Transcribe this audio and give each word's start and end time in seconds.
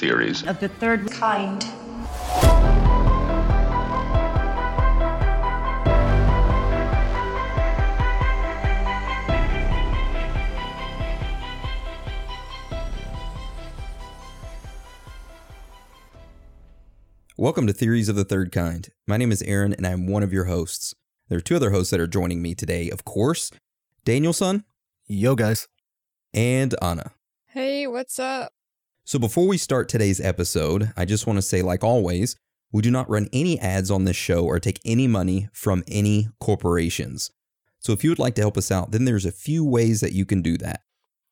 Welcome 0.00 0.08
to 0.08 0.16
Theories 0.16 0.42
of 0.44 0.60
the 0.60 0.68
third 0.68 1.10
kind. 1.10 1.62
Welcome 17.36 17.66
to 17.66 17.74
Theories 17.74 18.08
of 18.08 18.16
the 18.16 18.24
Third 18.24 18.52
Kind. 18.52 18.88
My 19.06 19.18
name 19.18 19.30
is 19.30 19.42
Aaron, 19.42 19.74
and 19.74 19.86
I'm 19.86 20.06
one 20.06 20.22
of 20.22 20.32
your 20.32 20.44
hosts. 20.44 20.94
There 21.28 21.36
are 21.36 21.42
two 21.42 21.56
other 21.56 21.72
hosts 21.72 21.90
that 21.90 22.00
are 22.00 22.06
joining 22.06 22.40
me 22.40 22.54
today, 22.54 22.88
of 22.88 23.04
course 23.04 23.50
Danielson 24.06 24.64
Yo, 25.06 25.34
guys. 25.34 25.68
and 26.32 26.74
Anna. 26.80 27.12
Hey, 27.48 27.86
what's 27.86 28.18
up? 28.18 28.52
So, 29.10 29.18
before 29.18 29.48
we 29.48 29.58
start 29.58 29.88
today's 29.88 30.20
episode, 30.20 30.92
I 30.96 31.04
just 31.04 31.26
want 31.26 31.38
to 31.38 31.42
say, 31.42 31.62
like 31.62 31.82
always, 31.82 32.36
we 32.70 32.80
do 32.80 32.92
not 32.92 33.10
run 33.10 33.26
any 33.32 33.58
ads 33.58 33.90
on 33.90 34.04
this 34.04 34.14
show 34.14 34.44
or 34.44 34.60
take 34.60 34.78
any 34.84 35.08
money 35.08 35.48
from 35.52 35.82
any 35.88 36.28
corporations. 36.38 37.32
So, 37.80 37.92
if 37.92 38.04
you 38.04 38.10
would 38.12 38.20
like 38.20 38.36
to 38.36 38.40
help 38.40 38.56
us 38.56 38.70
out, 38.70 38.92
then 38.92 39.06
there's 39.06 39.26
a 39.26 39.32
few 39.32 39.64
ways 39.64 40.00
that 40.00 40.12
you 40.12 40.24
can 40.24 40.42
do 40.42 40.56
that. 40.58 40.82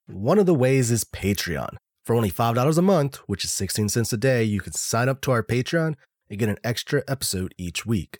One 0.09 0.41
of 0.41 0.46
the 0.46 0.56
ways 0.56 0.91
is 0.91 1.04
Patreon. 1.04 1.77
For 2.04 2.16
only 2.16 2.32
$5 2.32 2.78
a 2.78 2.82
month, 2.82 3.18
which 3.28 3.45
is 3.45 3.52
16 3.52 3.90
cents 3.90 4.12
a 4.12 4.16
day, 4.16 4.42
you 4.42 4.60
can 4.60 4.73
sign 4.73 5.09
up 5.09 5.20
to 5.20 5.30
our 5.30 5.45
Patreon 5.45 5.95
and 6.29 6.38
get 6.40 6.48
an 6.48 6.59
extra 6.65 7.04
episode 7.06 7.54
each 7.59 7.87
week. 7.87 8.18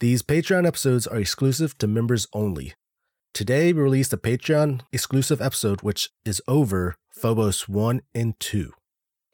These 0.00 0.22
Patreon 0.22 0.66
episodes 0.66 1.06
are 1.06 1.16
exclusive 1.16 1.78
to 1.78 1.86
members 1.86 2.26
only. 2.34 2.74
Today, 3.34 3.72
we 3.72 3.82
released 3.82 4.12
a 4.12 4.16
Patreon 4.16 4.82
exclusive 4.92 5.42
episode, 5.42 5.82
which 5.82 6.08
is 6.24 6.40
over 6.46 6.94
Phobos 7.10 7.68
1 7.68 8.02
and 8.14 8.38
2. 8.38 8.72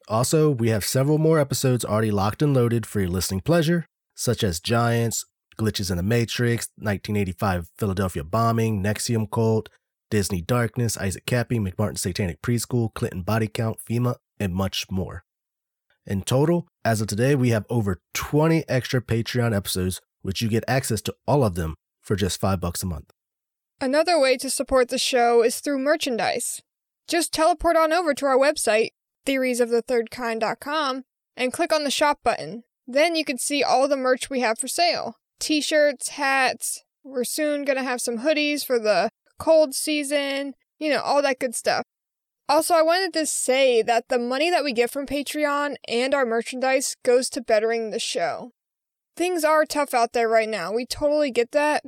Also, 0.08 0.50
we 0.50 0.70
have 0.70 0.86
several 0.86 1.18
more 1.18 1.38
episodes 1.38 1.84
already 1.84 2.10
locked 2.10 2.40
and 2.40 2.54
loaded 2.54 2.86
for 2.86 3.00
your 3.00 3.10
listening 3.10 3.42
pleasure, 3.42 3.84
such 4.14 4.42
as 4.42 4.58
Giants, 4.58 5.26
Glitches 5.58 5.90
in 5.90 5.98
the 5.98 6.02
Matrix, 6.02 6.68
1985 6.76 7.68
Philadelphia 7.76 8.24
bombing, 8.24 8.82
NXIVM 8.82 9.30
cult, 9.30 9.68
Disney 10.10 10.40
Darkness, 10.40 10.96
Isaac 10.96 11.26
Kappy, 11.26 11.58
McMartin 11.58 11.98
Satanic 11.98 12.40
Preschool, 12.40 12.94
Clinton 12.94 13.20
Body 13.20 13.48
Count, 13.48 13.76
FEMA, 13.86 14.14
and 14.38 14.54
much 14.54 14.86
more. 14.90 15.24
In 16.06 16.22
total, 16.22 16.66
as 16.86 17.02
of 17.02 17.08
today, 17.08 17.34
we 17.34 17.50
have 17.50 17.66
over 17.68 18.00
20 18.14 18.66
extra 18.66 19.02
Patreon 19.02 19.54
episodes, 19.54 20.00
which 20.22 20.40
you 20.40 20.48
get 20.48 20.64
access 20.66 21.02
to 21.02 21.14
all 21.26 21.44
of 21.44 21.54
them 21.54 21.74
for 22.00 22.16
just 22.16 22.40
5 22.40 22.58
bucks 22.60 22.82
a 22.82 22.86
month. 22.86 23.12
Another 23.80 24.20
way 24.20 24.36
to 24.36 24.50
support 24.50 24.90
the 24.90 24.98
show 24.98 25.42
is 25.42 25.60
through 25.60 25.78
merchandise. 25.78 26.60
Just 27.08 27.32
teleport 27.32 27.76
on 27.76 27.92
over 27.92 28.12
to 28.12 28.26
our 28.26 28.36
website, 28.36 28.90
theoriesofthethirdkind.com, 29.26 31.04
and 31.36 31.52
click 31.52 31.72
on 31.72 31.84
the 31.84 31.90
shop 31.90 32.20
button. 32.22 32.64
Then 32.86 33.16
you 33.16 33.24
can 33.24 33.38
see 33.38 33.62
all 33.62 33.88
the 33.88 33.96
merch 33.96 34.28
we 34.28 34.40
have 34.40 34.58
for 34.58 34.68
sale 34.68 35.16
t 35.38 35.62
shirts, 35.62 36.10
hats. 36.10 36.84
We're 37.02 37.24
soon 37.24 37.64
going 37.64 37.78
to 37.78 37.82
have 37.82 38.02
some 38.02 38.18
hoodies 38.18 38.64
for 38.64 38.78
the 38.78 39.08
cold 39.38 39.74
season, 39.74 40.52
you 40.78 40.90
know, 40.90 41.00
all 41.00 41.22
that 41.22 41.38
good 41.38 41.54
stuff. 41.54 41.82
Also, 42.46 42.74
I 42.74 42.82
wanted 42.82 43.14
to 43.14 43.24
say 43.24 43.80
that 43.80 44.08
the 44.08 44.18
money 44.18 44.50
that 44.50 44.64
we 44.64 44.74
get 44.74 44.90
from 44.90 45.06
Patreon 45.06 45.76
and 45.88 46.14
our 46.14 46.26
merchandise 46.26 46.96
goes 47.02 47.30
to 47.30 47.40
bettering 47.40 47.90
the 47.90 47.98
show. 47.98 48.50
Things 49.16 49.44
are 49.44 49.64
tough 49.64 49.94
out 49.94 50.12
there 50.12 50.28
right 50.28 50.48
now. 50.48 50.72
We 50.72 50.84
totally 50.84 51.30
get 51.30 51.52
that. 51.52 51.84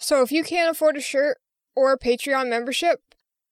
So 0.00 0.22
if 0.22 0.32
you 0.32 0.42
can't 0.42 0.70
afford 0.70 0.96
a 0.96 1.00
shirt 1.00 1.38
or 1.76 1.92
a 1.92 1.98
Patreon 1.98 2.48
membership, 2.48 3.00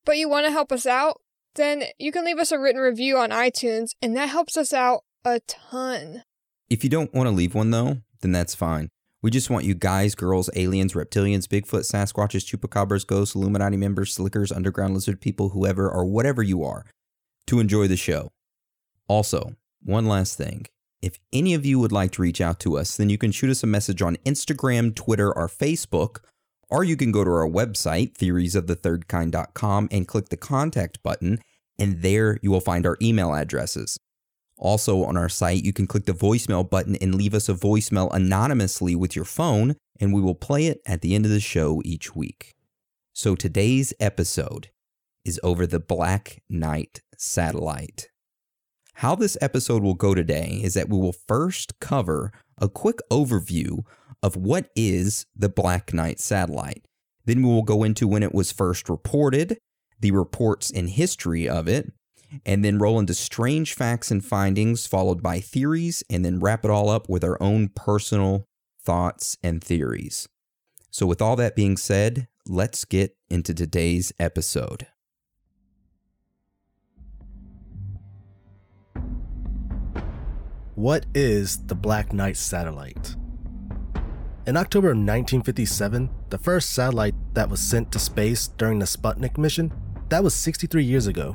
but 0.05 0.17
you 0.17 0.29
want 0.29 0.47
to 0.47 0.51
help 0.51 0.73
us 0.73 0.87
out, 0.87 1.21
then 1.55 1.85
you 1.99 2.11
can 2.11 2.25
leave 2.25 2.39
us 2.39 2.51
a 2.51 2.59
written 2.59 2.81
review 2.81 3.19
on 3.19 3.31
iTunes, 3.31 3.91
and 4.01 4.17
that 4.17 4.31
helps 4.31 4.57
us 4.57 4.73
out 4.73 5.05
a 5.25 5.41
ton. 5.41 6.23
If 6.71 6.83
you 6.83 6.91
don't 6.91 7.13
want 7.13 7.29
to 7.29 7.35
leave 7.35 7.55
one, 7.55 7.71
though, 7.71 7.99
then 8.23 8.33
that's 8.33 8.55
fine. 8.55 8.89
We 9.21 9.31
just 9.31 9.51
want 9.51 9.67
you 9.67 9.75
guys, 9.75 10.15
girls, 10.15 10.49
aliens, 10.55 10.95
reptilians, 10.95 11.47
Bigfoot, 11.47 11.85
Sasquatches, 11.85 12.47
Chupacabras, 12.47 13.07
ghosts, 13.07 13.35
Illuminati 13.35 13.77
members, 13.77 14.15
slickers, 14.15 14.53
underground 14.53 14.95
lizard 14.95 15.21
people, 15.21 15.51
whoever 15.51 15.91
or 15.91 16.07
whatever 16.07 16.43
you 16.43 16.65
are, 16.65 16.87
to 17.47 17.61
enjoy 17.61 17.89
the 17.89 17.97
show. 17.97 18.31
Also, 19.07 19.55
one 19.83 20.07
last 20.07 20.39
thing. 20.39 20.67
If 21.03 21.19
any 21.33 21.53
of 21.55 21.67
you 21.67 21.79
would 21.79 21.93
like 21.93 22.13
to 22.13 22.23
reach 22.23 22.41
out 22.41 22.59
to 22.61 22.79
us, 22.79 22.97
then 22.97 23.11
you 23.11 23.19
can 23.19 23.33
shoot 23.33 23.51
us 23.51 23.63
a 23.63 23.67
message 23.67 24.03
on 24.03 24.17
Instagram, 24.25 24.95
Twitter, 24.95 25.37
or 25.37 25.49
Facebook, 25.49 26.19
or 26.71 26.85
you 26.85 26.97
can 26.97 27.13
go 27.13 27.25
to 27.25 27.31
our 27.31 27.49
website, 27.49 28.17
theoriesofthethirdkind.com, 28.17 29.89
and 29.91 30.09
click 30.09 30.29
the 30.29 30.37
contact 30.37 31.03
button, 31.03 31.41
and 31.79 32.03
there 32.03 32.39
you 32.43 32.51
will 32.51 32.61
find 32.61 32.87
our 32.87 32.97
email 33.01 33.35
addresses. 33.35 33.99
Also, 34.59 35.05
on 35.05 35.17
our 35.17 35.29
site, 35.29 35.65
you 35.65 35.73
can 35.73 35.87
click 35.87 36.05
the 36.05 36.13
voicemail 36.13 36.69
button 36.69 36.97
and 36.97 37.15
leave 37.15 37.33
us 37.33 37.49
a 37.49 37.55
voicemail 37.55 38.13
anonymously 38.13 38.95
with 38.97 39.15
your 39.15 39.25
phone, 39.25 39.77
and 40.01 40.13
we 40.13 40.21
will 40.21 40.35
play 40.35 40.67
it 40.67 40.81
at 40.85 41.01
the 41.01 41.15
end 41.15 41.25
of 41.25 41.31
the 41.31 41.41
show 41.41 41.81
each 41.85 42.17
week. 42.17 42.55
So, 43.13 43.35
today's 43.35 43.95
episode 44.01 44.71
is 45.25 45.41
over 45.43 45.67
the 45.67 45.81
Black 45.81 46.43
Knight 46.49 47.03
satellite. 47.17 48.09
How 48.95 49.15
this 49.15 49.39
episode 49.41 49.83
will 49.83 49.95
go 49.95 50.13
today 50.13 50.61
is 50.61 50.75
that 50.75 50.89
we 50.89 50.99
will 50.99 51.13
first 51.13 51.79
cover 51.79 52.33
a 52.61 52.69
quick 52.69 52.99
overview 53.13 53.85
of 54.23 54.37
what 54.37 54.71
is 54.75 55.27
the 55.37 55.49
Black 55.49 55.93
Knight 55.93 56.21
satellite. 56.21 56.85
Then 57.25 57.43
we 57.43 57.49
will 57.49 57.63
go 57.63 57.85
into 57.85 58.09
when 58.09 58.23
it 58.23 58.35
was 58.35 58.53
first 58.53 58.89
reported, 58.89 59.59
the 60.01 60.11
reports 60.13 60.71
and 60.71 60.89
history 60.91 61.49
of 61.49 61.69
it, 61.69 61.93
and 62.45 62.65
then 62.65 62.79
roll 62.79 62.99
into 62.99 63.15
strange 63.15 63.75
facts 63.75 64.11
and 64.11 64.25
findings, 64.25 64.87
followed 64.87 65.23
by 65.23 65.41
theories, 65.41 66.03
and 66.11 66.25
then 66.25 66.41
wrap 66.41 66.65
it 66.65 66.71
all 66.71 66.89
up 66.89 67.09
with 67.09 67.25
our 67.25 67.41
own 67.43 67.69
personal 67.69 68.45
thoughts 68.83 69.37
and 69.43 69.63
theories. 69.63 70.29
So, 70.91 71.07
with 71.07 71.21
all 71.21 71.37
that 71.37 71.55
being 71.55 71.77
said, 71.77 72.29
let's 72.47 72.85
get 72.85 73.17
into 73.29 73.55
today's 73.55 74.13
episode. 74.19 74.87
What 80.75 81.07
is 81.15 81.67
the 81.67 81.75
Black 81.75 82.13
Knight 82.13 82.37
satellite? 82.37 83.17
In 84.49 84.57
October 84.57 84.87
of 84.87 84.97
1957, 84.97 86.09
the 86.31 86.39
first 86.39 86.71
satellite 86.71 87.15
that 87.35 87.51
was 87.51 87.61
sent 87.61 87.93
to 87.93 87.99
space 87.99 88.49
during 88.49 88.79
the 88.79 88.87
Sputnik 88.87 89.37
mission, 89.37 89.71
that 90.09 90.25
was 90.25 90.33
63 90.33 90.83
years 90.83 91.07
ago. 91.07 91.33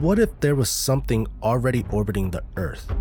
What 0.00 0.18
if 0.18 0.40
there 0.40 0.56
was 0.56 0.68
something 0.68 1.28
already 1.40 1.84
orbiting 1.92 2.32
the 2.32 2.42
Earth? 2.56 2.92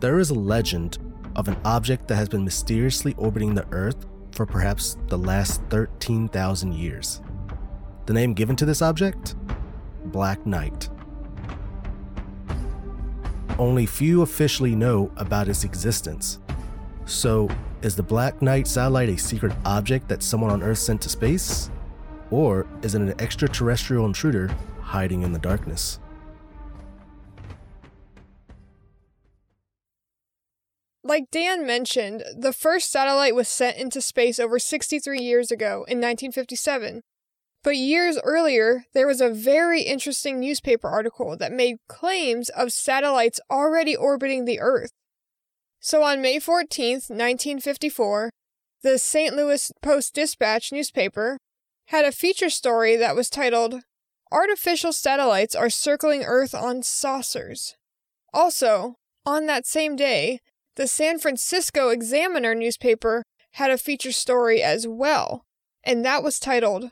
There 0.00 0.18
is 0.18 0.30
a 0.30 0.34
legend 0.34 0.98
of 1.36 1.46
an 1.46 1.56
object 1.64 2.08
that 2.08 2.16
has 2.16 2.28
been 2.28 2.42
mysteriously 2.42 3.14
orbiting 3.16 3.54
the 3.54 3.68
Earth 3.70 4.04
for 4.32 4.44
perhaps 4.44 4.96
the 5.06 5.18
last 5.18 5.62
13,000 5.70 6.74
years. 6.74 7.22
The 8.06 8.12
name 8.12 8.34
given 8.34 8.56
to 8.56 8.64
this 8.64 8.82
object? 8.82 9.36
Black 10.06 10.44
Knight. 10.46 10.88
Only 13.62 13.86
few 13.86 14.22
officially 14.22 14.74
know 14.74 15.12
about 15.18 15.48
its 15.48 15.62
existence. 15.62 16.40
So, 17.04 17.48
is 17.80 17.94
the 17.94 18.02
Black 18.02 18.42
Knight 18.42 18.66
satellite 18.66 19.08
a 19.08 19.16
secret 19.16 19.52
object 19.64 20.08
that 20.08 20.24
someone 20.24 20.50
on 20.50 20.64
Earth 20.64 20.78
sent 20.78 21.00
to 21.02 21.08
space? 21.08 21.70
Or 22.32 22.66
is 22.82 22.96
it 22.96 23.02
an 23.02 23.14
extraterrestrial 23.20 24.04
intruder 24.04 24.48
hiding 24.80 25.22
in 25.22 25.30
the 25.30 25.38
darkness? 25.38 26.00
Like 31.04 31.30
Dan 31.30 31.64
mentioned, 31.64 32.24
the 32.36 32.52
first 32.52 32.90
satellite 32.90 33.36
was 33.36 33.46
sent 33.46 33.76
into 33.76 34.00
space 34.00 34.40
over 34.40 34.58
63 34.58 35.20
years 35.20 35.52
ago 35.52 35.84
in 35.86 36.00
1957. 36.00 37.02
But 37.64 37.76
years 37.76 38.18
earlier, 38.24 38.86
there 38.92 39.06
was 39.06 39.20
a 39.20 39.30
very 39.30 39.82
interesting 39.82 40.40
newspaper 40.40 40.88
article 40.88 41.36
that 41.36 41.52
made 41.52 41.76
claims 41.88 42.48
of 42.48 42.72
satellites 42.72 43.40
already 43.50 43.94
orbiting 43.94 44.44
the 44.44 44.58
Earth. 44.58 44.90
So 45.78 46.02
on 46.02 46.20
May 46.20 46.38
14th, 46.38 47.08
1954, 47.08 48.30
the 48.82 48.98
St. 48.98 49.36
Louis 49.36 49.70
Post 49.80 50.14
Dispatch 50.14 50.72
newspaper 50.72 51.38
had 51.86 52.04
a 52.04 52.12
feature 52.12 52.50
story 52.50 52.96
that 52.96 53.14
was 53.14 53.30
titled 53.30 53.82
Artificial 54.32 54.92
Satellites 54.92 55.54
Are 55.54 55.70
Circling 55.70 56.24
Earth 56.24 56.54
on 56.54 56.82
Saucers. 56.82 57.76
Also, 58.32 58.96
on 59.24 59.46
that 59.46 59.66
same 59.66 59.94
day, 59.94 60.40
the 60.74 60.88
San 60.88 61.18
Francisco 61.18 61.90
Examiner 61.90 62.54
newspaper 62.54 63.22
had 63.52 63.70
a 63.70 63.78
feature 63.78 64.10
story 64.10 64.62
as 64.62 64.88
well, 64.88 65.44
and 65.84 66.04
that 66.04 66.24
was 66.24 66.40
titled 66.40 66.90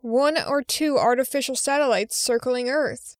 One 0.00 0.38
or 0.42 0.62
Two 0.62 0.98
Artificial 0.98 1.54
Satellites 1.54 2.16
Circling 2.16 2.70
Earth. 2.70 3.16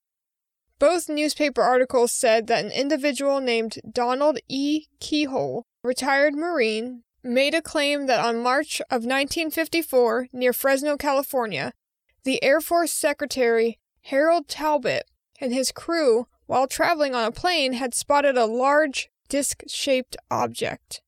Both 0.78 1.10
newspaper 1.10 1.60
articles 1.60 2.10
said 2.10 2.46
that 2.46 2.64
an 2.64 2.70
individual 2.70 3.40
named 3.40 3.78
Donald 3.90 4.38
E. 4.48 4.86
Keyhoe, 4.98 5.64
retired 5.82 6.34
Marine, 6.34 7.02
made 7.22 7.54
a 7.54 7.60
claim 7.60 8.06
that 8.06 8.24
on 8.24 8.42
March 8.42 8.80
of 8.82 9.04
1954, 9.04 10.28
near 10.32 10.54
Fresno, 10.54 10.96
California, 10.96 11.72
the 12.24 12.42
Air 12.42 12.62
Force 12.62 12.92
Secretary 12.92 13.78
Harold 14.04 14.48
Talbot 14.48 15.04
and 15.38 15.52
his 15.52 15.72
crew, 15.72 16.28
while 16.46 16.66
traveling 16.66 17.14
on 17.14 17.26
a 17.26 17.32
plane, 17.32 17.74
had 17.74 17.94
spotted 17.94 18.38
a 18.38 18.46
large 18.46 19.10
disc 19.28 19.62
shaped 19.68 20.16
object. 20.30 21.02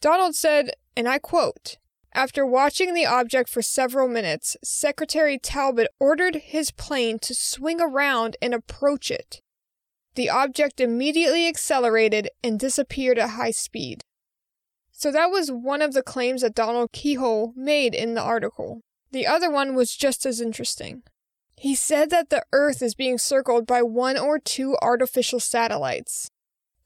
Donald 0.00 0.34
said, 0.34 0.72
and 0.96 1.08
I 1.08 1.18
quote, 1.18 1.76
after 2.14 2.44
watching 2.44 2.94
the 2.94 3.06
object 3.06 3.48
for 3.48 3.62
several 3.62 4.08
minutes, 4.08 4.56
Secretary 4.64 5.38
Talbot 5.38 5.88
ordered 6.00 6.36
his 6.36 6.70
plane 6.70 7.18
to 7.20 7.34
swing 7.34 7.80
around 7.80 8.36
and 8.40 8.54
approach 8.54 9.10
it. 9.10 9.42
The 10.14 10.30
object 10.30 10.80
immediately 10.80 11.46
accelerated 11.46 12.30
and 12.42 12.58
disappeared 12.58 13.18
at 13.18 13.30
high 13.30 13.52
speed. 13.52 14.02
So 14.90 15.12
that 15.12 15.30
was 15.30 15.52
one 15.52 15.80
of 15.80 15.92
the 15.92 16.02
claims 16.02 16.42
that 16.42 16.56
Donald 16.56 16.90
Keyhoe 16.92 17.52
made 17.54 17.94
in 17.94 18.14
the 18.14 18.22
article. 18.22 18.80
The 19.12 19.26
other 19.26 19.50
one 19.50 19.74
was 19.74 19.94
just 19.94 20.26
as 20.26 20.40
interesting. 20.40 21.02
He 21.56 21.74
said 21.74 22.10
that 22.10 22.30
the 22.30 22.44
Earth 22.52 22.82
is 22.82 22.94
being 22.94 23.18
circled 23.18 23.66
by 23.66 23.82
one 23.82 24.18
or 24.18 24.38
two 24.38 24.76
artificial 24.82 25.40
satellites. 25.40 26.30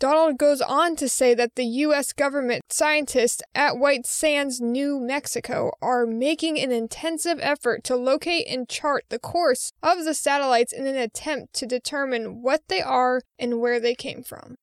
Donald 0.02 0.36
goes 0.36 0.60
on 0.60 0.96
to 0.96 1.08
say 1.08 1.32
that 1.32 1.54
the 1.54 1.64
U.S. 1.64 2.12
government 2.12 2.64
scientists 2.72 3.40
at 3.54 3.78
White 3.78 4.04
Sands, 4.04 4.60
New 4.60 4.98
Mexico, 4.98 5.70
are 5.80 6.06
making 6.06 6.58
an 6.58 6.72
intensive 6.72 7.38
effort 7.40 7.84
to 7.84 7.94
locate 7.94 8.48
and 8.48 8.68
chart 8.68 9.04
the 9.10 9.20
course 9.20 9.70
of 9.80 10.04
the 10.04 10.12
satellites 10.12 10.72
in 10.72 10.88
an 10.88 10.96
attempt 10.96 11.52
to 11.52 11.66
determine 11.66 12.42
what 12.42 12.62
they 12.66 12.82
are 12.82 13.22
and 13.38 13.60
where 13.60 13.78
they 13.78 13.94
came 13.94 14.24
from. 14.24 14.56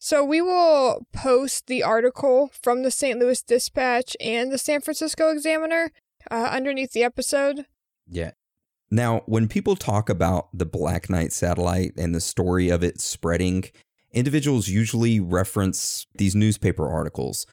So 0.00 0.24
we 0.24 0.42
will 0.42 1.06
post 1.12 1.68
the 1.68 1.84
article 1.84 2.50
from 2.60 2.82
the 2.82 2.90
St. 2.90 3.20
Louis 3.20 3.40
Dispatch 3.40 4.16
and 4.20 4.50
the 4.50 4.58
San 4.58 4.80
Francisco 4.80 5.30
Examiner 5.30 5.92
uh, 6.28 6.48
underneath 6.50 6.90
the 6.90 7.04
episode. 7.04 7.66
Yeah. 8.08 8.32
Now, 8.90 9.22
when 9.26 9.46
people 9.46 9.76
talk 9.76 10.08
about 10.08 10.48
the 10.52 10.66
Black 10.66 11.08
Knight 11.08 11.32
satellite 11.32 11.92
and 11.96 12.12
the 12.12 12.20
story 12.20 12.68
of 12.68 12.82
it 12.82 13.00
spreading, 13.00 13.66
individuals 14.12 14.68
usually 14.68 15.20
reference 15.20 16.06
these 16.14 16.34
newspaper 16.34 16.88
articles. 16.88 17.46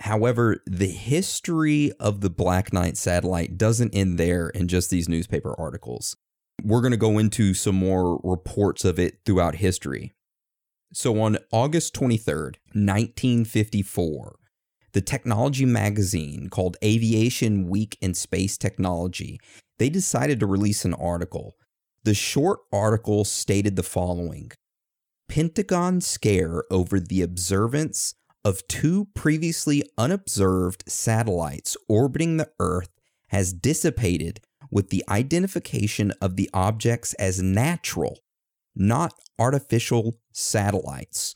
However, 0.00 0.62
the 0.66 0.88
history 0.88 1.92
of 2.00 2.20
the 2.20 2.30
Black 2.30 2.72
Knight 2.72 2.96
satellite 2.96 3.56
doesn't 3.56 3.94
end 3.94 4.18
there 4.18 4.48
in 4.48 4.68
just 4.68 4.90
these 4.90 5.08
newspaper 5.08 5.54
articles. 5.58 6.16
We're 6.62 6.80
going 6.80 6.92
to 6.92 6.96
go 6.96 7.18
into 7.18 7.54
some 7.54 7.76
more 7.76 8.20
reports 8.24 8.84
of 8.84 8.98
it 8.98 9.18
throughout 9.24 9.56
history. 9.56 10.12
So 10.92 11.20
on 11.20 11.38
August 11.52 11.94
23rd, 11.94 12.56
1954, 12.74 14.36
the 14.92 15.00
technology 15.00 15.64
magazine 15.64 16.48
called 16.50 16.76
Aviation 16.84 17.68
Week 17.68 17.96
in 18.00 18.12
Space 18.12 18.58
Technology, 18.58 19.40
they 19.78 19.88
decided 19.88 20.38
to 20.40 20.46
release 20.46 20.84
an 20.84 20.94
article. 20.94 21.54
The 22.04 22.14
short 22.14 22.60
article 22.72 23.24
stated 23.24 23.76
the 23.76 23.82
following 23.82 24.52
Pentagon 25.28 26.00
scare 26.00 26.64
over 26.70 27.00
the 27.00 27.22
observance 27.22 28.14
of 28.44 28.66
two 28.68 29.08
previously 29.14 29.82
unobserved 29.96 30.84
satellites 30.86 31.76
orbiting 31.88 32.36
the 32.36 32.50
Earth 32.60 32.90
has 33.28 33.54
dissipated 33.54 34.40
with 34.70 34.90
the 34.90 35.02
identification 35.08 36.12
of 36.20 36.36
the 36.36 36.50
objects 36.52 37.14
as 37.14 37.42
natural, 37.42 38.18
not 38.74 39.14
artificial 39.38 40.18
satellites. 40.32 41.34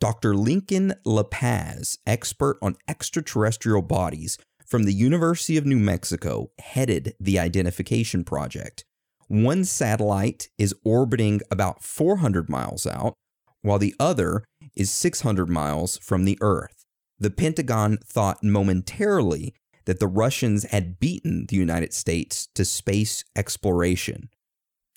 Dr. 0.00 0.34
Lincoln 0.34 0.94
LaPaz, 1.06 1.98
expert 2.06 2.56
on 2.62 2.76
extraterrestrial 2.88 3.82
bodies 3.82 4.38
from 4.66 4.84
the 4.84 4.94
University 4.94 5.58
of 5.58 5.66
New 5.66 5.76
Mexico, 5.76 6.50
headed 6.58 7.14
the 7.20 7.38
identification 7.38 8.24
project. 8.24 8.85
One 9.28 9.64
satellite 9.64 10.48
is 10.56 10.74
orbiting 10.84 11.40
about 11.50 11.82
400 11.82 12.48
miles 12.48 12.86
out, 12.86 13.14
while 13.62 13.78
the 13.78 13.94
other 13.98 14.44
is 14.76 14.90
600 14.90 15.48
miles 15.48 15.98
from 15.98 16.24
the 16.24 16.38
Earth. 16.40 16.84
The 17.18 17.30
Pentagon 17.30 17.98
thought 18.04 18.44
momentarily 18.44 19.54
that 19.86 20.00
the 20.00 20.06
Russians 20.06 20.64
had 20.64 21.00
beaten 21.00 21.46
the 21.46 21.56
United 21.56 21.92
States 21.92 22.48
to 22.54 22.64
space 22.64 23.24
exploration. 23.34 24.28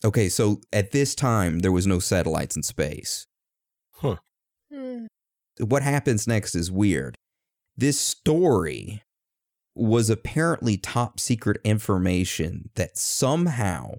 Okay, 0.03 0.29
so 0.29 0.61
at 0.71 0.91
this 0.91 1.15
time, 1.15 1.59
there 1.59 1.71
was 1.71 1.87
no 1.87 1.99
satellites 1.99 2.55
in 2.55 2.63
space. 2.63 3.25
Huh. 3.93 4.17
Hmm. 4.71 5.05
What 5.59 5.83
happens 5.83 6.27
next 6.27 6.55
is 6.55 6.71
weird. 6.71 7.17
This 7.75 7.99
story 7.99 9.03
was 9.75 10.09
apparently 10.09 10.77
top 10.77 11.19
secret 11.19 11.59
information 11.63 12.69
that 12.75 12.97
somehow 12.97 13.93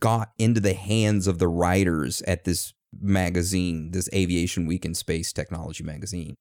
got 0.00 0.32
into 0.38 0.60
the 0.60 0.74
hands 0.74 1.26
of 1.26 1.38
the 1.38 1.48
writers 1.48 2.22
at 2.22 2.44
this 2.44 2.72
magazine, 3.00 3.90
this 3.92 4.08
Aviation 4.14 4.66
Week 4.66 4.84
in 4.84 4.94
Space 4.94 5.32
Technology 5.32 5.84
magazine. 5.84 6.34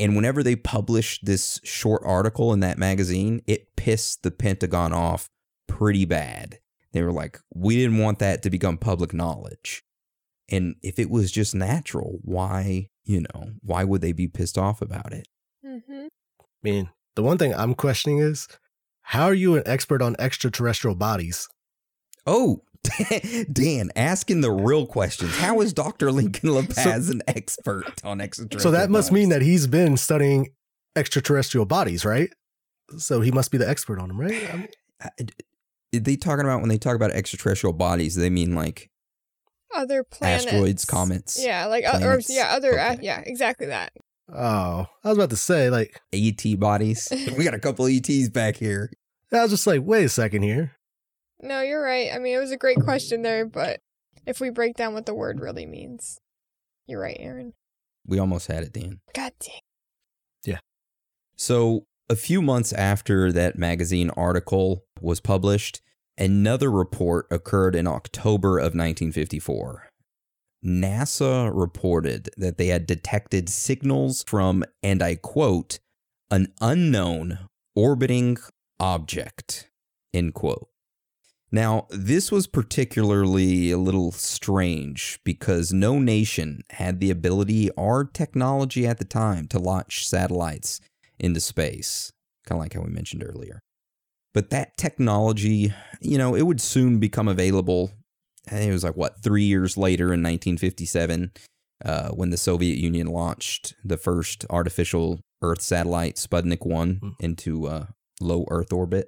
And 0.00 0.16
whenever 0.16 0.42
they 0.42 0.56
published 0.56 1.24
this 1.24 1.60
short 1.62 2.02
article 2.04 2.52
in 2.52 2.60
that 2.60 2.78
magazine, 2.78 3.42
it 3.46 3.76
pissed 3.76 4.22
the 4.22 4.30
Pentagon 4.30 4.92
off 4.92 5.28
pretty 5.68 6.04
bad. 6.04 6.58
They 6.92 7.02
were 7.02 7.12
like, 7.12 7.40
we 7.54 7.76
didn't 7.76 7.98
want 7.98 8.18
that 8.18 8.42
to 8.42 8.50
become 8.50 8.78
public 8.78 9.12
knowledge. 9.12 9.82
And 10.48 10.76
if 10.82 10.98
it 10.98 11.10
was 11.10 11.32
just 11.32 11.54
natural, 11.54 12.18
why, 12.22 12.88
you 13.04 13.20
know, 13.20 13.52
why 13.62 13.84
would 13.84 14.00
they 14.00 14.12
be 14.12 14.28
pissed 14.28 14.58
off 14.58 14.82
about 14.82 15.12
it? 15.12 15.26
Mm-hmm. 15.64 16.06
I 16.40 16.44
mean, 16.62 16.90
the 17.14 17.22
one 17.22 17.38
thing 17.38 17.54
I'm 17.54 17.74
questioning 17.74 18.18
is 18.18 18.48
how 19.02 19.24
are 19.24 19.34
you 19.34 19.56
an 19.56 19.62
expert 19.66 20.02
on 20.02 20.16
extraterrestrial 20.18 20.96
bodies? 20.96 21.48
Oh, 22.26 22.62
Dan, 23.52 23.90
asking 23.96 24.40
the 24.42 24.50
real 24.50 24.86
questions. 24.86 25.36
How 25.36 25.60
is 25.60 25.72
Dr. 25.72 26.12
Lincoln 26.12 26.50
LaPaz 26.50 27.10
an 27.10 27.22
expert 27.26 27.84
on 28.04 28.20
extraterrestrial? 28.20 28.60
So 28.74 28.78
that 28.78 28.90
must 28.90 29.10
mean 29.12 29.30
that 29.30 29.42
he's 29.42 29.66
been 29.66 29.96
studying 29.96 30.50
extraterrestrial 30.96 31.64
bodies, 31.66 32.04
right? 32.04 32.30
So 32.98 33.20
he 33.20 33.30
must 33.30 33.50
be 33.50 33.58
the 33.58 33.68
expert 33.68 33.98
on 33.98 34.08
them, 34.08 34.20
right? 34.20 34.48
I 34.52 34.56
mean, 34.56 34.68
d- 35.92 35.98
they 35.98 36.16
talking 36.16 36.44
about 36.44 36.60
when 36.60 36.68
they 36.68 36.78
talk 36.78 36.94
about 36.96 37.10
extraterrestrial 37.12 37.72
bodies, 37.72 38.14
they 38.16 38.30
mean 38.30 38.54
like 38.54 38.90
Other 39.74 40.04
planets. 40.04 40.46
asteroids, 40.46 40.84
comets, 40.84 41.42
Yeah, 41.42 41.66
like 41.66 41.84
uh, 41.86 42.00
or 42.02 42.20
yeah, 42.28 42.48
other 42.54 42.78
uh, 42.78 42.96
yeah, 43.00 43.22
exactly 43.24 43.66
that. 43.68 43.92
oh, 44.32 44.86
I 45.04 45.08
was 45.08 45.16
about 45.18 45.30
to 45.30 45.36
say, 45.36 45.70
like, 45.70 46.00
ET 46.12 46.42
bodies. 46.58 47.08
we 47.38 47.44
got 47.44 47.54
a 47.54 47.58
couple 47.58 47.86
ETs 47.86 48.28
back 48.28 48.56
here. 48.56 48.90
I 49.32 49.42
was 49.42 49.50
just 49.50 49.66
like, 49.66 49.80
wait 49.82 50.04
a 50.04 50.08
second 50.08 50.42
here. 50.42 50.72
No, 51.44 51.60
you're 51.60 51.82
right. 51.82 52.10
I 52.10 52.18
mean, 52.18 52.34
it 52.34 52.40
was 52.40 52.52
a 52.52 52.56
great 52.56 52.80
question 52.80 53.20
there, 53.20 53.44
but 53.44 53.80
if 54.24 54.40
we 54.40 54.48
break 54.48 54.76
down 54.76 54.94
what 54.94 55.04
the 55.04 55.14
word 55.14 55.40
really 55.40 55.66
means, 55.66 56.18
you're 56.86 57.00
right, 57.00 57.18
Aaron. 57.20 57.52
We 58.06 58.18
almost 58.18 58.46
had 58.46 58.62
it, 58.62 58.72
Dan. 58.72 59.00
God 59.14 59.32
dang. 59.38 59.60
Yeah. 60.44 60.60
So, 61.36 61.84
a 62.08 62.16
few 62.16 62.40
months 62.40 62.72
after 62.72 63.30
that 63.32 63.58
magazine 63.58 64.08
article 64.16 64.84
was 65.02 65.20
published, 65.20 65.82
another 66.16 66.70
report 66.70 67.26
occurred 67.30 67.74
in 67.74 67.86
October 67.86 68.58
of 68.58 68.74
1954. 68.74 69.90
NASA 70.64 71.50
reported 71.54 72.30
that 72.38 72.56
they 72.56 72.68
had 72.68 72.86
detected 72.86 73.50
signals 73.50 74.24
from, 74.26 74.64
and 74.82 75.02
I 75.02 75.16
quote, 75.16 75.78
an 76.30 76.54
unknown 76.62 77.38
orbiting 77.76 78.38
object, 78.80 79.68
end 80.14 80.32
quote. 80.32 80.68
Now, 81.54 81.86
this 81.90 82.32
was 82.32 82.48
particularly 82.48 83.70
a 83.70 83.78
little 83.78 84.10
strange 84.10 85.20
because 85.22 85.72
no 85.72 86.00
nation 86.00 86.62
had 86.70 86.98
the 86.98 87.12
ability 87.12 87.70
or 87.76 88.02
technology 88.04 88.88
at 88.88 88.98
the 88.98 89.04
time 89.04 89.46
to 89.48 89.60
launch 89.60 90.08
satellites 90.08 90.80
into 91.20 91.38
space, 91.38 92.10
kind 92.44 92.58
of 92.58 92.64
like 92.64 92.74
how 92.74 92.80
we 92.80 92.90
mentioned 92.90 93.22
earlier. 93.24 93.60
But 94.32 94.50
that 94.50 94.76
technology, 94.76 95.72
you 96.00 96.18
know, 96.18 96.34
it 96.34 96.42
would 96.42 96.60
soon 96.60 96.98
become 96.98 97.28
available. 97.28 97.92
I 98.48 98.56
think 98.56 98.70
it 98.70 98.72
was 98.72 98.82
like, 98.82 98.96
what, 98.96 99.22
three 99.22 99.44
years 99.44 99.76
later 99.76 100.06
in 100.06 100.24
1957, 100.24 101.30
uh, 101.84 102.08
when 102.08 102.30
the 102.30 102.36
Soviet 102.36 102.78
Union 102.78 103.06
launched 103.06 103.74
the 103.84 103.96
first 103.96 104.44
artificial 104.50 105.20
Earth 105.40 105.62
satellite, 105.62 106.16
Sputnik 106.16 106.66
1, 106.66 106.98
Hmm. 107.00 107.08
into 107.20 107.68
uh, 107.68 107.86
low 108.20 108.44
Earth 108.50 108.72
orbit. 108.72 109.06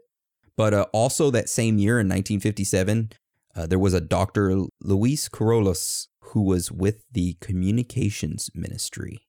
But 0.56 0.74
uh, 0.74 0.86
also 0.92 1.30
that 1.30 1.48
same 1.48 1.78
year 1.78 2.00
in 2.00 2.06
1957, 2.06 3.10
uh, 3.54 3.66
there 3.66 3.78
was 3.78 3.94
a 3.94 4.00
Dr. 4.00 4.64
Luis 4.80 5.28
Corralos 5.28 6.08
who 6.32 6.42
was 6.42 6.72
with 6.72 7.04
the 7.10 7.36
communications 7.40 8.50
ministry. 8.54 9.20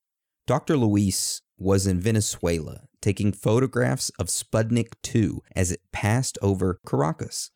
Dr. 0.45 0.77
Luis 0.77 1.41
was 1.57 1.85
in 1.87 1.99
Venezuela 1.99 2.81
taking 3.01 3.31
photographs 3.31 4.09
of 4.19 4.27
Sputnik 4.27 4.93
2 5.03 5.41
as 5.55 5.71
it 5.71 5.81
passed 5.91 6.37
over 6.41 6.79
Caracas. 6.85 7.51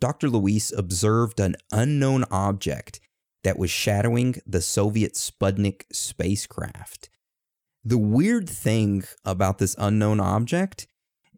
Dr. 0.00 0.28
Luis 0.28 0.72
observed 0.72 1.40
an 1.40 1.56
unknown 1.72 2.24
object 2.30 3.00
that 3.44 3.58
was 3.58 3.70
shadowing 3.70 4.36
the 4.46 4.60
Soviet 4.60 5.14
Sputnik 5.14 5.84
spacecraft. 5.92 7.08
The 7.84 7.98
weird 7.98 8.50
thing 8.50 9.04
about 9.24 9.58
this 9.58 9.76
unknown 9.78 10.20
object 10.20 10.86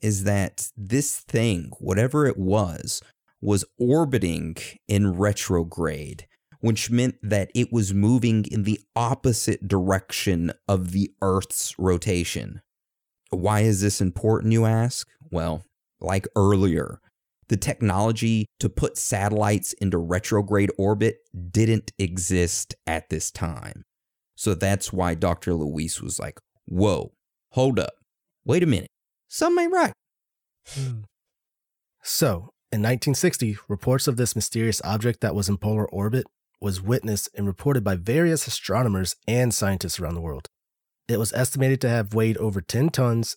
is 0.02 0.25
that 0.25 0.69
this 0.76 1.19
thing, 1.21 1.71
whatever 1.78 2.26
it 2.26 2.38
was, 2.38 3.02
was 3.40 3.64
orbiting 3.78 4.57
in 4.88 5.17
retrograde, 5.17 6.26
which 6.61 6.90
meant 6.90 7.17
that 7.23 7.50
it 7.55 7.73
was 7.73 7.95
moving 7.95 8.45
in 8.50 8.64
the 8.64 8.81
opposite 8.97 9.69
direction 9.69 10.52
of 10.67 10.93
the 10.93 11.11
Earth's 11.23 11.78
rotation. 11.78 12.61
Why 13.31 13.61
is 13.61 13.81
this 13.81 14.00
important, 14.00 14.52
you 14.52 14.64
ask? 14.64 15.07
Well, 15.31 15.64
like 16.00 16.26
earlier, 16.35 17.00
the 17.49 17.57
technology 17.57 18.47
to 18.61 18.69
put 18.69 18.99
satellites 18.99 19.73
into 19.75 19.99
retrograde 19.99 20.71
orbit 20.78 21.19
didn't 21.50 21.93
exist 21.99 22.75
at 22.87 23.09
this 23.09 23.31
time. 23.31 23.85
So 24.35 24.55
that's 24.55 24.93
why 24.93 25.14
Dr. 25.14 25.55
Luis 25.55 26.00
was 26.00 26.19
like, 26.19 26.38
whoa, 26.67 27.12
hold 27.52 27.78
up, 27.78 27.95
wait 28.45 28.62
a 28.62 28.67
minute, 28.67 28.90
something 29.28 29.64
ain't 29.64 29.73
right. 29.73 29.92
Hmm. 30.68 31.00
So, 32.02 32.50
in 32.70 32.82
1960, 32.82 33.58
reports 33.68 34.08
of 34.08 34.16
this 34.16 34.37
mysterious 34.37 34.82
object 34.85 35.20
that 35.20 35.35
was 35.35 35.49
in 35.49 35.58
polar 35.58 35.88
orbit 35.88 36.26
was 36.61 36.82
witnessed 36.82 37.28
and 37.35 37.47
reported 37.47 37.85
by 37.85 37.94
various 37.94 38.47
astronomers 38.47 39.16
and 39.26 39.54
scientists 39.54 40.00
around 40.00 40.14
the 40.14 40.20
world. 40.20 40.49
It 41.08 41.18
was 41.18 41.32
estimated 41.32 41.80
to 41.82 41.88
have 41.88 42.14
weighed 42.14 42.37
over 42.38 42.61
10 42.61 42.90
tons 42.90 43.37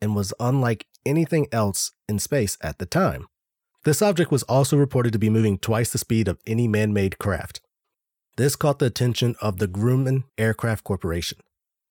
and 0.00 0.16
was 0.16 0.34
unlike 0.40 0.86
anything 1.06 1.46
else 1.52 1.92
in 2.08 2.18
space 2.18 2.58
at 2.60 2.78
the 2.78 2.86
time. 2.86 3.26
This 3.84 4.02
object 4.02 4.30
was 4.30 4.42
also 4.44 4.76
reported 4.76 5.12
to 5.12 5.18
be 5.18 5.30
moving 5.30 5.58
twice 5.58 5.90
the 5.90 5.98
speed 5.98 6.28
of 6.28 6.40
any 6.46 6.66
man 6.66 6.92
made 6.92 7.18
craft. 7.18 7.60
This 8.36 8.56
caught 8.56 8.78
the 8.78 8.86
attention 8.86 9.36
of 9.40 9.58
the 9.58 9.68
Grumman 9.68 10.24
Aircraft 10.38 10.84
Corporation. 10.84 11.38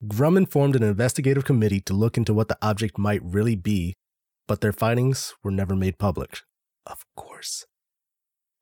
Grumman 0.05 0.50
formed 0.50 0.75
an 0.75 0.84
investigative 0.84 1.46
committee 1.46 1.81
to 1.81 1.93
look 1.93 2.17
into 2.17 2.34
what 2.34 2.48
the 2.48 2.58
object 2.62 2.98
might 2.98 3.22
really 3.24 3.55
be, 3.55 3.93
but 4.48 4.62
their 4.62 4.74
findings 4.74 5.36
were 5.43 5.51
never 5.51 5.75
made 5.75 6.00
public. 6.00 6.39
Of 6.88 7.05
course. 7.15 7.65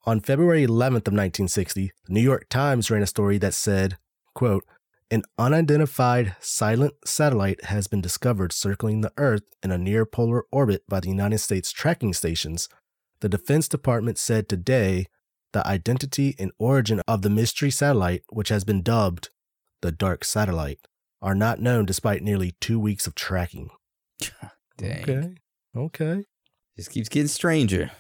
On 0.06 0.20
February 0.20 0.66
11th 0.66 1.08
of 1.08 1.14
1960, 1.14 1.92
the 2.06 2.14
New 2.14 2.22
York 2.22 2.48
Times 2.50 2.92
ran 2.92 3.04
a 3.04 3.08
story 3.08 3.38
that 3.38 3.54
said, 3.54 3.98
quote, 4.34 4.66
an 5.12 5.24
unidentified 5.38 6.36
silent 6.40 6.94
satellite 7.06 7.66
has 7.66 7.88
been 7.88 8.02
discovered 8.02 8.52
circling 8.52 9.02
the 9.02 9.14
Earth 9.18 9.44
in 9.64 9.72
a 9.72 9.78
near 9.78 10.06
polar 10.06 10.44
orbit 10.52 10.84
by 10.88 11.00
the 11.00 11.10
United 11.10 11.40
States 11.40 11.72
tracking 11.72 12.14
stations. 12.14 12.70
The 13.22 13.30
Defense 13.30 13.68
Department 13.68 14.18
said 14.18 14.48
today 14.48 15.08
the 15.54 15.66
identity 15.66 16.36
and 16.38 16.52
origin 16.60 17.02
of 17.08 17.22
the 17.22 17.30
mystery 17.30 17.72
satellite, 17.72 18.24
which 18.30 18.50
has 18.50 18.64
been 18.64 18.84
dubbed 18.84 19.30
the 19.82 19.92
Dark 19.92 20.26
Satellite, 20.26 20.80
are 21.22 21.36
not 21.36 21.60
known 21.60 21.86
despite 21.86 22.22
nearly 22.22 22.56
two 22.60 22.80
weeks 22.80 23.08
of 23.08 23.16
tracking. 23.16 23.70
Dang. 24.78 25.04
Okay. 25.04 25.34
Okay. 25.76 26.24
Just 26.78 26.92
keeps 26.92 27.10
getting 27.10 27.28
stranger. 27.28 27.92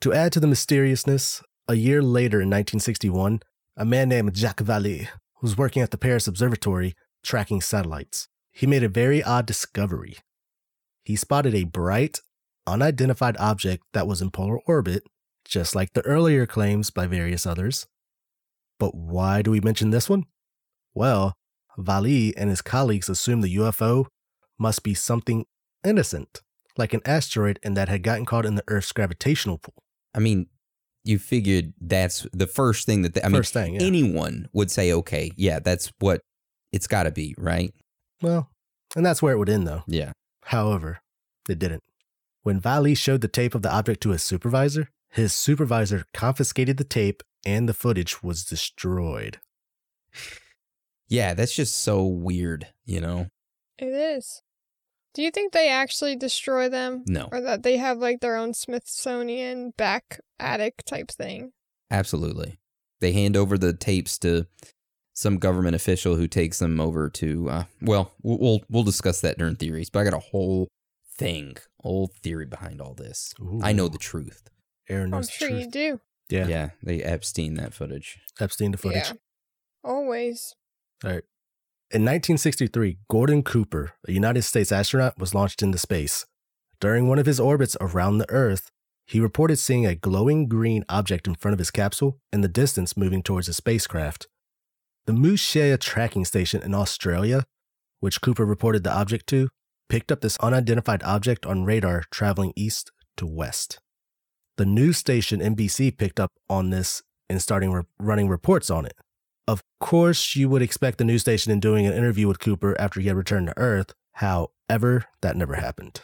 To 0.00 0.12
add 0.12 0.32
to 0.32 0.40
the 0.40 0.48
mysteriousness, 0.48 1.42
a 1.68 1.74
year 1.74 2.02
later 2.02 2.38
in 2.38 2.48
1961, 2.48 3.40
a 3.76 3.84
man 3.84 4.08
named 4.08 4.36
Jacques 4.36 4.56
Vallée 4.62 5.08
was 5.40 5.56
working 5.56 5.82
at 5.82 5.90
the 5.90 5.98
Paris 5.98 6.26
Observatory 6.26 6.94
tracking 7.22 7.60
satellites. 7.60 8.28
He 8.50 8.66
made 8.66 8.82
a 8.82 8.88
very 8.88 9.22
odd 9.22 9.46
discovery. 9.46 10.16
He 11.04 11.16
spotted 11.16 11.54
a 11.54 11.64
bright, 11.64 12.20
unidentified 12.66 13.36
object 13.38 13.84
that 13.92 14.06
was 14.06 14.20
in 14.20 14.30
polar 14.30 14.58
orbit, 14.66 15.04
just 15.44 15.74
like 15.74 15.92
the 15.92 16.02
earlier 16.02 16.46
claims 16.46 16.90
by 16.90 17.06
various 17.06 17.46
others. 17.46 17.86
But 18.78 18.94
why 18.94 19.42
do 19.42 19.50
we 19.50 19.60
mention 19.60 19.90
this 19.90 20.08
one? 20.08 20.24
Well, 20.94 21.34
Vallée 21.78 22.32
and 22.36 22.50
his 22.50 22.62
colleagues 22.62 23.08
assumed 23.08 23.42
the 23.42 23.56
UFO 23.56 24.06
must 24.58 24.82
be 24.82 24.94
something 24.94 25.46
innocent, 25.84 26.42
like 26.76 26.94
an 26.94 27.00
asteroid 27.04 27.58
and 27.62 27.76
that 27.76 27.88
had 27.88 28.02
gotten 28.02 28.24
caught 28.24 28.46
in 28.46 28.54
the 28.54 28.64
Earth's 28.68 28.92
gravitational 28.92 29.58
pull. 29.58 29.82
I 30.14 30.18
mean, 30.18 30.46
you 31.04 31.18
figured 31.18 31.72
that's 31.80 32.26
the 32.32 32.46
first 32.46 32.86
thing 32.86 33.02
that 33.02 33.14
they, 33.14 33.22
I 33.22 33.30
First 33.30 33.54
mean, 33.54 33.64
thing, 33.64 33.74
yeah. 33.74 33.82
anyone 33.82 34.48
would 34.52 34.70
say, 34.70 34.92
okay, 34.92 35.32
yeah, 35.36 35.58
that's 35.58 35.92
what 35.98 36.20
it's 36.72 36.86
got 36.86 37.04
to 37.04 37.10
be, 37.10 37.34
right? 37.38 37.72
Well, 38.20 38.50
and 38.94 39.04
that's 39.04 39.20
where 39.22 39.34
it 39.34 39.38
would 39.38 39.48
end, 39.48 39.66
though. 39.66 39.82
Yeah. 39.86 40.12
However, 40.44 41.00
it 41.48 41.58
didn't. 41.58 41.82
When 42.42 42.60
Vallée 42.60 42.96
showed 42.96 43.20
the 43.20 43.28
tape 43.28 43.54
of 43.54 43.62
the 43.62 43.72
object 43.72 44.00
to 44.02 44.10
his 44.10 44.22
supervisor, 44.22 44.88
his 45.10 45.32
supervisor 45.32 46.04
confiscated 46.14 46.76
the 46.76 46.84
tape 46.84 47.22
and 47.44 47.68
the 47.68 47.74
footage 47.74 48.22
was 48.22 48.44
destroyed. 48.44 49.38
Yeah, 51.08 51.34
that's 51.34 51.54
just 51.54 51.76
so 51.76 52.04
weird, 52.04 52.68
you 52.84 53.00
know? 53.00 53.26
It 53.78 53.86
is. 53.92 54.42
Do 55.14 55.22
you 55.22 55.30
think 55.30 55.52
they 55.52 55.68
actually 55.68 56.16
destroy 56.16 56.68
them? 56.70 57.04
No, 57.06 57.28
Or 57.30 57.40
that 57.42 57.62
they 57.62 57.76
have 57.76 57.98
like 57.98 58.20
their 58.20 58.36
own 58.36 58.54
Smithsonian 58.54 59.72
back 59.76 60.20
attic 60.38 60.82
type 60.84 61.10
thing? 61.10 61.52
absolutely. 61.90 62.58
They 63.00 63.12
hand 63.12 63.36
over 63.36 63.58
the 63.58 63.72
tapes 63.74 64.16
to 64.20 64.46
some 65.12 65.36
government 65.38 65.74
official 65.74 66.14
who 66.16 66.26
takes 66.28 66.60
them 66.60 66.80
over 66.80 67.10
to, 67.10 67.50
uh, 67.50 67.64
well, 67.82 68.12
we'll, 68.22 68.38
we'll, 68.38 68.60
we'll 68.70 68.82
discuss 68.84 69.20
that 69.20 69.36
during 69.36 69.56
theories, 69.56 69.90
but 69.90 70.00
I 70.00 70.04
got 70.04 70.14
a 70.14 70.18
whole 70.20 70.68
thing, 71.18 71.56
whole 71.80 72.10
theory 72.22 72.46
behind 72.46 72.80
all 72.80 72.94
this. 72.94 73.34
I 73.62 73.72
know 73.72 73.88
the 73.88 73.98
truth. 73.98 74.48
Aaron 74.88 75.06
I'm 75.06 75.10
knows 75.10 75.30
sure 75.30 75.50
the 75.50 75.60
you 75.60 75.70
do. 75.70 76.00
Yeah. 76.30 76.46
Yeah, 76.46 76.70
they 76.82 77.02
Epstein 77.02 77.54
that 77.54 77.74
footage. 77.74 78.18
Epstein 78.40 78.70
the 78.70 78.78
footage. 78.78 79.08
Yeah. 79.08 79.12
Always. 79.84 80.54
In 81.90 82.02
1963, 82.02 82.98
Gordon 83.10 83.42
Cooper, 83.42 83.92
a 84.08 84.12
United 84.12 84.42
States 84.42 84.72
astronaut, 84.72 85.18
was 85.18 85.34
launched 85.34 85.62
into 85.62 85.78
space. 85.78 86.24
During 86.80 87.06
one 87.08 87.18
of 87.18 87.26
his 87.26 87.38
orbits 87.38 87.76
around 87.80 88.18
the 88.18 88.30
Earth, 88.30 88.70
he 89.06 89.20
reported 89.20 89.58
seeing 89.58 89.84
a 89.84 89.94
glowing 89.94 90.48
green 90.48 90.84
object 90.88 91.26
in 91.26 91.34
front 91.34 91.52
of 91.52 91.58
his 91.58 91.70
capsule 91.70 92.18
in 92.32 92.40
the 92.40 92.48
distance 92.48 92.96
moving 92.96 93.22
towards 93.22 93.46
his 93.46 93.56
spacecraft. 93.56 94.26
The 95.06 95.12
Muchea 95.12 95.78
tracking 95.78 96.24
station 96.24 96.62
in 96.62 96.74
Australia, 96.74 97.44
which 98.00 98.20
Cooper 98.20 98.46
reported 98.46 98.84
the 98.84 98.92
object 98.92 99.26
to, 99.28 99.48
picked 99.88 100.10
up 100.10 100.20
this 100.22 100.38
unidentified 100.38 101.02
object 101.02 101.44
on 101.44 101.64
radar 101.64 102.04
traveling 102.10 102.52
east 102.56 102.90
to 103.16 103.26
west. 103.26 103.80
The 104.56 104.64
news 104.64 104.96
station 104.96 105.40
NBC 105.40 105.98
picked 105.98 106.20
up 106.20 106.32
on 106.48 106.70
this 106.70 107.02
and 107.28 107.42
starting 107.42 107.72
re- 107.72 107.82
running 107.98 108.28
reports 108.28 108.70
on 108.70 108.86
it. 108.86 108.94
Of 109.48 109.62
course, 109.80 110.36
you 110.36 110.48
would 110.48 110.62
expect 110.62 110.98
the 110.98 111.04
news 111.04 111.22
station 111.22 111.52
in 111.52 111.60
doing 111.60 111.86
an 111.86 111.92
interview 111.92 112.28
with 112.28 112.38
Cooper 112.38 112.80
after 112.80 113.00
he 113.00 113.08
had 113.08 113.16
returned 113.16 113.48
to 113.48 113.58
Earth. 113.58 113.92
However, 114.14 115.06
that 115.20 115.36
never 115.36 115.54
happened. 115.54 116.02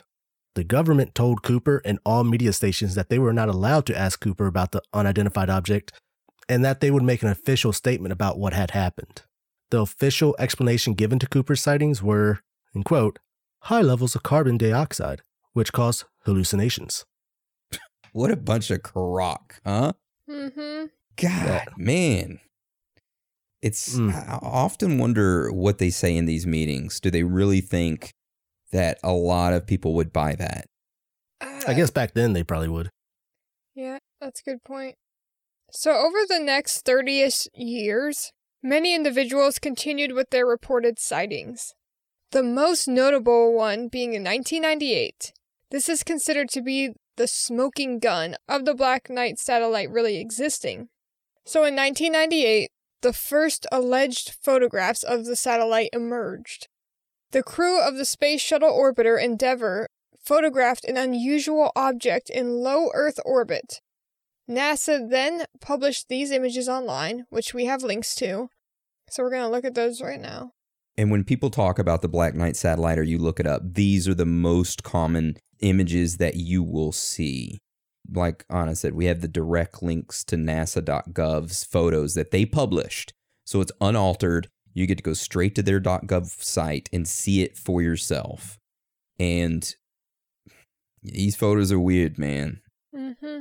The 0.54 0.64
government 0.64 1.14
told 1.14 1.44
Cooper 1.44 1.80
and 1.84 2.00
all 2.04 2.24
media 2.24 2.52
stations 2.52 2.96
that 2.96 3.10
they 3.10 3.18
were 3.18 3.32
not 3.32 3.48
allowed 3.48 3.86
to 3.86 3.96
ask 3.96 4.20
Cooper 4.20 4.46
about 4.46 4.72
the 4.72 4.82
unidentified 4.92 5.48
object 5.48 5.92
and 6.48 6.64
that 6.64 6.80
they 6.80 6.90
would 6.90 7.04
make 7.04 7.22
an 7.22 7.28
official 7.28 7.72
statement 7.72 8.12
about 8.12 8.38
what 8.38 8.54
had 8.54 8.72
happened. 8.72 9.22
The 9.70 9.82
official 9.82 10.34
explanation 10.38 10.94
given 10.94 11.18
to 11.20 11.28
Cooper's 11.28 11.60
sightings 11.60 12.02
were, 12.02 12.40
in 12.74 12.82
quote, 12.82 13.18
high 13.64 13.82
levels 13.82 14.14
of 14.14 14.22
carbon 14.22 14.56
dioxide, 14.56 15.22
which 15.52 15.72
caused 15.72 16.04
hallucinations. 16.24 17.04
What 18.12 18.30
a 18.30 18.36
bunch 18.36 18.70
of 18.70 18.82
crock, 18.82 19.60
huh? 19.64 19.92
Mm-hmm. 20.28 20.86
God, 21.16 21.68
man. 21.76 22.40
It's 23.62 23.96
Mm. 23.96 24.14
I 24.14 24.34
I 24.34 24.38
often 24.42 24.98
wonder 24.98 25.52
what 25.52 25.78
they 25.78 25.90
say 25.90 26.16
in 26.16 26.26
these 26.26 26.46
meetings. 26.46 27.00
Do 27.00 27.10
they 27.10 27.24
really 27.24 27.60
think 27.60 28.12
that 28.70 28.98
a 29.02 29.12
lot 29.12 29.52
of 29.52 29.66
people 29.66 29.94
would 29.94 30.12
buy 30.12 30.34
that? 30.36 30.66
I 31.40 31.74
guess 31.74 31.90
back 31.90 32.14
then 32.14 32.32
they 32.32 32.42
probably 32.42 32.68
would. 32.68 32.90
Yeah, 33.74 33.98
that's 34.20 34.40
a 34.40 34.50
good 34.50 34.64
point. 34.64 34.96
So, 35.70 35.92
over 35.92 36.18
the 36.26 36.40
next 36.40 36.84
30 36.84 37.20
ish 37.20 37.46
years, 37.54 38.32
many 38.62 38.94
individuals 38.94 39.58
continued 39.58 40.12
with 40.12 40.30
their 40.30 40.46
reported 40.46 40.98
sightings. 40.98 41.74
The 42.30 42.42
most 42.42 42.88
notable 42.88 43.54
one 43.54 43.88
being 43.88 44.14
in 44.14 44.24
1998. 44.24 45.32
This 45.70 45.88
is 45.88 46.02
considered 46.02 46.48
to 46.50 46.62
be 46.62 46.92
the 47.16 47.28
smoking 47.28 47.98
gun 47.98 48.36
of 48.48 48.64
the 48.64 48.74
Black 48.74 49.10
Knight 49.10 49.38
satellite 49.38 49.90
really 49.90 50.18
existing. 50.18 50.88
So, 51.44 51.64
in 51.64 51.76
1998, 51.76 52.70
the 53.02 53.12
first 53.12 53.66
alleged 53.70 54.36
photographs 54.42 55.02
of 55.02 55.24
the 55.24 55.36
satellite 55.36 55.90
emerged. 55.92 56.68
The 57.30 57.42
crew 57.42 57.80
of 57.80 57.96
the 57.96 58.04
Space 58.04 58.40
Shuttle 58.40 58.72
Orbiter 58.72 59.22
Endeavour 59.22 59.88
photographed 60.18 60.84
an 60.84 60.96
unusual 60.96 61.72
object 61.76 62.30
in 62.30 62.58
low 62.58 62.88
Earth 62.94 63.18
orbit. 63.24 63.80
NASA 64.48 65.08
then 65.08 65.44
published 65.60 66.08
these 66.08 66.30
images 66.30 66.68
online, 66.68 67.24
which 67.28 67.52
we 67.52 67.66
have 67.66 67.82
links 67.82 68.14
to. 68.16 68.48
So 69.10 69.22
we're 69.22 69.30
going 69.30 69.42
to 69.42 69.48
look 69.48 69.64
at 69.64 69.74
those 69.74 70.00
right 70.00 70.20
now. 70.20 70.52
And 70.96 71.10
when 71.10 71.24
people 71.24 71.50
talk 71.50 71.78
about 71.78 72.02
the 72.02 72.08
Black 72.08 72.34
Knight 72.34 72.56
satellite 72.56 72.98
or 72.98 73.02
you 73.04 73.18
look 73.18 73.38
it 73.38 73.46
up, 73.46 73.62
these 73.74 74.08
are 74.08 74.14
the 74.14 74.26
most 74.26 74.82
common 74.82 75.36
images 75.60 76.16
that 76.16 76.36
you 76.36 76.62
will 76.62 76.92
see. 76.92 77.58
Like 78.10 78.44
Anna 78.48 78.74
said, 78.74 78.94
we 78.94 79.06
have 79.06 79.20
the 79.20 79.28
direct 79.28 79.82
links 79.82 80.24
to 80.24 80.36
NASA.gov's 80.36 81.64
photos 81.64 82.14
that 82.14 82.30
they 82.30 82.46
published. 82.46 83.12
So 83.44 83.60
it's 83.60 83.72
unaltered. 83.80 84.48
You 84.74 84.86
get 84.86 84.98
to 84.98 85.02
go 85.02 85.14
straight 85.14 85.54
to 85.56 85.62
their 85.62 85.80
.gov 85.80 86.42
site 86.42 86.88
and 86.92 87.06
see 87.06 87.42
it 87.42 87.56
for 87.56 87.82
yourself. 87.82 88.58
And 89.18 89.74
these 91.02 91.36
photos 91.36 91.72
are 91.72 91.80
weird, 91.80 92.18
man. 92.18 92.60
Mm-hmm. 92.94 93.40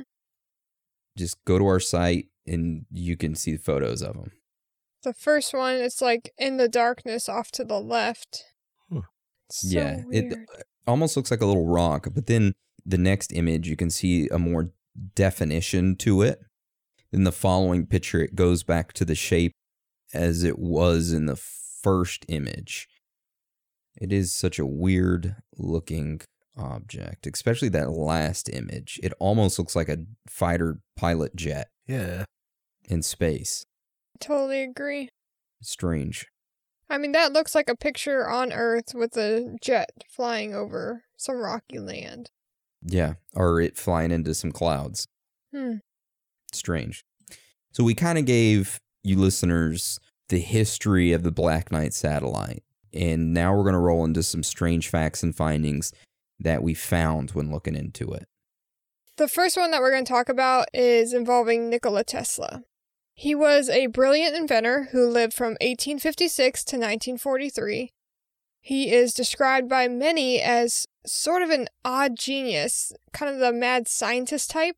just 1.16 1.42
go 1.46 1.58
to 1.58 1.66
our 1.66 1.80
site 1.80 2.26
and 2.46 2.84
you 2.90 3.16
can 3.16 3.34
see 3.34 3.56
photos 3.56 4.02
of 4.02 4.14
them. 4.14 4.32
The 5.02 5.14
first 5.14 5.54
one, 5.54 5.76
it's 5.76 6.02
like 6.02 6.32
in 6.36 6.58
the 6.58 6.68
darkness 6.68 7.28
off 7.28 7.50
to 7.52 7.64
the 7.64 7.80
left. 7.80 8.44
Hmm. 8.90 9.00
So 9.50 9.68
yeah, 9.78 10.02
weird. 10.04 10.32
it 10.32 10.38
almost 10.86 11.16
looks 11.16 11.30
like 11.30 11.40
a 11.40 11.46
little 11.46 11.66
rock, 11.66 12.08
but 12.14 12.26
then 12.26 12.54
the 12.84 12.98
next 12.98 13.32
image 13.32 13.68
you 13.68 13.76
can 13.76 13.90
see 13.90 14.28
a 14.28 14.38
more 14.38 14.70
definition 15.14 15.96
to 15.96 16.22
it. 16.22 16.40
In 17.12 17.24
the 17.24 17.32
following 17.32 17.86
picture, 17.86 18.20
it 18.22 18.34
goes 18.34 18.62
back 18.62 18.92
to 18.94 19.04
the 19.04 19.14
shape 19.14 19.52
as 20.12 20.44
it 20.44 20.58
was 20.58 21.12
in 21.12 21.26
the 21.26 21.36
first 21.36 22.24
image. 22.28 22.88
It 24.00 24.12
is 24.12 24.32
such 24.34 24.58
a 24.58 24.66
weird 24.66 25.36
looking 25.56 26.20
object, 26.56 27.26
especially 27.26 27.68
that 27.70 27.90
last 27.90 28.48
image. 28.48 28.98
It 29.02 29.12
almost 29.18 29.58
looks 29.58 29.74
like 29.76 29.88
a 29.88 29.98
fighter 30.28 30.80
pilot 30.96 31.34
jet 31.36 31.68
Yeah. 31.86 32.24
in 32.88 33.02
space. 33.02 33.64
totally 34.20 34.62
agree. 34.62 35.08
Strange. 35.62 36.26
I 36.90 36.98
mean, 36.98 37.12
that 37.12 37.32
looks 37.32 37.54
like 37.54 37.68
a 37.68 37.76
picture 37.76 38.28
on 38.28 38.52
Earth 38.52 38.92
with 38.94 39.16
a 39.16 39.56
jet 39.62 39.90
flying 40.10 40.54
over 40.54 41.04
some 41.16 41.36
rocky 41.36 41.78
land. 41.78 42.30
Yeah, 42.82 43.14
or 43.34 43.60
it 43.60 43.76
flying 43.76 44.10
into 44.10 44.34
some 44.34 44.52
clouds. 44.52 45.06
Hmm. 45.52 45.76
Strange. 46.52 47.04
So 47.72 47.84
we 47.84 47.94
kind 47.94 48.18
of 48.18 48.24
gave 48.24 48.80
you 49.02 49.16
listeners 49.16 49.98
the 50.28 50.38
history 50.38 51.12
of 51.12 51.22
the 51.22 51.30
Black 51.30 51.72
Knight 51.72 51.94
satellite. 51.94 52.62
And 52.92 53.34
now 53.34 53.54
we're 53.54 53.64
going 53.64 53.74
to 53.74 53.78
roll 53.78 54.04
into 54.04 54.22
some 54.22 54.42
strange 54.42 54.88
facts 54.88 55.22
and 55.22 55.34
findings 55.34 55.92
that 56.40 56.62
we 56.62 56.74
found 56.74 57.30
when 57.32 57.50
looking 57.50 57.76
into 57.76 58.12
it. 58.12 58.26
The 59.16 59.28
first 59.28 59.56
one 59.56 59.70
that 59.72 59.80
we're 59.80 59.90
going 59.90 60.04
to 60.04 60.12
talk 60.12 60.28
about 60.28 60.68
is 60.72 61.12
involving 61.12 61.68
Nikola 61.68 62.04
Tesla. 62.04 62.62
He 63.14 63.34
was 63.34 63.68
a 63.68 63.86
brilliant 63.86 64.36
inventor 64.36 64.88
who 64.92 65.08
lived 65.08 65.34
from 65.34 65.56
1856 65.60 66.64
to 66.64 66.76
1943. 66.76 67.92
He 68.68 68.92
is 68.92 69.14
described 69.14 69.66
by 69.66 69.88
many 69.88 70.42
as 70.42 70.86
sort 71.06 71.40
of 71.40 71.48
an 71.48 71.68
odd 71.86 72.18
genius, 72.18 72.92
kind 73.14 73.32
of 73.32 73.40
the 73.40 73.50
mad 73.50 73.88
scientist 73.88 74.50
type. 74.50 74.76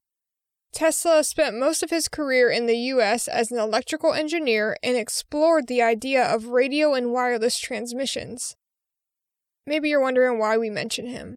Tesla 0.73 1.25
spent 1.25 1.59
most 1.59 1.83
of 1.83 1.91
his 1.91 2.07
career 2.07 2.49
in 2.49 2.67
the 2.67 2.77
US 2.77 3.27
as 3.27 3.51
an 3.51 3.59
electrical 3.59 4.13
engineer 4.13 4.77
and 4.81 4.97
explored 4.97 5.67
the 5.67 5.83
idea 5.83 6.23
of 6.25 6.51
radio 6.51 6.95
and 6.95 7.11
wireless 7.11 7.59
transmissions. 7.59 8.55
Maybe 9.67 9.89
you're 9.89 10.01
wondering 10.01 10.39
why 10.39 10.57
we 10.57 10.71
mention 10.71 11.07
him. 11.07 11.35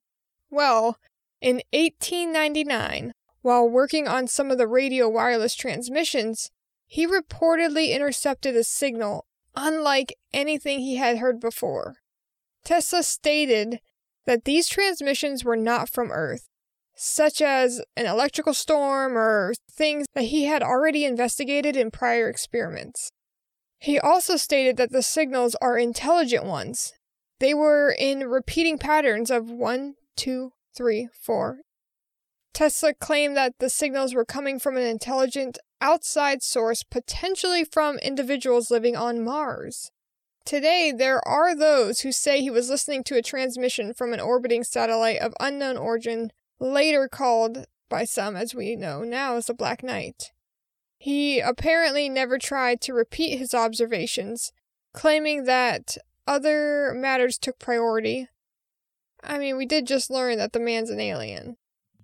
Well, 0.51 1.00
in 1.41 1.63
1899, 1.72 3.13
while 3.41 3.67
working 3.67 4.07
on 4.07 4.27
some 4.27 4.51
of 4.51 4.60
the 4.60 4.67
radio 4.67 5.10
wireless 5.10 5.55
transmissions, 5.55 6.51
he 6.86 7.07
reportedly 7.07 7.89
intercepted 7.89 8.55
a 8.55 8.63
signal 8.63 9.25
unlike 9.55 10.13
anything 10.31 10.81
he 10.81 10.98
had 10.98 11.17
heard 11.17 11.39
before. 11.39 11.95
Tesla 12.63 13.03
stated 13.03 13.79
that 14.25 14.46
these 14.46 14.67
transmissions 14.67 15.43
were 15.43 15.58
not 15.58 15.89
from 15.89 16.12
Earth, 16.12 16.48
such 16.96 17.41
as 17.41 17.82
an 17.98 18.05
electrical 18.05 18.53
storm 18.53 19.17
or 19.17 19.53
things 19.72 20.05
that 20.13 20.25
he 20.25 20.46
had 20.46 20.63
already 20.63 21.05
investigated 21.05 21.75
in 21.75 21.91
prior 21.91 22.29
experiments. 22.29 23.10
He 23.79 24.00
also 24.00 24.38
stated 24.38 24.77
that 24.77 24.91
the 24.91 25.01
signals 25.01 25.55
are 25.62 25.77
intelligent 25.77 26.45
ones. 26.45 26.93
They 27.39 27.54
were 27.54 27.93
in 27.97 28.30
repeating 28.30 28.78
patterns 28.78 29.30
of 29.30 29.49
one, 29.49 29.95
two, 30.15 30.54
three, 30.76 31.10
four. 31.12 31.60
Tesla 32.54 32.93
claimed 32.93 33.36
that 33.36 33.56
the 33.60 33.69
signals 33.69 34.13
were 34.13 34.23
coming 34.23 34.60
from 34.60 34.78
an 34.78 34.84
intelligent 34.84 35.58
outside 35.82 36.41
source, 36.43 36.84
potentially 36.84 37.65
from 37.65 37.97
individuals 37.97 38.71
living 38.71 38.95
on 38.95 39.23
Mars. 39.23 39.91
Today, 40.45 40.91
there 40.91 41.25
are 41.25 41.56
those 41.56 42.01
who 42.01 42.12
say 42.12 42.41
he 42.41 42.49
was 42.49 42.69
listening 42.69 43.03
to 43.06 43.15
a 43.15 43.21
transmission 43.21 43.93
from 43.93 44.12
an 44.12 44.19
orbiting 44.19 44.63
satellite 44.63 45.19
of 45.19 45.34
unknown 45.39 45.77
origin, 45.77 46.32
later 46.60 47.08
called 47.08 47.65
by 47.89 48.03
some, 48.03 48.36
as 48.36 48.53
we 48.53 48.75
know 48.75 49.03
now, 49.03 49.36
as 49.36 49.45
the 49.45 49.53
Black 49.53 49.84
Knight. 49.84 50.32
He 50.97 51.39
apparently 51.39 52.10
never 52.10 52.38
tried 52.38 52.82
to 52.82 52.93
repeat 52.93 53.38
his 53.38 53.53
observations, 53.53 54.51
claiming 54.93 55.45
that 55.45 55.97
other 56.27 56.93
matters 56.93 57.38
took 57.38 57.58
priority. 57.58 58.27
I 59.23 59.38
mean, 59.38 59.56
we 59.56 59.65
did 59.65 59.88
just 59.88 60.10
learn 60.10 60.38
that 60.38 60.51
the 60.51 60.60
man's 60.60 60.89
an 60.89 60.99
alien. 60.99 61.58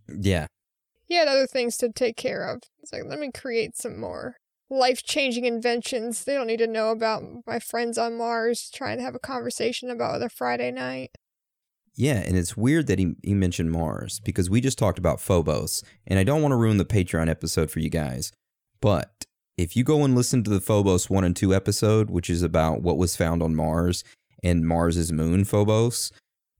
Yeah. 0.08 0.48
He 1.06 1.16
had 1.16 1.28
other 1.28 1.48
things 1.48 1.76
to 1.78 1.92
take 1.92 2.16
care 2.16 2.44
of. 2.48 2.62
He's 2.80 2.94
like, 2.94 3.04
let 3.06 3.20
me 3.20 3.32
create 3.32 3.76
some 3.76 4.00
more 4.00 4.38
life 4.70 5.04
changing 5.04 5.46
inventions. 5.46 6.24
They 6.24 6.34
don't 6.36 6.48
need 6.48 6.58
to 6.58 6.68
know 6.68 6.92
about 6.92 7.24
my 7.48 7.60
friends 7.60 7.98
on 7.98 8.18
Mars 8.18 8.70
trying 8.74 8.98
to 8.98 9.04
have 9.04 9.16
a 9.16 9.20
conversation 9.20 9.90
about 9.90 10.20
their 10.20 10.30
Friday 10.30 10.72
night. 10.72 11.12
Yeah, 11.96 12.22
and 12.26 12.38
it's 12.38 12.56
weird 12.56 12.88
that 12.88 13.00
he, 13.00 13.16
he 13.24 13.34
mentioned 13.34 13.72
Mars 13.72 14.22
because 14.22 14.50
we 14.50 14.62
just 14.62 14.78
talked 14.78 15.00
about 15.00 15.20
Phobos, 15.20 15.84
and 16.08 16.18
I 16.18 16.24
don't 16.24 16.42
want 16.42 16.54
to 16.54 16.58
ruin 16.58 16.78
the 16.78 16.86
Patreon 16.86 17.30
episode 17.30 17.70
for 17.70 17.80
you 17.80 17.90
guys. 17.90 18.32
But 18.80 19.26
if 19.58 19.76
you 19.76 19.84
go 19.84 20.06
and 20.06 20.16
listen 20.16 20.44
to 20.44 20.50
the 20.50 20.62
Phobos 20.62 21.10
1 21.10 21.24
and 21.26 21.36
2 21.36 21.54
episode, 21.54 22.10
which 22.10 22.30
is 22.30 22.42
about 22.42 22.82
what 22.82 22.98
was 22.98 23.18
found 23.18 23.44
on 23.44 23.56
Mars 23.56 24.06
and 24.42 24.66
Mars's 24.66 25.12
moon, 25.12 25.44
Phobos, 25.44 26.14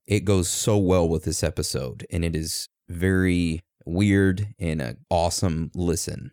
it 0.06 0.26
goes 0.26 0.50
so 0.50 0.78
well 0.78 1.08
with 1.08 1.24
this 1.24 1.44
episode, 1.44 2.06
and 2.12 2.26
it 2.26 2.36
is 2.36 2.68
very 2.90 3.62
weird 3.86 4.54
and 4.60 4.82
an 4.82 4.98
awesome 5.10 5.72
listen. 5.74 6.32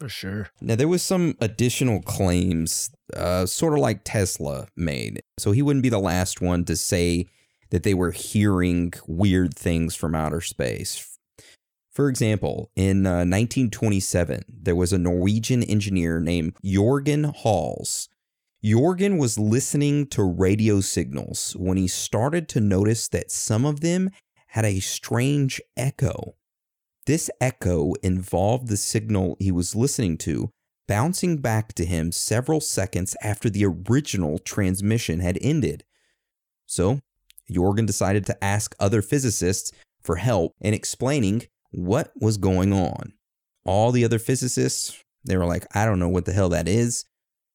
For 0.00 0.08
sure. 0.08 0.48
Now, 0.62 0.76
there 0.76 0.88
was 0.88 1.02
some 1.02 1.36
additional 1.40 2.00
claims, 2.00 2.90
uh, 3.14 3.44
sort 3.44 3.74
of 3.74 3.80
like 3.80 4.00
Tesla 4.02 4.68
made. 4.74 5.20
So 5.38 5.52
he 5.52 5.60
wouldn't 5.60 5.82
be 5.82 5.90
the 5.90 5.98
last 5.98 6.40
one 6.40 6.64
to 6.64 6.74
say 6.74 7.26
that 7.68 7.82
they 7.82 7.92
were 7.92 8.10
hearing 8.10 8.94
weird 9.06 9.54
things 9.54 9.94
from 9.94 10.14
outer 10.14 10.40
space. 10.40 11.18
For 11.92 12.08
example, 12.08 12.70
in 12.74 13.06
uh, 13.06 13.26
1927, 13.26 14.44
there 14.48 14.74
was 14.74 14.94
a 14.94 14.98
Norwegian 14.98 15.62
engineer 15.62 16.18
named 16.18 16.54
Jorgen 16.64 17.34
Hals. 17.36 18.08
Jorgen 18.64 19.18
was 19.18 19.38
listening 19.38 20.06
to 20.08 20.22
radio 20.22 20.80
signals 20.80 21.54
when 21.58 21.76
he 21.76 21.88
started 21.88 22.48
to 22.50 22.60
notice 22.60 23.06
that 23.08 23.30
some 23.30 23.66
of 23.66 23.80
them 23.80 24.10
had 24.48 24.64
a 24.64 24.80
strange 24.80 25.60
echo. 25.76 26.36
This 27.06 27.30
echo 27.40 27.94
involved 28.02 28.68
the 28.68 28.76
signal 28.76 29.36
he 29.38 29.50
was 29.50 29.74
listening 29.74 30.18
to 30.18 30.50
bouncing 30.86 31.38
back 31.38 31.72
to 31.74 31.84
him 31.84 32.12
several 32.12 32.60
seconds 32.60 33.16
after 33.22 33.48
the 33.48 33.64
original 33.64 34.38
transmission 34.38 35.20
had 35.20 35.38
ended. 35.40 35.84
So, 36.66 37.00
Jorgen 37.50 37.86
decided 37.86 38.26
to 38.26 38.44
ask 38.44 38.74
other 38.78 39.02
physicists 39.02 39.72
for 40.02 40.16
help 40.16 40.54
in 40.60 40.74
explaining 40.74 41.46
what 41.70 42.12
was 42.20 42.36
going 42.36 42.72
on. 42.72 43.12
All 43.64 43.92
the 43.92 44.04
other 44.04 44.18
physicists, 44.18 45.02
they 45.24 45.36
were 45.36 45.46
like, 45.46 45.66
I 45.74 45.84
don't 45.84 45.98
know 45.98 46.08
what 46.08 46.24
the 46.24 46.32
hell 46.32 46.48
that 46.50 46.68
is. 46.68 47.04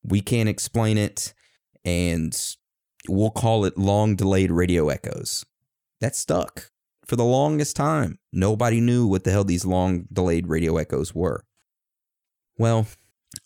We 0.04 0.22
can't 0.22 0.50
explain 0.50 0.98
it, 0.98 1.34
and 1.84 2.38
we'll 3.10 3.32
call 3.32 3.66
it 3.66 3.78
long 3.78 4.16
delayed 4.16 4.52
radio 4.52 4.90
echoes. 4.90 5.46
That 6.02 6.16
stuck 6.16 6.72
for 7.08 7.16
the 7.16 7.24
longest 7.24 7.76
time. 7.76 8.20
Nobody 8.32 8.82
knew 8.82 9.08
what 9.08 9.24
the 9.24 9.32
hell 9.32 9.44
these 9.44 9.66
long 9.66 10.08
delayed 10.12 10.48
radio 10.48 10.78
echoes 10.78 11.14
were. 11.14 11.44
Well, 12.58 12.88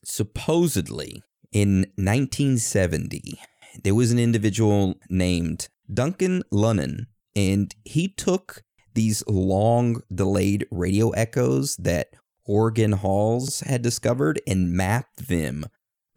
supposedly 0.04 1.24
in 1.52 1.82
1970, 1.96 3.40
there 3.84 3.96
was 3.96 4.12
an 4.12 4.20
individual 4.20 4.96
named 5.10 5.68
Duncan 5.92 6.44
Lunnan, 6.52 7.08
and 7.36 7.74
he 7.84 8.08
took 8.08 8.64
these 8.94 9.24
long 9.28 10.02
delayed 10.14 10.66
radio 10.72 11.10
echoes 11.12 11.76
that 11.78 12.10
Jorgen 12.48 13.00
Hals 13.00 13.62
had 13.62 13.82
discovered 13.82 14.42
and 14.48 14.74
mapped 14.74 15.28
them 15.28 15.66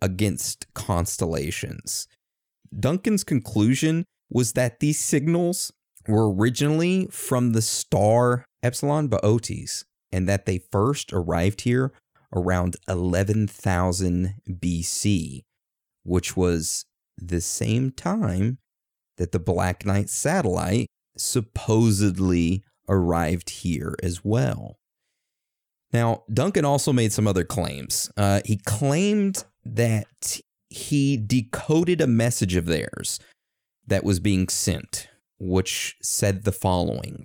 against 0.00 0.72
constellations. 0.74 2.09
Duncan's 2.78 3.24
conclusion 3.24 4.05
was 4.31 4.55
that 4.55 4.81
these 4.81 4.98
signals 4.98 5.72
were 6.09 6.33
originally 6.33 7.07
from 7.11 7.53
the 7.53 7.62
star 7.62 8.45
Epsilon 8.62 9.09
Boötes 9.09 9.85
and 10.11 10.29
that 10.29 10.47
they 10.47 10.59
first 10.59 11.12
arrived 11.12 11.62
here 11.62 11.93
around 12.35 12.77
11,000 12.88 14.35
BC, 14.49 15.43
which 16.03 16.37
was 16.37 16.85
the 17.17 17.41
same 17.41 17.91
time 17.91 18.59
that 19.17 19.33
the 19.33 19.38
Black 19.38 19.85
Knight 19.85 20.09
satellite 20.09 20.87
supposedly 21.17 22.65
arrived 22.88 23.51
here 23.51 23.95
as 24.03 24.25
well. 24.25 24.79
Now, 25.93 26.25
Duncan 26.33 26.65
also 26.65 26.93
made 26.93 27.12
some 27.12 27.27
other 27.27 27.45
claims. 27.45 28.11
Uh, 28.17 28.41
he 28.45 28.57
claimed 28.57 29.45
that 29.65 30.41
he 30.71 31.17
decoded 31.19 32.01
a 32.01 32.07
message 32.07 32.57
of 32.57 32.65
theirs 32.65 33.21
that 33.87 34.05
was 34.05 34.21
being 34.21 34.49
sent, 34.49 35.09
which 35.44 35.96
said 36.00 36.44
the 36.44 36.52
following 36.52 37.24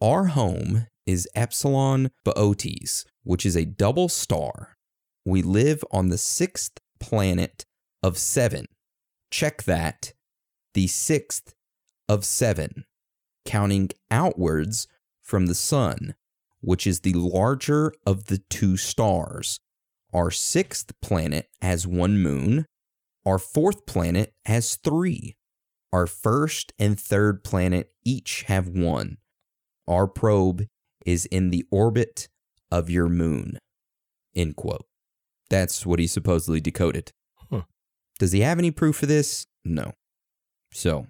Our 0.00 0.26
home 0.26 0.88
is 1.06 1.28
Epsilon 1.36 2.10
Boötes, 2.26 3.04
which 3.22 3.46
is 3.46 3.56
a 3.56 3.64
double 3.64 4.08
star. 4.08 4.76
We 5.24 5.40
live 5.40 5.84
on 5.92 6.08
the 6.08 6.18
sixth 6.18 6.80
planet 6.98 7.64
of 8.02 8.18
seven. 8.18 8.66
Check 9.30 9.62
that. 9.64 10.14
The 10.74 10.88
sixth 10.88 11.54
of 12.08 12.24
seven, 12.24 12.84
counting 13.44 13.90
outwards 14.10 14.88
from 15.22 15.46
the 15.46 15.54
sun, 15.54 16.16
which 16.60 16.88
is 16.88 17.00
the 17.00 17.14
larger 17.14 17.92
of 18.04 18.24
the 18.24 18.38
two 18.50 18.76
stars. 18.76 19.60
Our 20.12 20.32
sixth 20.32 20.92
planet 21.00 21.50
has 21.62 21.86
one 21.86 22.18
moon. 22.18 22.66
Our 23.24 23.38
fourth 23.38 23.86
planet 23.86 24.34
has 24.44 24.74
three. 24.74 25.36
Our 25.92 26.06
first 26.06 26.72
and 26.78 26.98
third 26.98 27.44
planet 27.44 27.92
each 28.04 28.42
have 28.48 28.68
one. 28.68 29.18
Our 29.88 30.06
probe 30.06 30.66
is 31.04 31.26
in 31.26 31.50
the 31.50 31.64
orbit 31.70 32.28
of 32.70 32.90
your 32.90 33.08
moon. 33.08 33.58
End 34.34 34.56
quote. 34.56 34.86
That's 35.48 35.86
what 35.86 35.98
he 35.98 36.06
supposedly 36.06 36.60
decoded. 36.60 37.12
Huh. 37.50 37.62
Does 38.18 38.32
he 38.32 38.40
have 38.40 38.58
any 38.58 38.70
proof 38.70 38.96
for 38.96 39.06
this? 39.06 39.46
No. 39.64 39.92
So, 40.72 41.06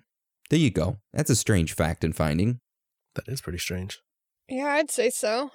there 0.50 0.58
you 0.58 0.70
go. 0.70 0.98
That's 1.12 1.30
a 1.30 1.36
strange 1.36 1.74
fact 1.74 2.04
and 2.04 2.14
finding. 2.14 2.60
That 3.14 3.28
is 3.28 3.40
pretty 3.40 3.58
strange. 3.58 4.00
Yeah, 4.48 4.66
I'd 4.68 4.90
say 4.90 5.10
so. 5.10 5.50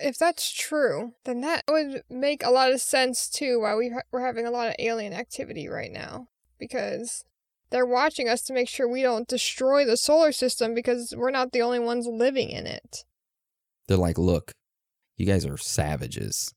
If 0.00 0.18
that's 0.18 0.52
true, 0.52 1.14
then 1.24 1.40
that 1.40 1.64
would 1.68 2.02
make 2.08 2.44
a 2.44 2.50
lot 2.50 2.70
of 2.70 2.80
sense 2.80 3.28
too 3.28 3.60
why 3.60 3.74
we 3.74 3.90
ha- 3.90 4.02
we're 4.12 4.24
having 4.24 4.46
a 4.46 4.50
lot 4.50 4.68
of 4.68 4.74
alien 4.78 5.12
activity 5.12 5.68
right 5.68 5.90
now. 5.90 6.28
Because 6.58 7.24
they're 7.70 7.86
watching 7.86 8.28
us 8.28 8.42
to 8.42 8.52
make 8.52 8.68
sure 8.68 8.88
we 8.88 9.02
don't 9.02 9.28
destroy 9.28 9.84
the 9.84 9.96
solar 9.96 10.32
system 10.32 10.74
because 10.74 11.14
we're 11.16 11.30
not 11.30 11.52
the 11.52 11.62
only 11.62 11.78
ones 11.78 12.06
living 12.06 12.50
in 12.50 12.66
it. 12.66 13.04
They're 13.88 13.96
like, 13.96 14.18
look, 14.18 14.52
you 15.16 15.26
guys 15.26 15.46
are 15.46 15.56
savages. 15.56 16.52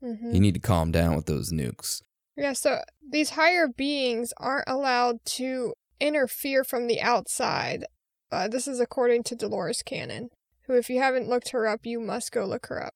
hmm 0.00 0.34
You 0.34 0.40
need 0.40 0.54
to 0.54 0.60
calm 0.60 0.90
down 0.92 1.16
with 1.16 1.26
those 1.26 1.52
nukes. 1.52 2.02
Yeah, 2.36 2.52
so 2.52 2.80
these 3.08 3.30
higher 3.30 3.68
beings 3.68 4.32
aren't 4.38 4.68
allowed 4.68 5.24
to 5.26 5.74
interfere 6.00 6.64
from 6.64 6.86
the 6.86 7.00
outside. 7.00 7.84
Uh, 8.32 8.48
this 8.48 8.66
is 8.66 8.80
according 8.80 9.22
to 9.24 9.36
Dolores 9.36 9.82
Cannon, 9.82 10.30
who, 10.66 10.74
if 10.74 10.90
you 10.90 10.98
haven't 11.00 11.28
looked 11.28 11.50
her 11.50 11.66
up, 11.68 11.86
you 11.86 12.00
must 12.00 12.32
go 12.32 12.44
look 12.44 12.66
her 12.66 12.84
up. 12.84 12.94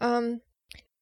Um, 0.00 0.40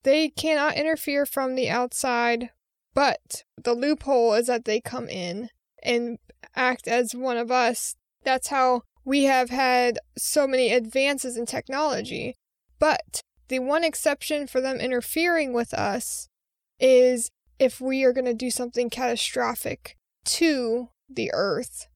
they 0.04 0.28
cannot 0.28 0.76
interfere 0.76 1.26
from 1.26 1.56
the 1.56 1.68
outside, 1.68 2.50
but 2.94 3.42
the 3.60 3.74
loophole 3.74 4.34
is 4.34 4.46
that 4.46 4.64
they 4.66 4.80
come 4.80 5.08
in 5.08 5.48
and 5.84 6.18
act 6.54 6.88
as 6.88 7.14
one 7.14 7.36
of 7.36 7.50
us. 7.50 7.96
That's 8.24 8.48
how 8.48 8.82
we 9.04 9.24
have 9.24 9.50
had 9.50 9.98
so 10.16 10.46
many 10.46 10.72
advances 10.72 11.36
in 11.36 11.46
technology. 11.46 12.34
But 12.78 13.20
the 13.48 13.58
one 13.58 13.84
exception 13.84 14.46
for 14.46 14.60
them 14.60 14.78
interfering 14.78 15.52
with 15.52 15.74
us 15.74 16.28
is 16.80 17.30
if 17.58 17.80
we 17.80 18.04
are 18.04 18.12
going 18.12 18.24
to 18.24 18.34
do 18.34 18.50
something 18.50 18.90
catastrophic 18.90 19.96
to 20.24 20.88
the 21.08 21.30
earth. 21.32 21.86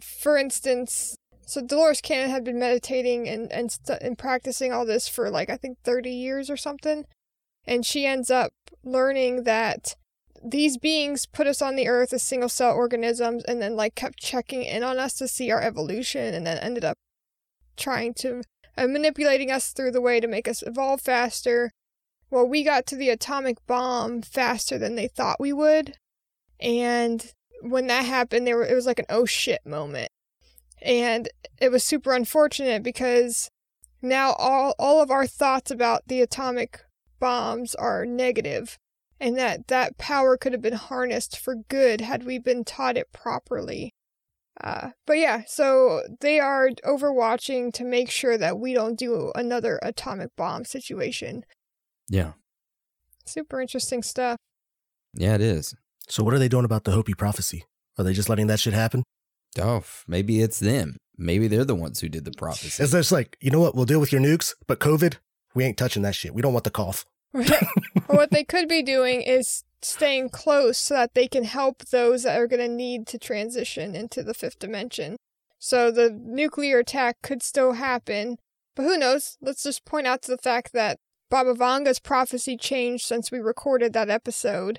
For 0.00 0.38
instance, 0.38 1.16
so 1.46 1.60
Dolores 1.60 2.00
Cannon 2.00 2.30
had 2.30 2.44
been 2.44 2.58
meditating 2.58 3.28
and 3.28 3.52
and, 3.52 3.70
st- 3.70 4.00
and 4.00 4.16
practicing 4.16 4.72
all 4.72 4.86
this 4.86 5.08
for 5.08 5.30
like 5.30 5.50
I 5.50 5.56
think 5.56 5.78
30 5.84 6.10
years 6.10 6.48
or 6.48 6.56
something, 6.56 7.04
and 7.66 7.84
she 7.84 8.06
ends 8.06 8.30
up 8.30 8.52
learning 8.82 9.44
that 9.44 9.96
these 10.44 10.76
beings 10.76 11.26
put 11.26 11.46
us 11.46 11.62
on 11.62 11.74
the 11.74 11.88
earth 11.88 12.12
as 12.12 12.22
single 12.22 12.48
cell 12.48 12.74
organisms 12.74 13.44
and 13.44 13.62
then 13.62 13.76
like 13.76 13.94
kept 13.94 14.18
checking 14.18 14.62
in 14.62 14.82
on 14.82 14.98
us 14.98 15.14
to 15.14 15.26
see 15.26 15.50
our 15.50 15.62
evolution 15.62 16.34
and 16.34 16.46
then 16.46 16.58
ended 16.58 16.84
up 16.84 16.96
trying 17.76 18.12
to 18.12 18.42
uh, 18.76 18.86
manipulating 18.86 19.50
us 19.50 19.72
through 19.72 19.90
the 19.90 20.00
way 20.00 20.20
to 20.20 20.28
make 20.28 20.46
us 20.46 20.62
evolve 20.66 21.00
faster 21.00 21.70
well, 22.34 22.48
we 22.48 22.64
got 22.64 22.84
to 22.86 22.96
the 22.96 23.10
atomic 23.10 23.64
bomb 23.68 24.20
faster 24.20 24.76
than 24.76 24.96
they 24.96 25.06
thought 25.06 25.38
we 25.38 25.52
would. 25.52 25.94
And 26.58 27.32
when 27.62 27.86
that 27.86 28.04
happened, 28.04 28.44
there 28.44 28.56
were, 28.56 28.66
it 28.66 28.74
was 28.74 28.86
like 28.86 28.98
an 28.98 29.06
oh 29.08 29.24
shit 29.24 29.64
moment. 29.64 30.08
And 30.82 31.28
it 31.60 31.70
was 31.70 31.84
super 31.84 32.12
unfortunate 32.12 32.82
because 32.82 33.50
now 34.02 34.32
all, 34.32 34.74
all 34.80 35.00
of 35.00 35.12
our 35.12 35.28
thoughts 35.28 35.70
about 35.70 36.08
the 36.08 36.20
atomic 36.20 36.80
bombs 37.20 37.76
are 37.76 38.04
negative 38.04 38.78
and 39.20 39.36
that 39.38 39.68
that 39.68 39.98
power 39.98 40.36
could 40.36 40.52
have 40.52 40.62
been 40.62 40.74
harnessed 40.74 41.38
for 41.38 41.54
good 41.68 42.00
had 42.00 42.24
we 42.24 42.38
been 42.38 42.64
taught 42.64 42.96
it 42.96 43.12
properly. 43.12 43.92
Uh, 44.60 44.90
but 45.06 45.14
yeah, 45.14 45.42
so 45.46 46.02
they 46.20 46.38
are 46.38 46.70
overwatching 46.86 47.72
to 47.72 47.84
make 47.84 48.10
sure 48.10 48.38
that 48.38 48.58
we 48.58 48.72
don't 48.72 48.98
do 48.98 49.32
another 49.34 49.80
atomic 49.82 50.30
bomb 50.36 50.64
situation. 50.64 51.44
Yeah. 52.08 52.32
Super 53.26 53.60
interesting 53.60 54.02
stuff. 54.02 54.36
Yeah, 55.14 55.34
it 55.34 55.40
is. 55.40 55.74
So 56.08 56.22
what 56.22 56.34
are 56.34 56.38
they 56.38 56.48
doing 56.48 56.64
about 56.64 56.84
the 56.84 56.92
Hopi 56.92 57.14
prophecy? 57.14 57.64
Are 57.98 58.04
they 58.04 58.12
just 58.12 58.28
letting 58.28 58.46
that 58.48 58.60
shit 58.60 58.74
happen? 58.74 59.02
Oh, 59.58 59.82
maybe 60.06 60.40
it's 60.40 60.58
them. 60.58 60.96
Maybe 61.16 61.48
they're 61.48 61.64
the 61.64 61.74
ones 61.74 62.00
who 62.00 62.08
did 62.08 62.24
the 62.24 62.32
prophecy. 62.36 62.82
It's 62.82 62.92
just 62.92 63.12
like, 63.12 63.36
you 63.40 63.50
know 63.50 63.60
what? 63.60 63.74
We'll 63.74 63.84
deal 63.84 64.00
with 64.00 64.12
your 64.12 64.20
nukes, 64.20 64.54
but 64.66 64.80
COVID, 64.80 65.16
we 65.54 65.64
ain't 65.64 65.78
touching 65.78 66.02
that 66.02 66.14
shit. 66.14 66.34
We 66.34 66.42
don't 66.42 66.52
want 66.52 66.64
the 66.64 66.70
cough. 66.70 67.06
or 68.08 68.16
what 68.16 68.30
they 68.30 68.44
could 68.44 68.68
be 68.68 68.82
doing 68.82 69.22
is 69.22 69.64
staying 69.82 70.30
close 70.30 70.78
so 70.78 70.94
that 70.94 71.14
they 71.14 71.28
can 71.28 71.44
help 71.44 71.84
those 71.86 72.22
that 72.22 72.38
are 72.38 72.46
going 72.46 72.60
to 72.60 72.68
need 72.68 73.06
to 73.08 73.18
transition 73.18 73.94
into 73.94 74.22
the 74.22 74.34
fifth 74.34 74.58
dimension. 74.58 75.16
So 75.58 75.90
the 75.90 76.10
nuclear 76.10 76.78
attack 76.78 77.16
could 77.22 77.42
still 77.42 77.72
happen, 77.72 78.36
but 78.76 78.84
who 78.84 78.98
knows? 78.98 79.36
Let's 79.40 79.62
just 79.62 79.84
point 79.84 80.06
out 80.06 80.22
to 80.22 80.30
the 80.30 80.38
fact 80.38 80.72
that 80.72 80.98
Baba 81.30 81.54
Vanga's 81.54 82.00
prophecy 82.00 82.56
changed 82.56 83.04
since 83.04 83.30
we 83.30 83.38
recorded 83.38 83.92
that 83.92 84.10
episode. 84.10 84.78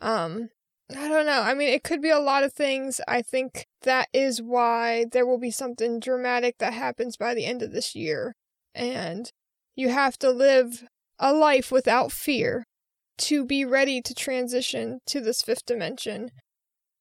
Um, 0.00 0.50
I 0.90 1.08
don't 1.08 1.26
know. 1.26 1.42
I 1.42 1.54
mean, 1.54 1.68
it 1.68 1.82
could 1.82 2.00
be 2.00 2.10
a 2.10 2.18
lot 2.18 2.44
of 2.44 2.52
things. 2.52 3.00
I 3.08 3.20
think 3.20 3.66
that 3.82 4.08
is 4.12 4.40
why 4.40 5.06
there 5.12 5.26
will 5.26 5.38
be 5.38 5.50
something 5.50 6.00
dramatic 6.00 6.58
that 6.58 6.72
happens 6.72 7.16
by 7.16 7.34
the 7.34 7.44
end 7.44 7.62
of 7.62 7.72
this 7.72 7.94
year. 7.94 8.34
And 8.74 9.30
you 9.74 9.88
have 9.90 10.18
to 10.18 10.30
live 10.30 10.84
a 11.18 11.32
life 11.32 11.70
without 11.70 12.12
fear 12.12 12.64
to 13.18 13.44
be 13.44 13.64
ready 13.64 14.00
to 14.00 14.14
transition 14.14 15.00
to 15.06 15.20
this 15.20 15.42
fifth 15.42 15.66
dimension 15.66 16.30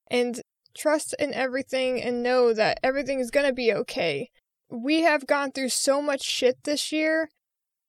and 0.09 0.41
trust 0.75 1.15
in 1.19 1.33
everything 1.33 2.01
and 2.01 2.23
know 2.23 2.53
that 2.53 2.79
everything 2.83 3.19
is 3.19 3.31
going 3.31 3.45
to 3.45 3.53
be 3.53 3.73
okay. 3.73 4.29
We 4.69 5.01
have 5.01 5.27
gone 5.27 5.51
through 5.51 5.69
so 5.69 6.01
much 6.01 6.23
shit 6.23 6.57
this 6.63 6.91
year. 6.91 7.29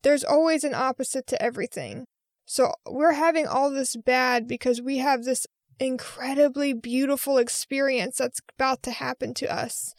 There's 0.02 0.24
always 0.24 0.64
an 0.64 0.74
opposite 0.74 1.26
to 1.28 1.42
everything. 1.42 2.04
So 2.46 2.72
we're 2.88 3.12
having 3.12 3.46
all 3.46 3.70
this 3.70 3.96
bad 3.96 4.46
because 4.46 4.80
we 4.80 4.98
have 4.98 5.24
this 5.24 5.46
incredibly 5.78 6.72
beautiful 6.72 7.38
experience 7.38 8.16
that's 8.18 8.40
about 8.56 8.82
to 8.84 8.90
happen 8.90 9.34
to 9.34 9.52
us. 9.52 9.94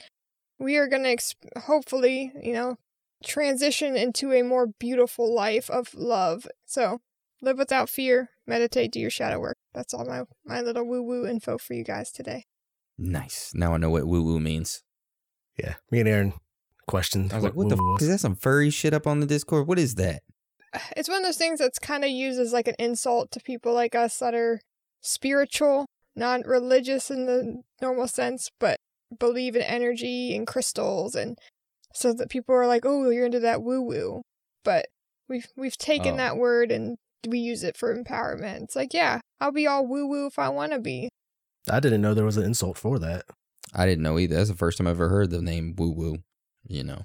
We 0.58 0.78
are 0.78 0.88
going 0.88 1.04
to 1.04 1.16
exp- 1.16 1.62
hopefully, 1.64 2.32
you 2.42 2.54
know, 2.54 2.78
transition 3.24 3.96
into 3.96 4.32
a 4.32 4.44
more 4.44 4.68
beautiful 4.68 5.34
life 5.34 5.70
of 5.70 5.94
love. 5.94 6.48
So, 6.66 7.00
live 7.42 7.58
without 7.58 7.90
fear, 7.90 8.30
meditate, 8.48 8.92
do 8.92 9.00
your 9.00 9.10
shadow 9.10 9.40
work. 9.40 9.58
That's 9.74 9.94
all 9.94 10.06
my 10.06 10.24
my 10.46 10.62
little 10.62 10.86
woo 10.86 11.04
woo 11.04 11.28
info 11.28 11.58
for 11.58 11.74
you 11.74 11.84
guys 11.84 12.12
today. 12.12 12.46
nice. 12.98 13.52
Now 13.54 13.74
I 13.74 13.78
know 13.78 13.90
what 13.90 14.08
woo 14.08 14.24
woo 14.24 14.40
means. 14.40 14.84
Yeah. 15.58 15.76
Me 15.92 16.00
and 16.00 16.08
Aaron 16.10 16.34
questioned. 16.88 17.32
I 17.34 17.36
was 17.36 17.44
like, 17.44 17.56
what 17.56 17.70
the 17.70 17.76
woo-woo 17.76 17.96
f- 17.96 18.02
is 18.02 18.08
that 18.08 18.20
some 18.20 18.36
furry 18.36 18.70
shit 18.70 18.94
up 18.94 19.06
on 19.06 19.20
the 19.20 19.26
Discord? 19.26 19.68
What 19.68 19.80
is 19.80 19.96
that? 19.96 20.22
It's 20.96 21.10
one 21.10 21.20
of 21.20 21.24
those 21.24 21.38
things 21.38 21.60
that's 21.60 21.80
kind 21.80 22.04
of 22.04 22.10
used 22.12 22.40
as 22.40 22.54
like 22.54 22.68
an 22.68 22.76
insult 22.80 23.32
to 23.32 23.40
people 23.40 23.74
like 23.74 23.96
us 23.96 24.18
that 24.20 24.34
are 24.36 24.60
spiritual, 25.02 25.86
not 26.16 26.46
religious 26.46 27.10
in 27.10 27.26
the 27.26 27.62
normal 27.82 28.08
sense, 28.08 28.50
but 28.60 28.78
believe 29.20 29.56
in 29.56 29.64
energy 29.64 30.36
and 30.36 30.46
crystals 30.46 31.16
and 31.16 31.38
so 31.94 32.14
that 32.14 32.30
people 32.30 32.56
are 32.56 32.68
like, 32.68 32.86
"Oh, 32.86 33.10
you're 33.10 33.26
into 33.26 33.40
that 33.42 33.62
woo 33.64 33.82
woo." 33.82 34.22
But 34.64 34.88
we've 35.28 35.48
we've 35.58 35.78
taken 35.78 36.16
Oh. 36.16 36.18
that 36.18 36.38
word 36.38 36.72
and 36.72 36.98
we 37.28 37.40
use 37.40 37.64
it 37.64 37.76
for 37.78 37.96
empowerment. 37.96 38.64
It's 38.64 38.76
like, 38.76 38.94
yeah, 38.94 39.20
I'll 39.42 39.52
be 39.52 39.68
all 39.68 39.86
woo 39.86 40.08
woo 40.08 40.26
if 40.28 40.40
I 40.40 40.50
want 40.50 40.72
to 40.72 40.80
be. 40.80 41.10
I 41.70 41.80
didn't 41.80 42.02
know 42.02 42.14
there 42.14 42.24
was 42.26 42.38
an 42.38 42.46
insult 42.46 42.78
for 42.78 42.98
that. 43.00 43.26
I 43.74 43.86
didn't 43.86 44.04
know 44.04 44.18
either. 44.18 44.36
That's 44.36 44.50
the 44.50 44.56
first 44.56 44.78
time 44.78 44.88
I've 44.88 44.96
ever 44.96 45.10
heard 45.10 45.30
the 45.30 45.42
name 45.42 45.76
woo 45.78 45.92
woo, 45.92 46.18
you 46.66 46.84
know. 46.84 47.04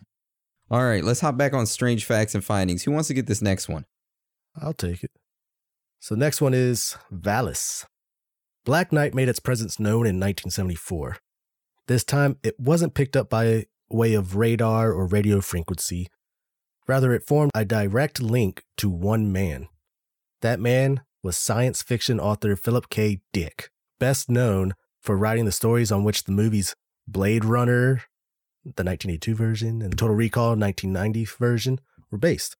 All 0.70 0.84
right, 0.84 1.04
let's 1.04 1.20
hop 1.20 1.36
back 1.36 1.52
on 1.52 1.66
strange 1.66 2.04
facts 2.04 2.34
and 2.34 2.44
findings. 2.44 2.84
Who 2.84 2.92
wants 2.92 3.08
to 3.08 3.14
get 3.14 3.26
this 3.26 3.42
next 3.42 3.68
one? 3.68 3.84
I'll 4.56 4.72
take 4.72 5.02
it. 5.04 5.10
So 6.00 6.14
next 6.14 6.40
one 6.40 6.54
is 6.54 6.96
Valis. 7.12 7.84
Black 8.64 8.92
Knight 8.92 9.14
made 9.14 9.28
its 9.28 9.40
presence 9.40 9.78
known 9.78 10.06
in 10.06 10.18
1974. 10.20 11.18
This 11.86 12.04
time, 12.04 12.38
it 12.42 12.58
wasn't 12.58 12.94
picked 12.94 13.16
up 13.16 13.28
by 13.28 13.66
way 13.90 14.14
of 14.14 14.36
radar 14.36 14.92
or 14.92 15.06
radio 15.06 15.40
frequency. 15.40 16.08
Rather, 16.86 17.14
it 17.14 17.26
formed 17.26 17.52
a 17.54 17.64
direct 17.64 18.20
link 18.20 18.62
to 18.76 18.90
one 18.90 19.32
man. 19.32 19.68
That 20.42 20.60
man 20.60 21.02
was 21.22 21.36
science 21.36 21.82
fiction 21.82 22.20
author 22.20 22.54
Philip 22.56 22.90
K. 22.90 23.20
Dick, 23.32 23.70
best 23.98 24.28
known 24.28 24.74
for 25.00 25.16
writing 25.16 25.46
the 25.46 25.52
stories 25.52 25.90
on 25.90 26.04
which 26.04 26.24
the 26.24 26.32
movies 26.32 26.74
Blade 27.06 27.44
Runner, 27.44 28.02
the 28.64 28.84
1982 28.84 29.34
version, 29.34 29.82
and 29.82 29.96
Total 29.96 30.16
Recall 30.16 30.56
1990 30.56 31.24
version 31.24 31.80
were 32.10 32.18
based. 32.18 32.56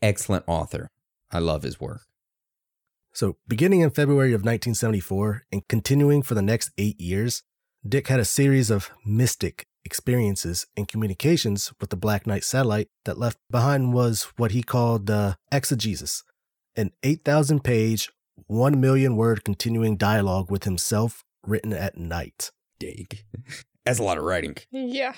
Excellent 0.00 0.44
author. 0.46 0.88
I 1.30 1.38
love 1.38 1.62
his 1.62 1.80
work. 1.80 2.02
So, 3.12 3.36
beginning 3.48 3.80
in 3.80 3.90
February 3.90 4.32
of 4.32 4.42
1974 4.42 5.44
and 5.50 5.66
continuing 5.66 6.22
for 6.22 6.34
the 6.34 6.42
next 6.42 6.70
eight 6.78 7.00
years, 7.00 7.42
Dick 7.86 8.08
had 8.08 8.20
a 8.20 8.24
series 8.24 8.70
of 8.70 8.90
mystic 9.04 9.66
experiences 9.88 10.66
and 10.76 10.86
communications 10.86 11.72
with 11.80 11.88
the 11.88 11.96
Black 11.96 12.26
Knight 12.26 12.44
satellite 12.44 12.88
that 13.06 13.18
left 13.18 13.38
behind 13.50 13.94
was 13.94 14.24
what 14.36 14.50
he 14.50 14.62
called 14.62 15.06
the 15.06 15.38
exegesis, 15.50 16.24
an 16.76 16.90
8,000 17.02 17.64
page, 17.64 18.10
1 18.48 18.78
million 18.78 19.16
word 19.16 19.44
continuing 19.44 19.96
dialogue 19.96 20.50
with 20.50 20.64
himself 20.64 21.24
written 21.42 21.72
at 21.72 21.96
night. 21.96 22.50
Dig. 22.78 23.24
That's 23.86 23.98
a 23.98 24.02
lot 24.02 24.18
of 24.18 24.24
writing. 24.24 24.56
Yeah. 24.70 25.14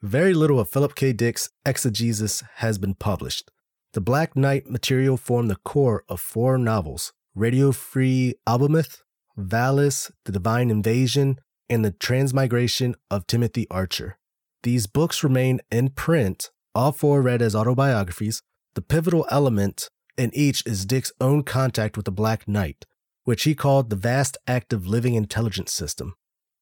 Very 0.00 0.34
little 0.34 0.60
of 0.60 0.68
Philip 0.68 0.94
K. 0.94 1.12
Dick's 1.12 1.50
exegesis 1.64 2.44
has 2.58 2.78
been 2.78 2.94
published. 2.94 3.50
The 3.92 4.00
Black 4.00 4.36
Knight 4.36 4.70
material 4.70 5.16
formed 5.16 5.50
the 5.50 5.56
core 5.64 6.04
of 6.08 6.20
four 6.20 6.58
novels 6.58 7.12
Radio 7.34 7.72
Free 7.72 8.36
Albemuth, 8.46 9.02
Valis, 9.36 10.12
The 10.24 10.32
Divine 10.32 10.70
Invasion, 10.70 11.40
and 11.68 11.84
The 11.84 11.90
Transmigration 11.90 12.94
of 13.10 13.26
Timothy 13.26 13.66
Archer. 13.70 14.18
These 14.62 14.86
books 14.86 15.22
remain 15.22 15.60
in 15.70 15.90
print, 15.90 16.50
all 16.74 16.92
four 16.92 17.22
read 17.22 17.42
as 17.42 17.54
autobiographies. 17.54 18.42
The 18.74 18.82
pivotal 18.82 19.26
element 19.30 19.88
in 20.16 20.30
each 20.34 20.64
is 20.66 20.86
Dick's 20.86 21.12
own 21.20 21.42
contact 21.42 21.96
with 21.96 22.04
the 22.04 22.12
Black 22.12 22.48
Knight, 22.48 22.84
which 23.24 23.44
he 23.44 23.54
called 23.54 23.90
the 23.90 23.96
Vast 23.96 24.36
Active 24.46 24.86
Living 24.86 25.14
Intelligence 25.14 25.72
System, 25.72 26.14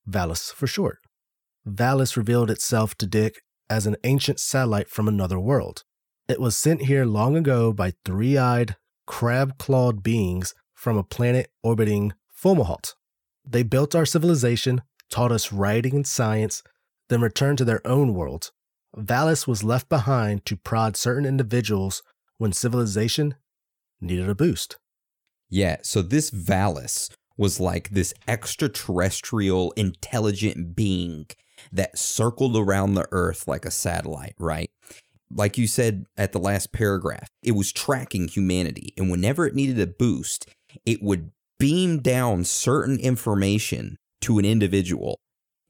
Valis 0.08 0.52
for 0.52 0.66
short. 0.66 0.98
Valis 1.66 2.16
revealed 2.16 2.50
itself 2.50 2.94
to 2.96 3.06
Dick 3.06 3.42
as 3.70 3.86
an 3.86 3.96
ancient 4.04 4.38
satellite 4.38 4.88
from 4.88 5.08
another 5.08 5.40
world. 5.40 5.82
It 6.28 6.40
was 6.40 6.56
sent 6.56 6.82
here 6.82 7.04
long 7.04 7.36
ago 7.36 7.72
by 7.72 7.94
three 8.04 8.36
eyed, 8.36 8.76
crab 9.06 9.58
clawed 9.58 10.02
beings 10.02 10.54
from 10.74 10.96
a 10.96 11.04
planet 11.04 11.50
orbiting 11.62 12.12
Fomalhaut. 12.34 12.94
They 13.46 13.62
built 13.62 13.94
our 13.94 14.06
civilization, 14.06 14.82
taught 15.14 15.30
us 15.30 15.52
writing 15.52 15.94
and 15.94 16.06
science, 16.08 16.64
then 17.08 17.20
returned 17.20 17.56
to 17.56 17.64
their 17.64 17.86
own 17.86 18.14
world. 18.14 18.50
Valis 18.96 19.46
was 19.46 19.62
left 19.62 19.88
behind 19.88 20.44
to 20.44 20.56
prod 20.56 20.96
certain 20.96 21.24
individuals 21.24 22.02
when 22.38 22.52
civilization 22.52 23.36
needed 24.00 24.28
a 24.28 24.34
boost. 24.34 24.76
Yeah, 25.48 25.76
so 25.82 26.02
this 26.02 26.32
Valis 26.32 27.10
was 27.36 27.60
like 27.60 27.90
this 27.90 28.12
extraterrestrial 28.26 29.70
intelligent 29.76 30.74
being 30.74 31.26
that 31.70 31.96
circled 31.96 32.56
around 32.56 32.94
the 32.94 33.06
earth 33.12 33.46
like 33.46 33.64
a 33.64 33.70
satellite, 33.70 34.34
right? 34.40 34.70
Like 35.30 35.56
you 35.56 35.68
said 35.68 36.06
at 36.16 36.32
the 36.32 36.40
last 36.40 36.72
paragraph, 36.72 37.28
it 37.40 37.52
was 37.52 37.72
tracking 37.72 38.26
humanity. 38.26 38.92
And 38.96 39.12
whenever 39.12 39.46
it 39.46 39.54
needed 39.54 39.78
a 39.78 39.86
boost, 39.86 40.48
it 40.84 41.04
would 41.04 41.30
beam 41.60 42.00
down 42.00 42.42
certain 42.42 42.98
information 42.98 43.96
to 44.24 44.38
an 44.38 44.44
individual 44.44 45.18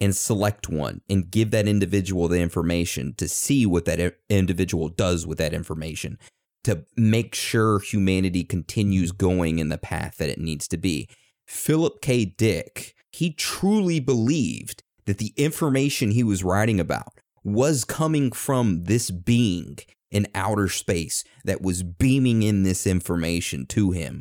and 0.00 0.14
select 0.14 0.68
one 0.68 1.00
and 1.08 1.30
give 1.30 1.50
that 1.50 1.68
individual 1.68 2.28
the 2.28 2.40
information 2.40 3.14
to 3.14 3.28
see 3.28 3.64
what 3.64 3.84
that 3.84 4.16
individual 4.28 4.88
does 4.88 5.26
with 5.26 5.38
that 5.38 5.54
information 5.54 6.18
to 6.64 6.84
make 6.96 7.34
sure 7.34 7.78
humanity 7.78 8.42
continues 8.42 9.12
going 9.12 9.58
in 9.58 9.68
the 9.68 9.78
path 9.78 10.16
that 10.16 10.28
it 10.28 10.38
needs 10.38 10.66
to 10.68 10.76
be. 10.76 11.08
Philip 11.46 12.00
K. 12.00 12.24
Dick, 12.24 12.94
he 13.12 13.32
truly 13.32 14.00
believed 14.00 14.82
that 15.06 15.18
the 15.18 15.34
information 15.36 16.10
he 16.10 16.24
was 16.24 16.42
writing 16.42 16.80
about 16.80 17.12
was 17.42 17.84
coming 17.84 18.32
from 18.32 18.84
this 18.84 19.10
being 19.10 19.76
in 20.10 20.26
outer 20.34 20.68
space 20.68 21.24
that 21.44 21.60
was 21.60 21.82
beaming 21.82 22.42
in 22.42 22.62
this 22.62 22.86
information 22.86 23.66
to 23.66 23.90
him. 23.90 24.20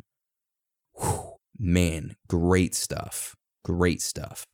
Whew, 1.00 1.36
man, 1.58 2.16
great 2.28 2.74
stuff. 2.74 3.34
Great 3.64 4.02
stuff. 4.02 4.46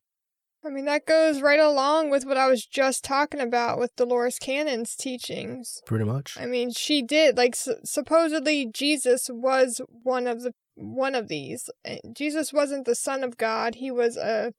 I 0.65 0.69
mean, 0.69 0.85
that 0.85 1.07
goes 1.07 1.41
right 1.41 1.59
along 1.59 2.11
with 2.11 2.27
what 2.27 2.37
I 2.37 2.47
was 2.47 2.67
just 2.67 3.03
talking 3.03 3.41
about 3.41 3.79
with 3.79 3.97
Dolores 3.97 4.39
Cannon's 4.39 4.95
teachings. 4.95 5.81
Pretty 5.87 6.05
much. 6.05 6.37
I 6.39 6.47
mean, 6.47 6.71
she 6.71 7.03
did 7.03 7.37
like 7.37 7.55
supposedly 7.57 8.67
Jesus 8.67 9.31
was 9.33 9.81
one 9.89 10.27
of 10.27 10.43
the 10.43 10.53
one 10.75 11.15
of 11.15 11.29
these. 11.29 11.71
Eh, 11.85 11.99
Jesus 12.13 12.53
wasn't 12.53 12.85
the 12.85 12.95
son 12.95 13.25
of 13.25 13.39
God. 13.39 13.77
He 13.77 13.91
was 13.91 14.17
a 14.17 14.53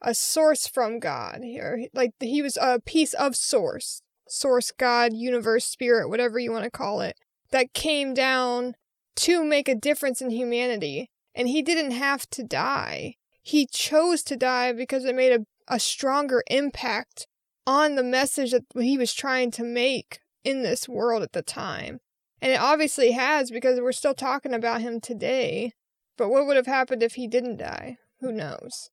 a 0.00 0.14
source 0.14 0.66
from 0.66 0.98
God 0.98 1.40
here. 1.42 1.86
Like 1.92 2.12
he 2.18 2.40
was 2.40 2.56
a 2.56 2.80
piece 2.80 3.12
of 3.14 3.36
source. 3.36 4.02
Source, 4.26 4.72
God, 4.72 5.12
universe, 5.12 5.66
spirit, 5.66 6.08
whatever 6.08 6.38
you 6.38 6.50
want 6.50 6.64
to 6.64 6.70
call 6.70 7.02
it, 7.02 7.16
that 7.50 7.74
came 7.74 8.14
down 8.14 8.74
to 9.16 9.44
make 9.44 9.68
a 9.68 9.74
difference 9.74 10.22
in 10.22 10.30
humanity. 10.30 11.10
And 11.34 11.48
he 11.48 11.60
didn't 11.60 11.92
have 11.92 12.28
to 12.30 12.42
die 12.42 13.16
he 13.42 13.66
chose 13.66 14.22
to 14.22 14.36
die 14.36 14.72
because 14.72 15.04
it 15.04 15.14
made 15.14 15.32
a, 15.32 15.44
a 15.68 15.80
stronger 15.80 16.42
impact 16.48 17.26
on 17.66 17.96
the 17.96 18.02
message 18.02 18.52
that 18.52 18.64
he 18.74 18.96
was 18.96 19.12
trying 19.12 19.50
to 19.52 19.64
make 19.64 20.20
in 20.44 20.62
this 20.62 20.88
world 20.88 21.22
at 21.22 21.32
the 21.32 21.42
time. 21.42 21.98
And 22.40 22.52
it 22.52 22.60
obviously 22.60 23.12
has 23.12 23.50
because 23.50 23.80
we're 23.80 23.92
still 23.92 24.14
talking 24.14 24.54
about 24.54 24.80
him 24.80 25.00
today. 25.00 25.72
But 26.16 26.28
what 26.28 26.46
would 26.46 26.56
have 26.56 26.66
happened 26.66 27.02
if 27.02 27.14
he 27.14 27.28
didn't 27.28 27.58
die? 27.58 27.98
Who 28.20 28.32
knows? 28.32 28.90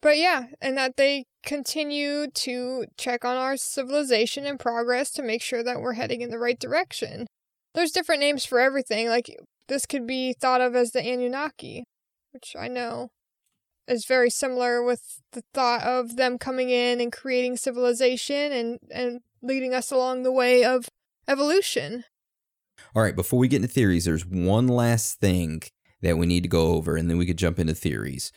But 0.00 0.16
yeah, 0.16 0.46
and 0.60 0.76
that 0.76 0.96
they 0.96 1.24
continue 1.44 2.28
to 2.30 2.86
check 2.96 3.24
on 3.24 3.36
our 3.36 3.56
civilization 3.56 4.46
and 4.46 4.58
progress 4.58 5.10
to 5.12 5.22
make 5.22 5.42
sure 5.42 5.62
that 5.62 5.80
we're 5.80 5.94
heading 5.94 6.20
in 6.20 6.30
the 6.30 6.38
right 6.38 6.58
direction. 6.58 7.26
There's 7.74 7.90
different 7.90 8.20
names 8.20 8.44
for 8.44 8.60
everything. 8.60 9.08
Like, 9.08 9.34
this 9.68 9.86
could 9.86 10.06
be 10.06 10.32
thought 10.32 10.60
of 10.60 10.76
as 10.76 10.92
the 10.92 11.00
Anunnaki, 11.00 11.84
which 12.32 12.54
I 12.58 12.68
know 12.68 13.08
is 13.88 14.04
very 14.04 14.30
similar 14.30 14.82
with 14.82 15.20
the 15.32 15.42
thought 15.54 15.82
of 15.82 16.16
them 16.16 16.38
coming 16.38 16.70
in 16.70 17.00
and 17.00 17.12
creating 17.12 17.56
civilization 17.56 18.52
and, 18.52 18.78
and 18.90 19.20
leading 19.42 19.74
us 19.74 19.90
along 19.90 20.22
the 20.22 20.32
way 20.32 20.64
of 20.64 20.88
evolution. 21.26 22.04
All 22.94 23.02
right, 23.02 23.16
before 23.16 23.38
we 23.38 23.48
get 23.48 23.56
into 23.56 23.68
theories, 23.68 24.04
there's 24.04 24.26
one 24.26 24.68
last 24.68 25.20
thing 25.20 25.62
that 26.00 26.16
we 26.16 26.26
need 26.26 26.42
to 26.44 26.48
go 26.48 26.72
over, 26.72 26.96
and 26.96 27.10
then 27.10 27.18
we 27.18 27.26
could 27.26 27.38
jump 27.38 27.58
into 27.58 27.74
theories. 27.74 28.32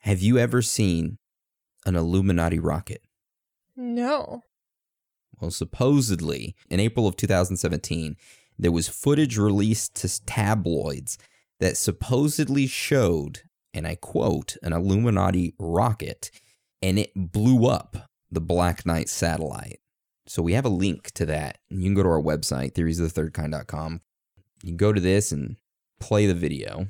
Have 0.00 0.20
you 0.20 0.38
ever 0.38 0.62
seen 0.62 1.18
an 1.84 1.96
Illuminati 1.96 2.58
rocket? 2.58 3.02
No. 3.76 4.42
Well, 5.40 5.50
supposedly, 5.50 6.54
in 6.70 6.80
April 6.80 7.06
of 7.06 7.16
2017, 7.16 8.16
there 8.58 8.72
was 8.72 8.88
footage 8.88 9.36
released 9.36 9.94
to 9.96 10.24
tabloids 10.24 11.18
that 11.60 11.76
supposedly 11.76 12.66
showed 12.66 13.42
and 13.76 13.86
I 13.86 13.94
quote, 13.94 14.56
an 14.62 14.72
Illuminati 14.72 15.54
rocket, 15.58 16.30
and 16.82 16.98
it 16.98 17.12
blew 17.14 17.66
up 17.66 18.08
the 18.30 18.40
Black 18.40 18.86
Knight 18.86 19.08
satellite. 19.08 19.80
So 20.26 20.42
we 20.42 20.54
have 20.54 20.64
a 20.64 20.70
link 20.70 21.12
to 21.12 21.26
that. 21.26 21.58
You 21.68 21.82
can 21.82 21.94
go 21.94 22.02
to 22.02 22.08
our 22.08 22.20
website, 22.20 22.72
theoriesofthethirdkind.com. 22.72 24.00
You 24.62 24.70
can 24.70 24.76
go 24.76 24.92
to 24.92 25.00
this 25.00 25.30
and 25.30 25.56
play 26.00 26.26
the 26.26 26.34
video. 26.34 26.88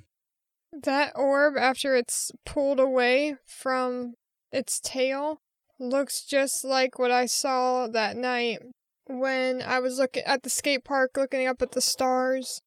That 0.73 1.13
orb, 1.17 1.57
after 1.59 1.97
it's 1.97 2.31
pulled 2.47 2.81
away 2.81 3.35
from 3.45 4.15
its 4.53 4.81
tail, 4.81 5.41
looks 5.79 6.25
just 6.25 6.65
like 6.65 6.99
what 6.99 7.11
I 7.11 7.27
saw 7.27 7.89
that 7.89 8.17
night 8.17 8.61
when 9.07 9.61
I 9.61 9.81
was 9.81 9.99
looking 9.99 10.23
at 10.25 10.43
the 10.43 10.51
skate 10.51 10.85
park 10.85 11.11
looking 11.17 11.47
up 11.47 11.63
at 11.63 11.73
the 11.73 11.81
stars 11.81 12.63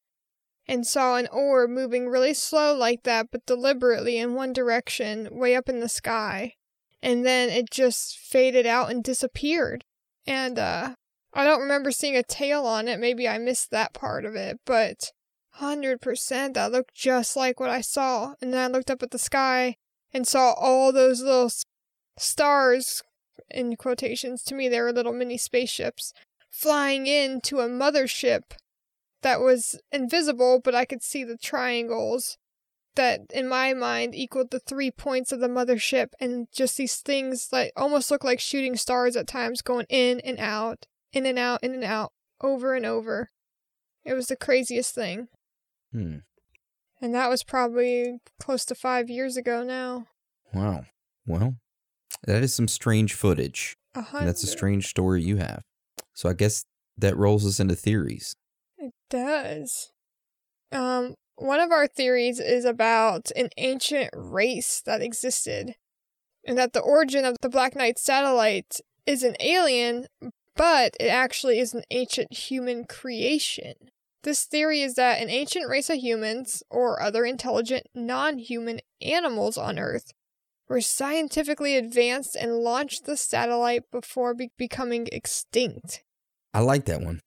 and 0.70 0.86
saw 0.86 1.16
an 1.16 1.28
orb 1.32 1.72
moving 1.72 2.08
really 2.08 2.34
slow 2.34 2.76
like 2.76 3.02
that, 3.02 3.32
but 3.32 3.44
deliberately 3.48 4.20
in 4.20 4.36
one 4.36 4.54
direction, 4.54 5.28
way 5.32 5.56
up 5.56 5.68
in 5.68 5.80
the 5.80 5.90
sky. 5.90 6.54
And 7.02 7.26
then 7.26 7.50
it 7.50 7.72
just 7.72 8.20
faded 8.20 8.68
out 8.68 8.92
and 8.92 9.04
disappeared. 9.04 9.84
And, 10.28 10.60
uh, 10.60 10.94
I 11.34 11.44
don't 11.44 11.62
remember 11.62 11.90
seeing 11.90 12.16
a 12.16 12.22
tail 12.22 12.68
on 12.68 12.88
it. 12.88 13.00
Maybe 13.00 13.28
I 13.28 13.40
missed 13.40 13.72
that 13.72 13.94
part 13.94 14.26
of 14.26 14.36
it, 14.36 14.60
but 14.64 15.12
100% 15.60 16.54
that 16.54 16.72
looked 16.72 16.94
just 16.94 17.36
like 17.36 17.60
what 17.60 17.72
I 17.72 17.82
saw. 17.82 18.36
And 18.40 18.54
then 18.54 18.60
I 18.60 18.68
looked 18.72 18.92
up 18.92 19.02
at 19.02 19.10
the 19.10 19.18
sky 19.18 19.76
and 20.14 20.28
saw 20.28 20.54
all 20.54 20.92
those 20.92 21.24
little 21.24 21.52
stars, 22.20 23.02
in 23.50 23.76
quotations, 23.76 24.44
to 24.44 24.54
me, 24.54 24.70
they 24.70 24.82
were 24.82 24.94
little 24.94 25.14
mini 25.14 25.40
spaceships, 25.40 26.14
flying 26.52 27.08
into 27.08 27.60
a 27.60 27.68
mothership 27.68 28.44
that 29.22 29.40
was 29.42 29.80
invisible, 29.92 30.60
but 30.64 30.76
I 30.76 30.86
could 30.86 31.04
see 31.04 31.24
the 31.24 31.38
triangles 31.38 32.38
that 32.96 33.22
in 33.34 33.48
my 33.48 33.74
mind 33.74 34.16
equaled 34.16 34.52
the 34.52 34.60
three 34.60 34.92
points 34.92 35.32
of 35.32 35.40
the 35.40 35.48
mothership 35.48 36.10
and 36.20 36.48
just 36.52 36.78
these 36.78 36.96
things 36.96 37.50
that 37.50 37.72
almost 37.76 38.12
look 38.12 38.24
like 38.24 38.40
shooting 38.40 38.76
stars 38.76 39.16
at 39.16 39.28
times 39.28 39.62
going 39.62 39.86
in 39.90 40.20
and 40.22 40.40
out, 40.40 40.86
in 41.14 41.26
and 41.26 41.40
out, 41.40 41.64
in 41.64 41.74
and 41.74 41.84
out, 41.84 42.12
over 42.42 42.74
and 42.74 42.86
over. 42.86 43.30
It 44.04 44.14
was 44.14 44.28
the 44.28 44.36
craziest 44.36 44.94
thing. 44.96 45.28
Hmm. 45.92 46.18
And 47.02 47.16
that 47.16 47.30
was 47.30 47.44
probably 47.44 48.20
close 48.40 48.66
to 48.66 48.76
five 48.76 49.10
years 49.10 49.38
ago 49.38 49.64
now. 49.64 50.08
Wow. 50.54 50.86
Well, 51.26 51.56
that 52.24 52.44
is 52.44 52.54
some 52.54 52.68
strange 52.68 53.14
footage. 53.14 53.78
And 53.96 54.28
that's 54.28 54.44
a 54.44 54.48
strange 54.48 54.88
story 54.88 55.24
you 55.24 55.38
have. 55.38 55.62
So 56.14 56.28
I 56.30 56.34
guess 56.34 56.66
that 56.98 57.16
rolls 57.16 57.46
us 57.46 57.60
into 57.60 57.76
theories 57.76 58.36
does. 59.10 59.92
Um, 60.72 61.16
one 61.36 61.60
of 61.60 61.72
our 61.72 61.88
theories 61.88 62.40
is 62.40 62.66
about 62.66 63.32
an 63.36 63.50
ancient 63.58 64.10
race 64.14 64.82
that 64.86 65.02
existed, 65.02 65.76
and 66.46 66.58
that 66.58 66.74
the 66.74 66.82
origin 66.82 67.26
of 67.26 67.38
the 67.42 67.50
Black 67.50 67.76
Knight 67.76 67.98
satellite 67.98 68.80
is 69.06 69.24
an 69.24 69.36
alien, 69.40 70.08
but 70.56 70.96
it 71.00 71.08
actually 71.08 71.60
is 71.60 71.74
an 71.74 71.84
ancient 71.92 72.34
human 72.34 72.86
creation. 72.86 73.74
This 74.24 74.44
theory 74.44 74.82
is 74.82 74.96
that 74.96 75.22
an 75.22 75.30
ancient 75.30 75.70
race 75.70 75.90
of 75.90 75.98
humans, 75.98 76.62
or 76.70 77.02
other 77.02 77.24
intelligent 77.24 77.88
non 77.96 78.38
human 78.38 78.82
animals 79.02 79.58
on 79.58 79.80
Earth, 79.80 80.12
were 80.68 80.82
scientifically 80.82 81.76
advanced 81.78 82.36
and 82.36 82.58
launched 82.58 83.06
the 83.06 83.16
satellite 83.16 83.90
before 83.92 84.34
be- 84.34 84.52
becoming 84.58 85.08
extinct. 85.12 86.04
I 86.54 86.60
like 86.60 86.86
that 86.86 87.02
one. 87.02 87.22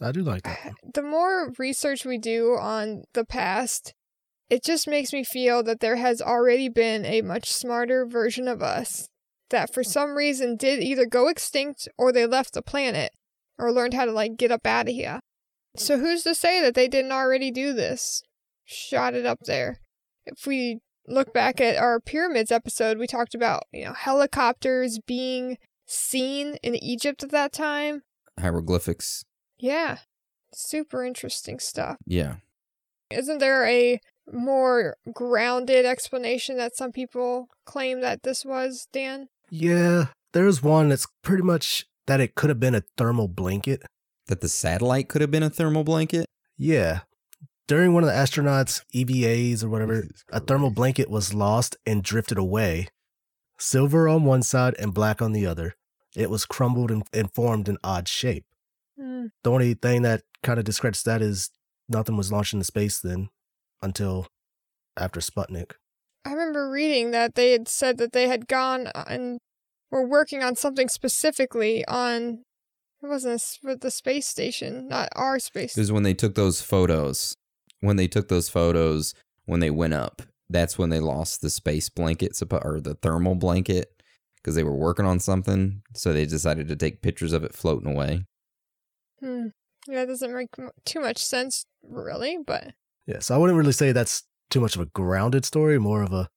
I 0.00 0.12
do 0.12 0.22
like 0.22 0.42
that. 0.42 0.58
Uh, 0.58 0.64
one. 0.64 0.74
The 0.94 1.02
more 1.02 1.52
research 1.58 2.04
we 2.04 2.18
do 2.18 2.56
on 2.60 3.04
the 3.14 3.24
past, 3.24 3.94
it 4.50 4.62
just 4.62 4.86
makes 4.88 5.12
me 5.12 5.24
feel 5.24 5.62
that 5.62 5.80
there 5.80 5.96
has 5.96 6.20
already 6.20 6.68
been 6.68 7.04
a 7.04 7.22
much 7.22 7.52
smarter 7.52 8.06
version 8.06 8.48
of 8.48 8.62
us 8.62 9.08
that 9.50 9.72
for 9.72 9.82
hmm. 9.82 9.88
some 9.88 10.14
reason 10.16 10.56
did 10.56 10.82
either 10.82 11.06
go 11.06 11.28
extinct 11.28 11.88
or 11.96 12.12
they 12.12 12.26
left 12.26 12.54
the 12.54 12.62
planet 12.62 13.12
or 13.58 13.72
learned 13.72 13.94
how 13.94 14.04
to 14.04 14.12
like 14.12 14.36
get 14.36 14.50
up 14.50 14.66
out 14.66 14.88
of 14.88 14.94
here. 14.94 15.20
So 15.76 15.98
who's 15.98 16.22
to 16.22 16.34
say 16.34 16.60
that 16.60 16.74
they 16.74 16.88
didn't 16.88 17.12
already 17.12 17.50
do 17.50 17.72
this? 17.72 18.22
Shot 18.64 19.14
it 19.14 19.26
up 19.26 19.40
there. 19.46 19.80
If 20.24 20.46
we 20.46 20.78
look 21.06 21.34
back 21.34 21.60
at 21.60 21.76
our 21.76 22.00
pyramids 22.00 22.52
episode, 22.52 22.98
we 22.98 23.06
talked 23.06 23.34
about, 23.34 23.64
you 23.72 23.84
know, 23.84 23.92
helicopters 23.92 25.00
being 25.06 25.58
seen 25.86 26.56
in 26.62 26.76
Egypt 26.76 27.22
at 27.22 27.30
that 27.30 27.52
time. 27.52 28.02
Hieroglyphics. 28.38 29.24
Yeah. 29.58 29.98
Super 30.52 31.04
interesting 31.04 31.58
stuff. 31.58 31.96
Yeah. 32.06 32.36
Isn't 33.10 33.38
there 33.38 33.66
a 33.66 34.00
more 34.32 34.96
grounded 35.12 35.84
explanation 35.84 36.56
that 36.56 36.76
some 36.76 36.92
people 36.92 37.48
claim 37.64 38.00
that 38.00 38.22
this 38.22 38.44
was, 38.44 38.88
Dan? 38.92 39.28
Yeah, 39.50 40.06
there's 40.32 40.62
one 40.62 40.88
that's 40.88 41.06
pretty 41.22 41.42
much 41.42 41.86
that 42.06 42.20
it 42.20 42.34
could 42.34 42.50
have 42.50 42.60
been 42.60 42.74
a 42.74 42.82
thermal 42.96 43.28
blanket. 43.28 43.82
That 44.26 44.40
the 44.40 44.48
satellite 44.48 45.08
could 45.08 45.20
have 45.20 45.30
been 45.30 45.42
a 45.42 45.50
thermal 45.50 45.84
blanket. 45.84 46.26
Yeah. 46.56 47.00
During 47.66 47.92
one 47.92 48.04
of 48.04 48.08
the 48.08 48.14
astronauts' 48.14 48.82
EVAs 48.94 49.62
or 49.62 49.68
whatever, 49.68 50.08
a 50.30 50.40
thermal 50.40 50.70
blanket 50.70 51.10
was 51.10 51.34
lost 51.34 51.76
and 51.86 52.02
drifted 52.02 52.38
away. 52.38 52.88
Silver 53.58 54.08
on 54.08 54.24
one 54.24 54.42
side 54.42 54.74
and 54.78 54.92
black 54.92 55.22
on 55.22 55.32
the 55.32 55.46
other. 55.46 55.74
It 56.16 56.30
was 56.30 56.46
crumbled 56.46 56.90
and, 56.90 57.04
and 57.12 57.32
formed 57.32 57.68
an 57.68 57.78
odd 57.82 58.08
shape. 58.08 58.44
Hmm. 58.98 59.26
The 59.42 59.50
only 59.50 59.74
thing 59.74 60.02
that 60.02 60.22
kind 60.42 60.58
of 60.58 60.64
discredits 60.64 61.02
that 61.02 61.22
is 61.22 61.50
nothing 61.88 62.16
was 62.16 62.30
launched 62.30 62.52
into 62.52 62.64
space 62.64 63.00
then 63.00 63.28
until 63.82 64.26
after 64.96 65.20
Sputnik. 65.20 65.72
I 66.24 66.30
remember 66.30 66.70
reading 66.70 67.10
that 67.10 67.34
they 67.34 67.52
had 67.52 67.68
said 67.68 67.98
that 67.98 68.12
they 68.12 68.28
had 68.28 68.48
gone 68.48 68.88
and 68.94 69.38
were 69.90 70.06
working 70.06 70.42
on 70.42 70.56
something 70.56 70.88
specifically 70.88 71.84
on 71.86 72.42
it 73.02 73.06
wasn't 73.08 73.32
a 73.32 73.34
s- 73.34 73.58
with 73.62 73.80
the 73.80 73.90
space 73.90 74.26
station, 74.26 74.88
not 74.88 75.10
our 75.14 75.38
space. 75.38 75.76
It 75.76 75.80
was 75.80 75.92
when 75.92 76.04
they 76.04 76.14
took 76.14 76.34
those 76.34 76.62
photos. 76.62 77.36
When 77.80 77.96
they 77.96 78.08
took 78.08 78.28
those 78.28 78.48
photos, 78.48 79.12
when 79.44 79.60
they 79.60 79.70
went 79.70 79.92
up, 79.92 80.22
that's 80.48 80.78
when 80.78 80.88
they 80.88 81.00
lost 81.00 81.42
the 81.42 81.50
space 81.50 81.90
blanket 81.90 82.40
or 82.50 82.80
the 82.80 82.94
thermal 82.94 83.34
blanket 83.34 84.02
because 84.36 84.54
they 84.54 84.64
were 84.64 84.76
working 84.76 85.04
on 85.04 85.20
something. 85.20 85.82
So 85.94 86.12
they 86.12 86.24
decided 86.24 86.68
to 86.68 86.76
take 86.76 87.02
pictures 87.02 87.34
of 87.34 87.44
it 87.44 87.54
floating 87.54 87.90
away. 87.90 88.24
Hmm. 89.24 89.46
Yeah, 89.88 90.04
doesn't 90.04 90.34
make 90.34 90.50
too 90.84 91.00
much 91.00 91.18
sense, 91.18 91.66
really, 91.82 92.38
but 92.44 92.72
Yeah, 93.06 93.20
so 93.20 93.34
I 93.34 93.38
wouldn't 93.38 93.58
really 93.58 93.72
say 93.72 93.92
that's 93.92 94.24
too 94.50 94.60
much 94.60 94.76
of 94.76 94.82
a 94.82 94.86
grounded 94.86 95.44
story, 95.44 95.78
more 95.78 96.02
of 96.02 96.12
a 96.12 96.28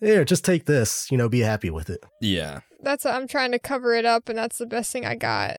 here, 0.00 0.24
just 0.24 0.44
take 0.44 0.66
this, 0.66 1.10
you 1.10 1.18
know, 1.18 1.28
be 1.28 1.40
happy 1.40 1.70
with 1.70 1.90
it. 1.90 2.04
Yeah. 2.20 2.60
that's 2.80 3.04
I'm 3.04 3.26
trying 3.26 3.52
to 3.52 3.58
cover 3.58 3.94
it 3.94 4.04
up, 4.04 4.28
and 4.28 4.38
that's 4.38 4.58
the 4.58 4.66
best 4.66 4.92
thing 4.92 5.04
I 5.04 5.16
got. 5.16 5.56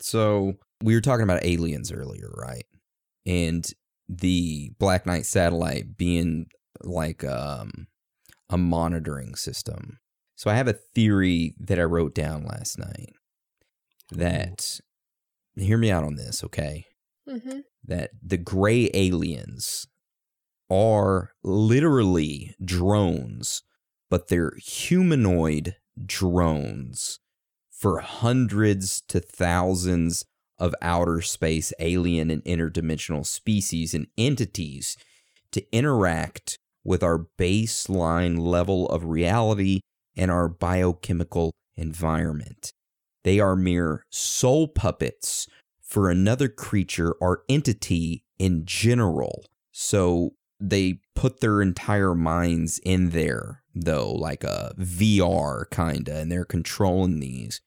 So 0.00 0.54
we 0.82 0.94
were 0.94 1.00
talking 1.00 1.22
about 1.22 1.44
aliens 1.44 1.92
earlier, 1.92 2.30
right? 2.36 2.66
And 3.24 3.64
the 4.08 4.72
Black 4.78 5.06
Knight 5.06 5.24
satellite 5.24 5.96
being 5.96 6.46
like 6.82 7.22
um, 7.24 7.86
a 8.50 8.58
monitoring 8.58 9.36
system. 9.36 9.98
So 10.36 10.50
I 10.50 10.54
have 10.54 10.68
a 10.68 10.72
theory 10.94 11.54
that 11.60 11.78
I 11.78 11.84
wrote 11.84 12.14
down 12.14 12.44
last 12.44 12.76
night 12.76 13.12
that 14.10 14.80
hear 15.56 15.78
me 15.78 15.90
out 15.90 16.04
on 16.04 16.16
this, 16.16 16.44
okay? 16.44 16.86
Mm-hmm. 17.28 17.60
That 17.84 18.10
the 18.22 18.36
gray 18.36 18.90
aliens 18.94 19.86
are 20.70 21.32
literally 21.42 22.54
drones, 22.64 23.62
but 24.10 24.28
they're 24.28 24.54
humanoid 24.56 25.76
drones 26.04 27.20
for 27.70 28.00
hundreds 28.00 29.02
to 29.08 29.20
thousands 29.20 30.24
of 30.58 30.74
outer 30.80 31.20
space 31.20 31.72
alien 31.78 32.30
and 32.30 32.42
interdimensional 32.44 33.26
species 33.26 33.92
and 33.94 34.06
entities 34.16 34.96
to 35.52 35.64
interact 35.72 36.58
with 36.84 37.02
our 37.02 37.26
baseline 37.38 38.38
level 38.38 38.88
of 38.88 39.04
reality 39.04 39.80
and 40.16 40.30
our 40.30 40.48
biochemical 40.48 41.52
environment. 41.76 42.72
They 43.24 43.40
are 43.40 43.56
mere 43.56 44.04
soul 44.10 44.68
puppets 44.68 45.48
for 45.82 46.10
another 46.10 46.48
creature 46.48 47.12
or 47.20 47.42
entity 47.48 48.24
in 48.38 48.64
general. 48.64 49.46
So 49.72 50.34
they 50.60 51.00
put 51.14 51.40
their 51.40 51.60
entire 51.60 52.14
minds 52.14 52.78
in 52.84 53.10
there, 53.10 53.62
though, 53.74 54.12
like 54.12 54.44
a 54.44 54.74
VR 54.78 55.68
kinda, 55.70 56.16
and 56.16 56.30
they're 56.30 56.44
controlling 56.44 57.20
these. 57.20 57.60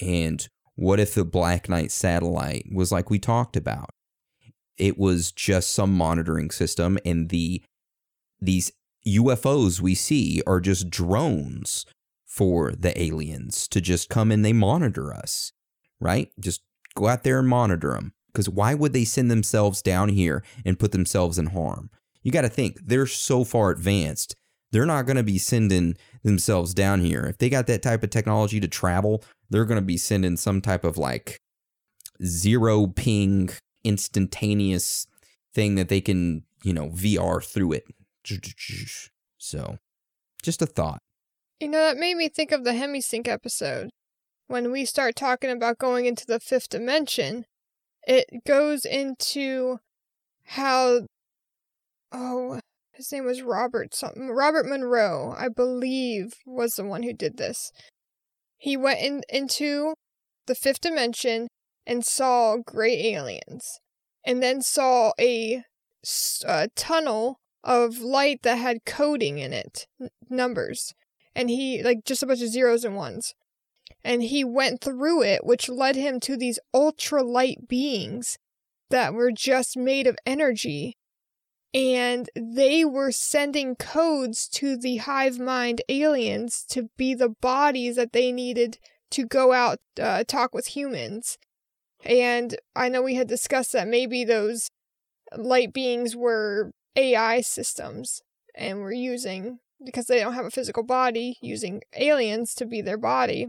And 0.00 0.48
what 0.76 1.00
if 1.00 1.14
the 1.14 1.24
Black 1.24 1.68
Knight 1.68 1.90
satellite 1.90 2.66
was 2.72 2.90
like 2.90 3.10
we 3.10 3.18
talked 3.18 3.56
about? 3.56 3.90
It 4.78 4.98
was 4.98 5.32
just 5.32 5.72
some 5.72 5.92
monitoring 5.92 6.50
system, 6.50 6.98
and 7.04 7.28
the 7.28 7.62
these 8.40 8.72
UFOs 9.06 9.80
we 9.80 9.94
see 9.94 10.40
are 10.46 10.60
just 10.60 10.88
drones 10.88 11.84
for 12.30 12.72
the 12.78 12.98
aliens 13.00 13.66
to 13.66 13.80
just 13.80 14.08
come 14.08 14.30
and 14.30 14.44
they 14.44 14.52
monitor 14.52 15.12
us, 15.12 15.50
right? 15.98 16.30
Just 16.38 16.62
go 16.94 17.08
out 17.08 17.24
there 17.24 17.40
and 17.40 17.48
monitor 17.48 17.90
them. 17.90 18.12
Because 18.32 18.48
why 18.48 18.72
would 18.72 18.92
they 18.92 19.04
send 19.04 19.32
themselves 19.32 19.82
down 19.82 20.10
here 20.10 20.44
and 20.64 20.78
put 20.78 20.92
themselves 20.92 21.40
in 21.40 21.46
harm? 21.46 21.90
You 22.22 22.30
got 22.30 22.42
to 22.42 22.48
think 22.48 22.78
they're 22.84 23.06
so 23.06 23.42
far 23.42 23.72
advanced. 23.72 24.36
They're 24.70 24.86
not 24.86 25.06
going 25.06 25.16
to 25.16 25.24
be 25.24 25.38
sending 25.38 25.96
themselves 26.22 26.72
down 26.72 27.00
here. 27.00 27.24
If 27.24 27.38
they 27.38 27.50
got 27.50 27.66
that 27.66 27.82
type 27.82 28.04
of 28.04 28.10
technology 28.10 28.60
to 28.60 28.68
travel, 28.68 29.24
they're 29.48 29.64
going 29.64 29.80
to 29.80 29.84
be 29.84 29.96
sending 29.96 30.36
some 30.36 30.60
type 30.60 30.84
of 30.84 30.96
like 30.96 31.40
zero 32.24 32.86
ping 32.86 33.50
instantaneous 33.82 35.08
thing 35.52 35.74
that 35.74 35.88
they 35.88 36.00
can, 36.00 36.44
you 36.62 36.72
know, 36.72 36.90
VR 36.90 37.44
through 37.44 37.72
it. 37.72 37.84
So, 39.36 39.78
just 40.44 40.62
a 40.62 40.66
thought. 40.66 41.00
You 41.60 41.68
know, 41.68 41.82
that 41.82 41.98
made 41.98 42.16
me 42.16 42.30
think 42.30 42.52
of 42.52 42.64
the 42.64 42.70
Hemisync 42.70 43.28
episode. 43.28 43.90
When 44.46 44.72
we 44.72 44.86
start 44.86 45.14
talking 45.14 45.50
about 45.50 45.76
going 45.76 46.06
into 46.06 46.24
the 46.24 46.40
fifth 46.40 46.70
dimension, 46.70 47.44
it 48.06 48.44
goes 48.46 48.86
into 48.86 49.76
how. 50.42 51.02
Oh, 52.10 52.60
his 52.94 53.12
name 53.12 53.26
was 53.26 53.42
Robert 53.42 53.94
something. 53.94 54.30
Robert 54.30 54.64
Monroe, 54.64 55.34
I 55.36 55.48
believe, 55.48 56.32
was 56.46 56.76
the 56.76 56.84
one 56.84 57.02
who 57.02 57.12
did 57.12 57.36
this. 57.36 57.72
He 58.56 58.74
went 58.78 59.00
in, 59.00 59.22
into 59.28 59.92
the 60.46 60.54
fifth 60.54 60.80
dimension 60.80 61.48
and 61.86 62.06
saw 62.06 62.56
gray 62.56 63.12
aliens, 63.12 63.80
and 64.24 64.42
then 64.42 64.62
saw 64.62 65.12
a, 65.20 65.62
a 66.46 66.68
tunnel 66.74 67.38
of 67.62 67.98
light 67.98 68.40
that 68.44 68.56
had 68.56 68.86
coding 68.86 69.38
in 69.38 69.52
it, 69.52 69.86
n- 70.00 70.08
numbers 70.30 70.94
and 71.34 71.50
he 71.50 71.82
like 71.82 72.04
just 72.04 72.22
a 72.22 72.26
bunch 72.26 72.42
of 72.42 72.48
zeros 72.48 72.84
and 72.84 72.96
ones. 72.96 73.34
And 74.02 74.22
he 74.22 74.44
went 74.44 74.80
through 74.80 75.22
it 75.22 75.44
which 75.44 75.68
led 75.68 75.96
him 75.96 76.20
to 76.20 76.36
these 76.36 76.58
ultra 76.72 77.22
light 77.22 77.68
beings 77.68 78.38
that 78.90 79.14
were 79.14 79.32
just 79.32 79.76
made 79.76 80.06
of 80.06 80.16
energy. 80.26 80.96
And 81.72 82.28
they 82.34 82.84
were 82.84 83.12
sending 83.12 83.76
codes 83.76 84.48
to 84.48 84.76
the 84.76 84.96
hive 84.98 85.38
mind 85.38 85.82
aliens 85.88 86.64
to 86.70 86.90
be 86.96 87.14
the 87.14 87.28
bodies 87.28 87.96
that 87.96 88.12
they 88.12 88.32
needed 88.32 88.78
to 89.10 89.24
go 89.24 89.52
out 89.52 89.78
uh, 90.00 90.24
talk 90.24 90.54
with 90.54 90.68
humans. 90.68 91.38
And 92.04 92.56
i 92.74 92.88
know 92.88 93.02
we 93.02 93.14
had 93.14 93.28
discussed 93.28 93.72
that 93.72 93.86
maybe 93.86 94.24
those 94.24 94.70
light 95.36 95.72
beings 95.72 96.16
were 96.16 96.72
ai 96.96 97.40
systems 97.40 98.22
and 98.54 98.80
were 98.80 98.92
using 98.92 99.58
because 99.84 100.06
they 100.06 100.20
don't 100.20 100.34
have 100.34 100.46
a 100.46 100.50
physical 100.50 100.82
body 100.82 101.38
using 101.40 101.82
aliens 101.96 102.54
to 102.54 102.66
be 102.66 102.80
their 102.80 102.98
body. 102.98 103.48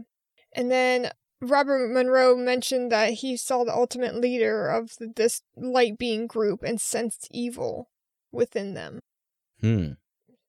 And 0.54 0.70
then 0.70 1.10
Robert 1.40 1.90
Monroe 1.92 2.36
mentioned 2.36 2.92
that 2.92 3.14
he 3.14 3.36
saw 3.36 3.64
the 3.64 3.74
ultimate 3.74 4.14
leader 4.14 4.68
of 4.68 4.92
this 5.16 5.42
light 5.56 5.98
being 5.98 6.26
group 6.26 6.62
and 6.62 6.80
sensed 6.80 7.28
evil 7.30 7.90
within 8.30 8.74
them. 8.74 9.00
Hmm. 9.60 9.92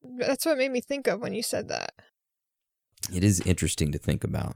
That's 0.03 0.45
what 0.45 0.57
made 0.57 0.71
me 0.71 0.81
think 0.81 1.07
of 1.07 1.21
when 1.21 1.33
you 1.33 1.41
said 1.41 1.69
that. 1.69 1.93
It 3.13 3.23
is 3.23 3.41
interesting 3.41 3.91
to 3.91 3.97
think 3.97 4.23
about. 4.23 4.55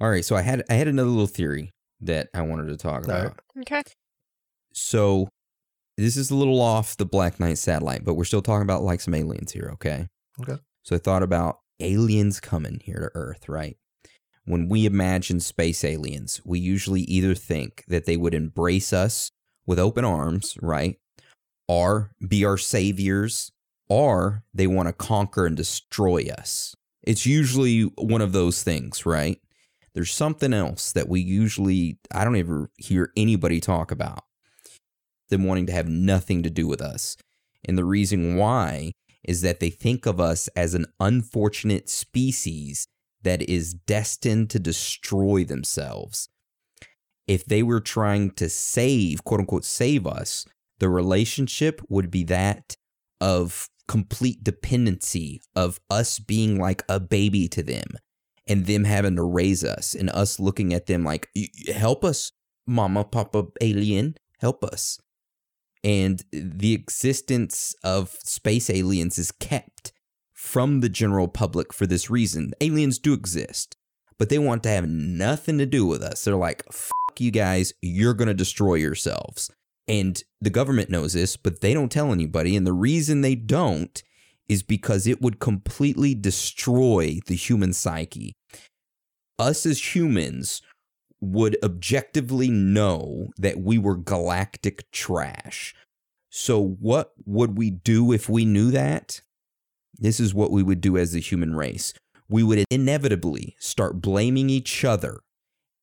All 0.00 0.10
right, 0.10 0.24
so 0.24 0.34
I 0.34 0.42
had 0.42 0.64
I 0.68 0.74
had 0.74 0.88
another 0.88 1.10
little 1.10 1.26
theory 1.26 1.70
that 2.00 2.28
I 2.34 2.42
wanted 2.42 2.66
to 2.68 2.76
talk 2.76 3.08
All 3.08 3.14
right. 3.14 3.26
about. 3.26 3.40
Okay. 3.60 3.82
So 4.72 5.28
this 5.96 6.16
is 6.16 6.30
a 6.30 6.34
little 6.34 6.60
off 6.60 6.96
the 6.96 7.04
Black 7.04 7.38
Knight 7.38 7.58
satellite, 7.58 8.04
but 8.04 8.14
we're 8.14 8.24
still 8.24 8.42
talking 8.42 8.62
about 8.62 8.82
like 8.82 9.00
some 9.00 9.14
aliens 9.14 9.52
here, 9.52 9.70
okay? 9.74 10.08
Okay. 10.40 10.56
So 10.82 10.96
I 10.96 10.98
thought 10.98 11.22
about 11.22 11.60
aliens 11.80 12.40
coming 12.40 12.80
here 12.82 13.10
to 13.12 13.18
Earth, 13.18 13.48
right? 13.48 13.76
When 14.44 14.68
we 14.68 14.86
imagine 14.86 15.40
space 15.40 15.84
aliens, 15.84 16.40
we 16.44 16.58
usually 16.58 17.02
either 17.02 17.34
think 17.34 17.84
that 17.88 18.06
they 18.06 18.16
would 18.16 18.34
embrace 18.34 18.92
us 18.92 19.30
with 19.66 19.78
open 19.78 20.04
arms, 20.04 20.56
right? 20.60 20.98
Or 21.68 22.12
be 22.26 22.44
our 22.44 22.58
saviors, 22.58 23.52
or 23.88 24.42
they 24.52 24.66
want 24.66 24.88
to 24.88 24.92
conquer 24.92 25.46
and 25.46 25.56
destroy 25.56 26.26
us. 26.36 26.74
It's 27.02 27.26
usually 27.26 27.82
one 27.96 28.20
of 28.20 28.32
those 28.32 28.62
things, 28.62 29.06
right? 29.06 29.38
There's 29.94 30.12
something 30.12 30.52
else 30.52 30.92
that 30.92 31.08
we 31.08 31.20
usually, 31.20 31.98
I 32.12 32.24
don't 32.24 32.36
ever 32.36 32.70
hear 32.78 33.12
anybody 33.16 33.60
talk 33.60 33.90
about 33.90 34.24
them 35.28 35.44
wanting 35.44 35.66
to 35.66 35.72
have 35.72 35.88
nothing 35.88 36.42
to 36.42 36.50
do 36.50 36.66
with 36.66 36.80
us. 36.80 37.16
And 37.64 37.78
the 37.78 37.84
reason 37.84 38.36
why 38.36 38.92
is 39.24 39.42
that 39.42 39.60
they 39.60 39.70
think 39.70 40.06
of 40.06 40.20
us 40.20 40.48
as 40.48 40.74
an 40.74 40.86
unfortunate 41.00 41.88
species 41.88 42.86
that 43.22 43.42
is 43.48 43.74
destined 43.74 44.50
to 44.50 44.58
destroy 44.58 45.44
themselves. 45.44 46.28
If 47.28 47.44
they 47.44 47.62
were 47.62 47.80
trying 47.80 48.32
to 48.32 48.48
save, 48.48 49.24
quote 49.24 49.40
unquote, 49.40 49.64
save 49.64 50.06
us, 50.06 50.44
the 50.80 50.88
relationship 50.88 51.80
would 51.88 52.10
be 52.10 52.24
that 52.24 52.76
of 53.20 53.68
complete 53.86 54.42
dependency, 54.42 55.40
of 55.54 55.80
us 55.88 56.18
being 56.18 56.58
like 56.58 56.82
a 56.88 56.98
baby 56.98 57.46
to 57.48 57.62
them 57.62 57.86
and 58.48 58.66
them 58.66 58.84
having 58.84 59.16
to 59.16 59.22
raise 59.22 59.62
us 59.62 59.94
and 59.94 60.10
us 60.10 60.40
looking 60.40 60.74
at 60.74 60.86
them 60.86 61.04
like, 61.04 61.28
"Y- 61.36 61.46
y- 61.68 61.72
help 61.72 62.04
us, 62.04 62.32
mama, 62.66 63.04
papa, 63.04 63.46
alien, 63.60 64.16
help 64.40 64.64
us 64.64 64.98
and 65.84 66.22
the 66.32 66.74
existence 66.74 67.74
of 67.82 68.10
space 68.22 68.70
aliens 68.70 69.18
is 69.18 69.32
kept 69.32 69.92
from 70.32 70.80
the 70.80 70.88
general 70.88 71.28
public 71.28 71.72
for 71.72 71.86
this 71.86 72.10
reason. 72.10 72.52
Aliens 72.60 72.98
do 72.98 73.12
exist, 73.12 73.76
but 74.18 74.28
they 74.28 74.38
want 74.38 74.62
to 74.64 74.68
have 74.68 74.88
nothing 74.88 75.58
to 75.58 75.66
do 75.66 75.86
with 75.86 76.02
us. 76.02 76.24
They're 76.24 76.36
like, 76.36 76.64
fuck 76.72 77.20
you 77.20 77.30
guys, 77.30 77.72
you're 77.82 78.14
going 78.14 78.28
to 78.28 78.34
destroy 78.34 78.74
yourselves. 78.74 79.50
And 79.88 80.22
the 80.40 80.50
government 80.50 80.90
knows 80.90 81.12
this, 81.12 81.36
but 81.36 81.60
they 81.60 81.74
don't 81.74 81.90
tell 81.90 82.12
anybody. 82.12 82.56
And 82.56 82.66
the 82.66 82.72
reason 82.72 83.20
they 83.20 83.34
don't 83.34 84.02
is 84.48 84.62
because 84.62 85.06
it 85.06 85.20
would 85.20 85.40
completely 85.40 86.14
destroy 86.14 87.18
the 87.26 87.34
human 87.34 87.72
psyche. 87.72 88.34
Us 89.38 89.66
as 89.66 89.94
humans 89.94 90.62
would 91.22 91.56
objectively 91.62 92.50
know 92.50 93.28
that 93.38 93.60
we 93.60 93.78
were 93.78 93.96
galactic 93.96 94.90
trash. 94.90 95.72
So, 96.28 96.60
what 96.60 97.12
would 97.24 97.56
we 97.56 97.70
do 97.70 98.12
if 98.12 98.28
we 98.28 98.44
knew 98.44 98.72
that? 98.72 99.22
This 99.96 100.18
is 100.18 100.34
what 100.34 100.50
we 100.50 100.62
would 100.62 100.80
do 100.80 100.98
as 100.98 101.12
the 101.12 101.20
human 101.20 101.54
race. 101.54 101.94
We 102.28 102.42
would 102.42 102.64
inevitably 102.70 103.54
start 103.60 104.00
blaming 104.00 104.50
each 104.50 104.84
other 104.84 105.20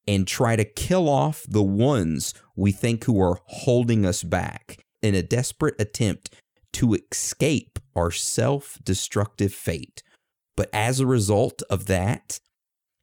and 0.06 0.28
try 0.28 0.56
to 0.56 0.66
kill 0.66 1.08
off 1.08 1.46
the 1.48 1.64
ones 1.64 2.34
we 2.56 2.72
think 2.72 3.06
who 3.06 3.22
are 3.22 3.40
holding 3.46 4.06
us 4.06 4.24
back 4.24 4.84
in 5.02 5.16
a 5.16 5.22
desperate 5.22 5.80
attempt 5.80 6.36
to 6.74 6.96
escape 6.96 7.80
our 7.96 8.12
self 8.12 8.78
destructive 8.84 9.54
fate. 9.54 10.04
But 10.58 10.70
as 10.74 11.00
a 11.00 11.06
result 11.06 11.62
of 11.70 11.86
that, 11.86 12.40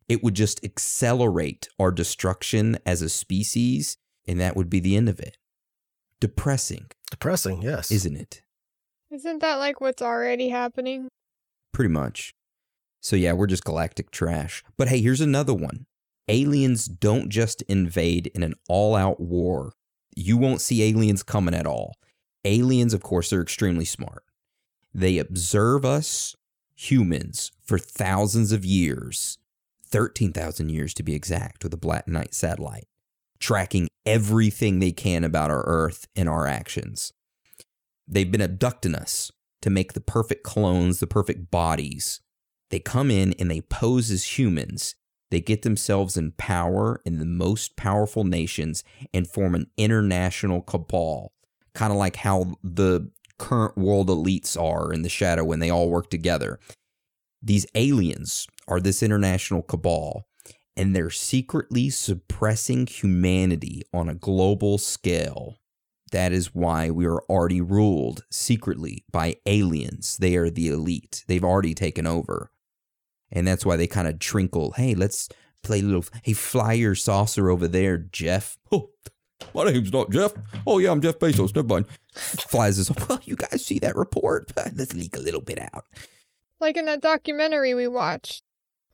it 0.09 0.23
would 0.23 0.35
just 0.35 0.65
accelerate 0.65 1.69
our 1.79 1.91
destruction 1.91 2.79
as 2.87 3.03
a 3.03 3.09
species, 3.09 3.97
and 4.27 4.41
that 4.41 4.57
would 4.57 4.71
be 4.71 4.81
the 4.81 4.97
end 4.97 5.09
of 5.09 5.19
it. 5.21 5.37
Depressing, 6.21 6.87
Depressing, 7.11 7.63
yes. 7.63 7.91
isn't 7.91 8.17
it? 8.17 8.43
Isn't 9.11 9.41
that 9.41 9.57
like 9.57 9.81
what's 9.81 10.03
already 10.03 10.49
happening? 10.49 11.09
Pretty 11.73 11.93
much. 11.93 12.33
So, 13.01 13.17
yeah, 13.17 13.33
we're 13.33 13.47
just 13.47 13.65
galactic 13.65 14.11
trash. 14.11 14.65
But 14.77 14.89
hey, 14.89 15.01
here's 15.01 15.21
another 15.21 15.55
one 15.55 15.87
aliens 16.29 16.87
don't 16.87 17.29
just 17.29 17.63
invade 17.63 18.29
in 18.35 18.43
an 18.43 18.55
all 18.69 18.97
out 18.97 19.21
war. 19.21 19.73
You 20.17 20.37
won't 20.37 20.61
see 20.61 20.83
aliens 20.83 21.23
coming 21.23 21.55
at 21.55 21.67
all. 21.67 21.95
Aliens, 22.45 22.95
of 22.95 23.03
course, 23.03 23.33
are 23.33 23.43
extremely 23.43 23.85
smart. 23.85 24.25
They 24.95 25.19
observe 25.19 25.85
us, 25.85 26.35
humans, 26.75 27.53
for 27.63 27.79
thousands 27.79 28.51
of 28.51 28.65
years 28.65 29.39
13,000 29.87 30.71
years 30.71 30.95
to 30.95 31.03
be 31.03 31.15
exact, 31.15 31.63
with 31.65 31.73
a 31.75 31.79
Black 31.79 32.07
satellite, 32.33 32.87
tracking 33.39 33.89
everything 34.05 34.79
they 34.79 34.93
can 34.93 35.25
about 35.25 35.51
our 35.51 35.65
Earth 35.67 36.07
and 36.15 36.29
our 36.29 36.47
actions. 36.47 37.13
They've 38.07 38.31
been 38.31 38.41
abducting 38.41 38.95
us 38.95 39.33
to 39.63 39.71
make 39.71 39.93
the 39.95 40.01
perfect 40.01 40.45
clones, 40.45 41.01
the 41.01 41.07
perfect 41.07 41.51
bodies. 41.51 42.21
They 42.71 42.79
come 42.79 43.11
in 43.11 43.33
and 43.39 43.51
they 43.51 43.61
pose 43.61 44.11
as 44.11 44.39
humans. 44.39 44.95
They 45.31 45.41
get 45.41 45.63
themselves 45.63 46.17
in 46.17 46.33
power 46.33 47.01
in 47.05 47.19
the 47.19 47.27
most 47.27 47.77
powerful 47.77 48.23
nations 48.23 48.85
and 49.13 49.29
form 49.29 49.55
an 49.55 49.67
international 49.77 50.63
cabal, 50.63 51.33
kind 51.75 51.93
of 51.93 51.99
like 51.99 52.17
how 52.17 52.55
the 52.63 53.11
current 53.39 53.77
world 53.77 54.09
elites 54.09 54.61
are 54.61 54.93
in 54.93 55.03
the 55.03 55.09
shadow 55.09 55.45
when 55.45 55.59
they 55.59 55.71
all 55.71 55.91
work 55.91 56.11
together. 56.11 56.61
These 57.43 57.67
aliens 57.75 58.47
are 58.69 58.81
this 58.81 59.03
international 59.03 59.63
cabal, 59.63 60.27
and 60.77 60.95
they're 60.95 61.11
secretly 61.11 61.91
suppressing 61.91 62.87
humanity 62.87 63.83
on 63.93 64.09
a 64.09 64.15
global 64.15 64.79
scale. 64.79 65.59
That 66.13 66.33
is 66.33 66.55
why 66.55 66.91
we 66.91 67.07
are 67.07 67.23
already 67.23 67.61
ruled 67.61 68.25
secretly 68.31 69.05
by 69.11 69.37
aliens. 69.47 70.17
They 70.17 70.37
are 70.37 70.51
the 70.51 70.69
elite. 70.69 71.25
They've 71.27 71.45
already 71.45 71.75
taken 71.75 72.07
over. 72.07 72.51
And 73.33 73.47
that's 73.47 73.67
why 73.67 73.77
they 73.77 73.89
kind 73.89 74.07
of 74.07 74.15
trinkle. 74.21 74.77
Hey, 74.77 74.95
let's 74.95 75.29
play 75.63 75.83
little. 75.83 76.05
Hey, 76.23 76.33
fly 76.33 76.75
your 76.75 76.95
saucer 76.95 77.51
over 77.51 77.69
there, 77.69 77.99
Jeff. 77.99 78.57
Oh, 78.73 79.63
my 79.65 79.71
name's 79.71 79.93
not 79.93 80.11
Jeff. 80.11 80.33
Oh, 80.67 80.79
yeah, 80.79 80.91
I'm 80.91 81.03
Jeff 81.03 81.19
Bezos. 81.19 81.55
Never 81.55 81.69
mind. 81.69 81.87
Flies 82.15 82.79
us. 82.79 82.91
Well, 83.07 83.21
you 83.25 83.37
guys 83.37 83.63
see 83.63 83.79
that 83.81 83.95
report? 83.95 84.51
Let's 84.57 84.95
leak 84.95 85.15
a 85.15 85.21
little 85.21 85.43
bit 85.43 85.59
out. 85.61 85.85
Like 86.59 86.79
in 86.79 86.87
that 86.87 87.03
documentary 87.03 87.75
we 87.75 87.87
watched, 87.87 88.43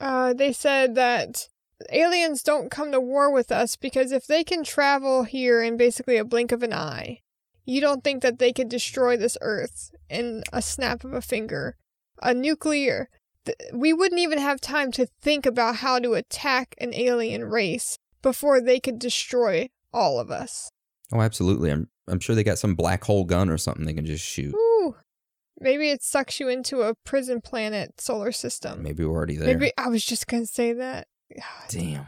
uh, 0.03 0.35
they 0.35 0.53
said 0.53 0.95
that 0.97 1.49
aliens 1.91 2.43
don't 2.43 2.71
come 2.71 2.93
to 2.93 3.01
war 3.01 3.33
with 3.33 3.51
us 3.51 3.77
because 3.77 4.13
if 4.13 4.27
they 4.27 4.45
can 4.45 4.63
travel 4.65 5.23
here 5.25 5.63
in 5.63 5.77
basically 5.77 6.17
a 6.17 6.25
blink 6.25 6.53
of 6.53 6.63
an 6.63 6.73
eye, 6.73 7.21
you 7.65 7.81
don't 7.81 8.03
think 8.05 8.23
that 8.23 8.39
they 8.39 8.53
could 8.53 8.69
destroy 8.69 9.17
this 9.17 9.39
Earth 9.41 9.91
in 10.11 10.43
a 10.53 10.61
snap 10.61 11.05
of 11.05 11.13
a 11.13 11.23
finger. 11.23 11.77
A 12.23 12.35
nuclear. 12.35 13.09
th- 13.45 13.57
We 13.73 13.93
wouldn't 13.93 14.21
even 14.21 14.39
have 14.39 14.61
time 14.61 14.91
to 14.93 15.07
think 15.21 15.47
about 15.47 15.77
how 15.77 15.99
to 15.99 16.15
attack 16.15 16.75
an 16.79 16.93
alien 16.95 17.45
race 17.45 17.99
before 18.21 18.61
they 18.61 18.79
could 18.81 18.99
destroy 18.99 19.69
all 19.93 20.19
of 20.21 20.31
us. 20.31 20.71
Oh, 21.13 21.21
absolutely. 21.21 21.71
I'm 21.71 21.89
I'm 22.09 22.19
sure 22.21 22.35
they 22.35 22.43
got 22.45 22.59
some 22.59 22.75
black 22.75 23.05
hole 23.05 23.25
gun 23.25 23.49
or 23.49 23.59
something 23.59 23.85
they 23.87 23.95
can 23.95 24.07
just 24.07 24.25
shoot. 24.25 24.55
Ooh. 24.55 24.72
Maybe 25.63 25.91
it 25.91 26.03
sucks 26.03 26.41
you 26.41 26.49
into 26.49 26.83
a 26.83 26.95
prison 27.05 27.41
planet 27.41 28.01
solar 28.01 28.33
system. 28.33 28.83
Maybe 28.83 29.05
we're 29.05 29.13
already 29.15 29.37
there. 29.37 29.47
Maybe 29.57 29.73
I 29.79 29.89
was 29.89 30.05
just 30.05 30.27
gonna 30.27 30.47
say 30.47 30.73
that. 30.73 31.07
Damn. 31.69 32.07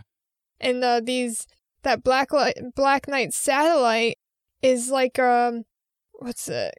And 0.60 0.82
uh, 0.84 1.00
these 1.02 1.46
that 1.82 2.02
black 2.02 2.32
light, 2.32 2.58
black 2.74 3.08
knight 3.08 3.32
satellite 3.32 4.18
is 4.62 4.90
like 4.90 5.18
um, 5.18 5.64
what's 6.14 6.48
it? 6.48 6.74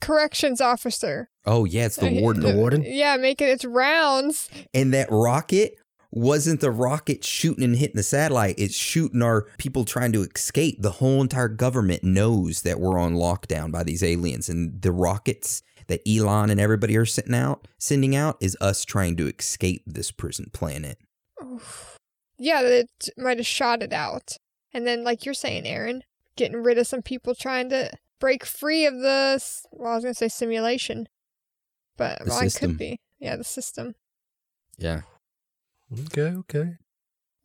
Corrections 0.00 0.60
officer. 0.60 1.30
Oh 1.46 1.64
yeah, 1.64 1.86
it's 1.86 1.96
the 1.96 2.08
Uh, 2.08 2.20
warden. 2.20 2.42
The 2.42 2.54
warden? 2.56 2.84
Yeah, 2.86 3.16
making 3.16 3.48
its 3.48 3.64
rounds. 3.64 4.48
And 4.72 4.92
that 4.94 5.08
rocket 5.10 5.76
wasn't 6.10 6.60
the 6.60 6.70
rocket 6.70 7.24
shooting 7.24 7.64
and 7.64 7.76
hitting 7.76 7.96
the 7.96 8.02
satellite. 8.02 8.54
It's 8.58 8.74
shooting 8.74 9.22
our 9.22 9.46
people 9.58 9.84
trying 9.84 10.12
to 10.12 10.22
escape. 10.22 10.80
The 10.80 10.92
whole 10.92 11.20
entire 11.20 11.48
government 11.48 12.02
knows 12.04 12.62
that 12.62 12.80
we're 12.80 12.98
on 12.98 13.14
lockdown 13.14 13.70
by 13.72 13.82
these 13.84 14.02
aliens, 14.02 14.48
and 14.48 14.80
the 14.80 14.92
rockets 14.92 15.62
that 15.88 16.00
Elon 16.08 16.50
and 16.50 16.60
everybody 16.60 16.96
are 16.96 17.06
sending 17.06 17.34
out, 17.34 17.68
sending 17.78 18.16
out, 18.16 18.36
is 18.40 18.56
us 18.60 18.84
trying 18.84 19.16
to 19.16 19.28
escape 19.28 19.82
this 19.86 20.10
prison 20.10 20.50
planet. 20.52 20.98
Oof. 21.42 21.98
Yeah, 22.38 22.62
it 22.62 23.08
might 23.16 23.38
have 23.38 23.46
shot 23.46 23.82
it 23.82 23.92
out. 23.92 24.36
And 24.72 24.86
then, 24.86 25.04
like 25.04 25.24
you're 25.24 25.34
saying, 25.34 25.66
Aaron, 25.66 26.02
getting 26.36 26.62
rid 26.62 26.78
of 26.78 26.86
some 26.86 27.02
people 27.02 27.34
trying 27.34 27.68
to 27.70 27.92
break 28.18 28.44
free 28.44 28.86
of 28.86 28.94
the. 28.94 29.42
Well, 29.70 29.92
I 29.92 29.94
was 29.94 30.04
gonna 30.04 30.14
say 30.14 30.28
simulation, 30.28 31.08
but 31.96 32.18
The 32.20 32.30
well, 32.30 32.42
it 32.42 32.54
could 32.54 32.78
be. 32.78 32.98
Yeah, 33.20 33.36
the 33.36 33.44
system. 33.44 33.94
Yeah. 34.76 35.02
Okay, 35.92 36.32
okay. 36.38 36.76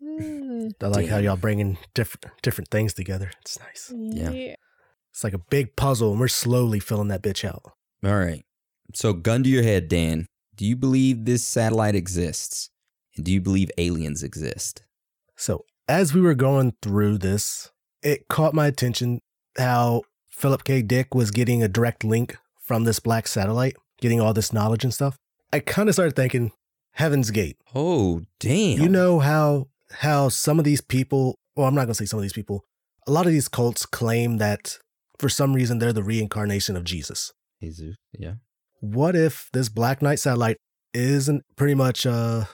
Mm, 0.01 0.73
I 0.81 0.87
like 0.87 1.07
how 1.07 1.17
y'all 1.17 1.35
bringing 1.35 1.77
different 1.93 2.25
different 2.41 2.69
things 2.69 2.93
together. 2.93 3.31
It's 3.41 3.59
nice. 3.59 3.93
Yeah. 3.95 4.31
yeah. 4.31 4.55
It's 5.11 5.23
like 5.23 5.33
a 5.33 5.39
big 5.39 5.75
puzzle, 5.75 6.11
and 6.11 6.19
we're 6.19 6.27
slowly 6.29 6.79
filling 6.79 7.09
that 7.09 7.21
bitch 7.21 7.43
out. 7.43 7.73
All 8.03 8.17
right. 8.17 8.43
So, 8.93 9.13
gun 9.13 9.43
to 9.43 9.49
your 9.49 9.63
head, 9.63 9.87
Dan. 9.87 10.25
Do 10.55 10.65
you 10.65 10.75
believe 10.75 11.25
this 11.25 11.45
satellite 11.45 11.95
exists? 11.95 12.69
And 13.15 13.25
do 13.25 13.31
you 13.31 13.41
believe 13.41 13.71
aliens 13.77 14.23
exist? 14.23 14.83
So 15.35 15.65
as 15.87 16.13
we 16.13 16.21
were 16.21 16.35
going 16.35 16.73
through 16.81 17.17
this, 17.17 17.71
it 18.01 18.27
caught 18.27 18.53
my 18.53 18.67
attention 18.67 19.19
how 19.57 20.03
Philip 20.29 20.63
K. 20.63 20.81
Dick 20.81 21.15
was 21.15 21.31
getting 21.31 21.63
a 21.63 21.67
direct 21.67 22.03
link 22.03 22.37
from 22.61 22.83
this 22.83 22.99
black 22.99 23.27
satellite, 23.27 23.75
getting 23.99 24.21
all 24.21 24.33
this 24.33 24.53
knowledge 24.53 24.83
and 24.83 24.93
stuff. 24.93 25.17
I 25.51 25.59
kind 25.59 25.89
of 25.89 25.95
started 25.95 26.15
thinking, 26.15 26.51
Heaven's 26.91 27.31
Gate. 27.31 27.57
Oh, 27.73 28.21
damn. 28.39 28.79
You 28.79 28.89
know 28.89 29.19
how 29.19 29.67
how 29.91 30.29
some 30.29 30.59
of 30.59 30.65
these 30.65 30.81
people, 30.81 31.35
well, 31.55 31.67
I'm 31.67 31.75
not 31.75 31.85
gonna 31.85 31.95
say 31.95 32.05
some 32.05 32.19
of 32.19 32.23
these 32.23 32.33
people, 32.33 32.63
a 33.07 33.11
lot 33.11 33.25
of 33.25 33.31
these 33.31 33.47
cults 33.47 33.85
claim 33.85 34.37
that 34.37 34.77
for 35.17 35.29
some 35.29 35.53
reason 35.53 35.79
they're 35.79 35.91
the 35.91 36.03
reincarnation 36.03 36.75
of 36.75 36.83
Jesus. 36.83 37.33
Jesus. 37.61 37.95
Yeah. 38.17 38.35
What 38.81 39.15
if 39.15 39.49
this 39.53 39.69
Black 39.69 40.01
Knight 40.01 40.19
satellite 40.19 40.57
isn't 40.93 41.43
pretty 41.55 41.75
much 41.75 42.05
uh 42.05 42.45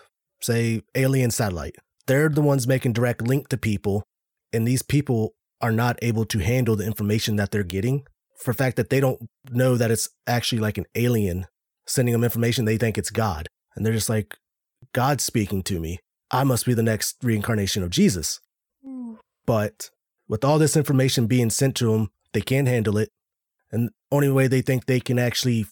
say 0.42 0.82
alien 0.96 1.32
satellite? 1.32 1.76
They're 2.08 2.30
the 2.30 2.42
ones 2.42 2.68
making 2.68 2.94
direct 2.94 3.22
link 3.22 3.50
to 3.50 3.58
people, 3.58 4.04
and 4.54 4.68
these 4.68 4.82
people 4.82 5.34
are 5.62 5.72
not 5.72 5.98
able 6.02 6.26
to 6.26 6.40
handle 6.40 6.76
the 6.76 6.86
information 6.86 7.36
that 7.38 7.52
they're 7.52 7.64
getting 7.64 8.06
for 8.38 8.52
the 8.52 8.58
fact 8.58 8.76
that 8.76 8.90
they 8.90 9.00
don't 9.00 9.28
know 9.50 9.76
that 9.76 9.92
it's 9.92 10.10
actually 10.28 10.60
like 10.60 10.78
an 10.78 10.86
alien 10.96 11.48
sending 11.88 12.12
them 12.12 12.24
information 12.24 12.66
they 12.66 12.78
think 12.78 12.98
it's 12.98 13.10
God. 13.10 13.48
And 13.76 13.86
they're 13.86 13.94
just 13.94 14.10
like, 14.10 14.36
God's 14.94 15.24
speaking 15.24 15.64
to 15.64 15.80
me. 15.80 16.00
I 16.32 16.44
must 16.44 16.66
be 16.66 16.74
the 16.74 16.84
next 16.84 17.18
reincarnation 17.24 17.84
of 17.84 17.90
Jesus. 17.90 18.40
But 19.46 19.90
with 20.28 20.44
all 20.44 20.60
this 20.60 20.76
information 20.76 21.28
being 21.28 21.50
sent 21.50 21.76
to 21.78 21.92
them, 21.92 22.10
they 22.34 22.42
can't 22.42 22.68
handle 22.68 22.98
it. 22.98 23.10
And 23.72 23.90
only 24.12 24.30
way 24.30 24.48
they 24.48 24.62
think 24.62 24.86
they 24.86 25.00
can 25.00 25.20
actually 25.20 25.66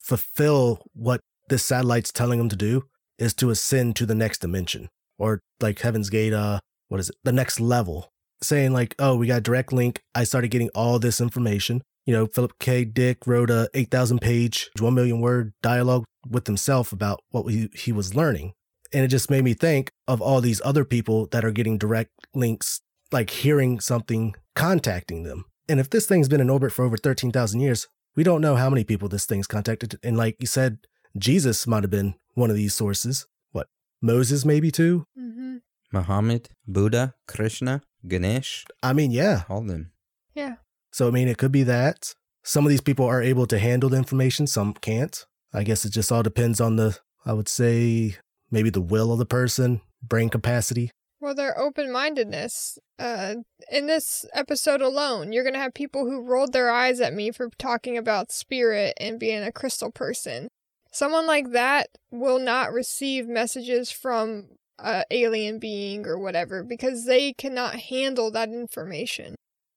fulfill 0.00 0.82
what 0.92 1.20
this 1.48 1.64
satellite's 1.64 2.12
telling 2.12 2.38
them 2.38 2.48
to 2.48 2.56
do 2.56 2.84
is 3.18 3.34
to 3.34 3.50
ascend 3.50 3.96
to 3.96 4.06
the 4.06 4.14
next 4.14 4.38
dimension 4.38 4.88
or 5.18 5.42
like 5.60 5.78
Heaven's 5.80 6.10
Gate, 6.10 6.32
uh, 6.32 6.60
what 6.88 7.00
is 7.00 7.10
it? 7.10 7.16
The 7.22 7.32
next 7.32 7.60
level. 7.60 8.10
Saying 8.42 8.72
like, 8.72 8.94
oh, 8.98 9.16
we 9.16 9.26
got 9.26 9.42
direct 9.42 9.72
link. 9.72 10.00
I 10.14 10.24
started 10.24 10.50
getting 10.50 10.70
all 10.74 10.98
this 10.98 11.20
information. 11.20 11.82
You 12.06 12.14
know, 12.14 12.26
Philip 12.26 12.54
K. 12.58 12.86
Dick 12.86 13.26
wrote 13.26 13.50
a 13.50 13.68
8,000 13.74 14.20
page, 14.20 14.70
1 14.78 14.94
million 14.94 15.20
word 15.20 15.52
dialogue 15.62 16.04
with 16.28 16.46
himself 16.46 16.90
about 16.90 17.20
what 17.30 17.46
he, 17.52 17.68
he 17.74 17.92
was 17.92 18.16
learning. 18.16 18.54
And 18.92 19.04
it 19.04 19.08
just 19.08 19.30
made 19.30 19.44
me 19.44 19.52
think 19.52 19.90
of 20.08 20.22
all 20.22 20.40
these 20.40 20.62
other 20.64 20.84
people 20.84 21.26
that 21.26 21.44
are 21.44 21.52
getting 21.52 21.76
direct 21.76 22.10
links, 22.34 22.80
like 23.12 23.30
hearing 23.30 23.78
something, 23.78 24.34
contacting 24.56 25.22
them. 25.24 25.44
And 25.70 25.78
if 25.78 25.88
this 25.88 26.04
thing's 26.04 26.28
been 26.28 26.40
in 26.40 26.50
orbit 26.50 26.72
for 26.72 26.84
over 26.84 26.96
13,000 26.96 27.60
years, 27.60 27.86
we 28.16 28.24
don't 28.24 28.40
know 28.40 28.56
how 28.56 28.68
many 28.68 28.82
people 28.82 29.08
this 29.08 29.24
thing's 29.24 29.46
contacted. 29.46 30.00
And 30.02 30.16
like 30.16 30.34
you 30.40 30.48
said, 30.48 30.78
Jesus 31.16 31.64
might 31.64 31.84
have 31.84 31.92
been 31.92 32.16
one 32.34 32.50
of 32.50 32.56
these 32.56 32.74
sources. 32.74 33.28
What? 33.52 33.68
Moses, 34.02 34.44
maybe 34.44 34.72
too? 34.72 35.06
hmm 35.16 35.58
Muhammad, 35.92 36.48
Buddha, 36.66 37.14
Krishna, 37.28 37.82
Ganesh, 38.06 38.64
I 38.82 38.92
mean, 38.92 39.12
yeah. 39.12 39.42
all 39.48 39.62
them. 39.62 39.92
Yeah. 40.34 40.56
So, 40.90 41.06
I 41.06 41.12
mean, 41.12 41.28
it 41.28 41.38
could 41.38 41.52
be 41.52 41.62
that. 41.64 42.14
Some 42.42 42.64
of 42.64 42.70
these 42.70 42.80
people 42.80 43.06
are 43.06 43.22
able 43.22 43.46
to 43.46 43.58
handle 43.58 43.90
the 43.90 43.96
information, 43.96 44.48
some 44.48 44.74
can't. 44.74 45.24
I 45.52 45.62
guess 45.62 45.84
it 45.84 45.90
just 45.90 46.10
all 46.10 46.24
depends 46.24 46.60
on 46.60 46.76
the, 46.76 46.98
I 47.24 47.32
would 47.32 47.48
say, 47.48 48.16
maybe 48.50 48.70
the 48.70 48.80
will 48.80 49.12
of 49.12 49.18
the 49.18 49.26
person, 49.26 49.82
brain 50.02 50.30
capacity. 50.30 50.90
Well, 51.20 51.34
their 51.34 51.58
open 51.58 51.92
mindedness. 51.92 52.78
Uh, 52.98 53.36
in 53.70 53.86
this 53.86 54.24
episode 54.32 54.80
alone, 54.80 55.32
you're 55.32 55.44
going 55.44 55.54
to 55.54 55.60
have 55.60 55.74
people 55.74 56.06
who 56.06 56.22
rolled 56.22 56.52
their 56.52 56.70
eyes 56.70 57.00
at 57.00 57.12
me 57.12 57.30
for 57.30 57.50
talking 57.58 57.98
about 57.98 58.32
spirit 58.32 58.94
and 58.98 59.20
being 59.20 59.42
a 59.42 59.52
crystal 59.52 59.90
person. 59.90 60.48
Someone 60.92 61.26
like 61.26 61.52
that 61.52 61.88
will 62.10 62.38
not 62.38 62.72
receive 62.72 63.28
messages 63.28 63.90
from 63.90 64.48
a 64.78 65.04
alien 65.10 65.58
being 65.58 66.06
or 66.06 66.18
whatever 66.18 66.64
because 66.64 67.04
they 67.04 67.34
cannot 67.34 67.74
handle 67.76 68.30
that 68.30 68.48
information. 68.48 69.34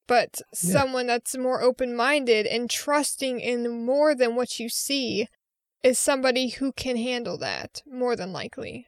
But 0.08 0.42
Yeah. 0.62 0.80
someone 0.80 1.08
that's 1.08 1.38
more 1.38 1.62
open 1.62 1.94
minded 1.94 2.48
and 2.48 2.70
trusting 2.70 3.42
in 3.42 3.86
more 3.86 4.16
than 4.16 4.36
what 4.36 4.60
you 4.60 4.70
see 4.70 5.28
is 5.84 6.00
somebody 6.00 6.50
who 6.50 6.72
can 6.72 6.96
handle 6.96 7.38
that 7.40 7.84
more 7.86 8.16
than 8.16 8.32
likely. 8.32 8.88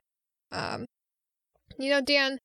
Um, 0.51 0.85
you 1.77 1.89
know, 1.89 2.01
Dan, 2.01 2.39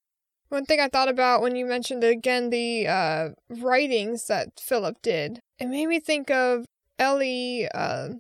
one 0.50 0.66
thing 0.66 0.80
I 0.80 0.88
thought 0.88 1.08
about 1.08 1.40
when 1.40 1.56
you 1.56 1.64
mentioned 1.64 2.04
again 2.04 2.50
the 2.50 2.86
uh, 2.86 3.28
writings 3.48 4.26
that 4.26 4.60
Philip 4.60 5.00
did, 5.00 5.40
it 5.58 5.68
made 5.68 5.86
me 5.86 6.00
think 6.00 6.30
of 6.30 6.66
Ellie. 6.98 7.68
Uh, 7.72 8.10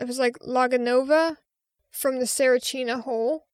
it 0.00 0.06
was 0.06 0.18
like 0.18 0.38
Laganova 0.38 1.36
from 1.90 2.18
the 2.18 2.24
Saracina 2.24 3.02
hole, 3.02 3.44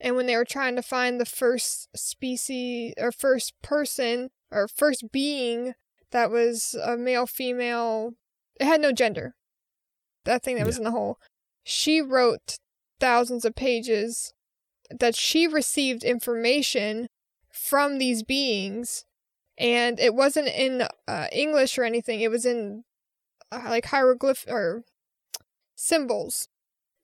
and 0.00 0.16
when 0.16 0.26
they 0.26 0.36
were 0.36 0.44
trying 0.44 0.76
to 0.76 0.82
find 0.82 1.20
the 1.20 1.24
first 1.24 1.88
species 1.96 2.94
or 2.98 3.12
first 3.12 3.54
person 3.62 4.30
or 4.50 4.68
first 4.68 5.10
being 5.12 5.74
that 6.10 6.30
was 6.30 6.74
a 6.82 6.96
male, 6.96 7.26
female, 7.26 8.14
it 8.58 8.64
had 8.64 8.80
no 8.80 8.92
gender. 8.92 9.34
That 10.24 10.42
thing 10.42 10.56
that 10.56 10.66
was 10.66 10.78
in 10.78 10.84
the 10.84 10.90
hole. 10.90 11.18
She 11.62 12.00
wrote 12.00 12.58
thousands 12.98 13.44
of 13.44 13.54
pages 13.54 14.32
that 14.90 15.14
she 15.14 15.46
received 15.46 16.02
information 16.02 17.08
from 17.58 17.98
these 17.98 18.22
beings 18.22 19.04
and 19.58 19.98
it 19.98 20.14
wasn't 20.14 20.48
in 20.48 20.86
uh, 21.06 21.26
english 21.32 21.76
or 21.78 21.84
anything 21.84 22.20
it 22.20 22.30
was 22.30 22.46
in 22.46 22.84
uh, 23.50 23.62
like 23.66 23.86
hieroglyph 23.86 24.44
or 24.48 24.84
symbols. 25.74 26.48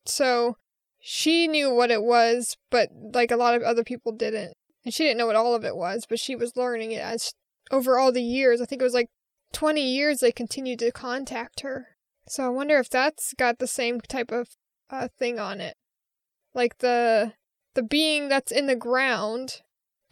So 0.05 0.57
she 1.01 1.49
knew 1.49 1.73
what 1.73 1.91
it 1.91 2.03
was 2.03 2.57
but 2.71 2.91
like 2.93 3.31
a 3.31 3.37
lot 3.37 3.55
of 3.55 3.63
other 3.63 3.85
people 3.85 4.13
didn't. 4.13 4.55
And 4.85 4.93
she 4.93 5.05
didn't 5.05 5.19
know 5.19 5.27
what 5.27 5.37
all 5.37 5.55
of 5.55 5.65
it 5.65 5.77
was 5.77 6.07
but 6.09 6.19
she 6.19 6.37
was 6.37 6.57
learning 6.57 6.93
it 6.93 7.03
as 7.03 7.33
over 7.71 7.99
all 7.99 8.13
the 8.13 8.23
years. 8.23 8.61
I 8.61 8.67
think 8.67 8.81
it 8.81 8.85
was 8.85 8.95
like 8.95 9.11
20 9.53 9.81
years 9.81 10.21
they 10.21 10.33
continued 10.33 10.81
to 10.81 10.91
contact 10.91 11.61
her. 11.61 11.89
So 12.27 12.45
i 12.45 12.49
wonder 12.49 12.79
if 12.79 12.89
that's 12.89 13.35
got 13.35 13.59
the 13.59 13.67
same 13.67 14.01
type 14.01 14.31
of 14.31 14.49
uh, 14.91 15.09
thing 15.19 15.39
on 15.39 15.61
it. 15.61 15.77
Like 16.55 16.79
the 16.79 17.33
the 17.75 17.83
being 17.83 18.29
that's 18.29 18.53
in 18.53 18.67
the 18.67 18.77
ground 18.77 19.63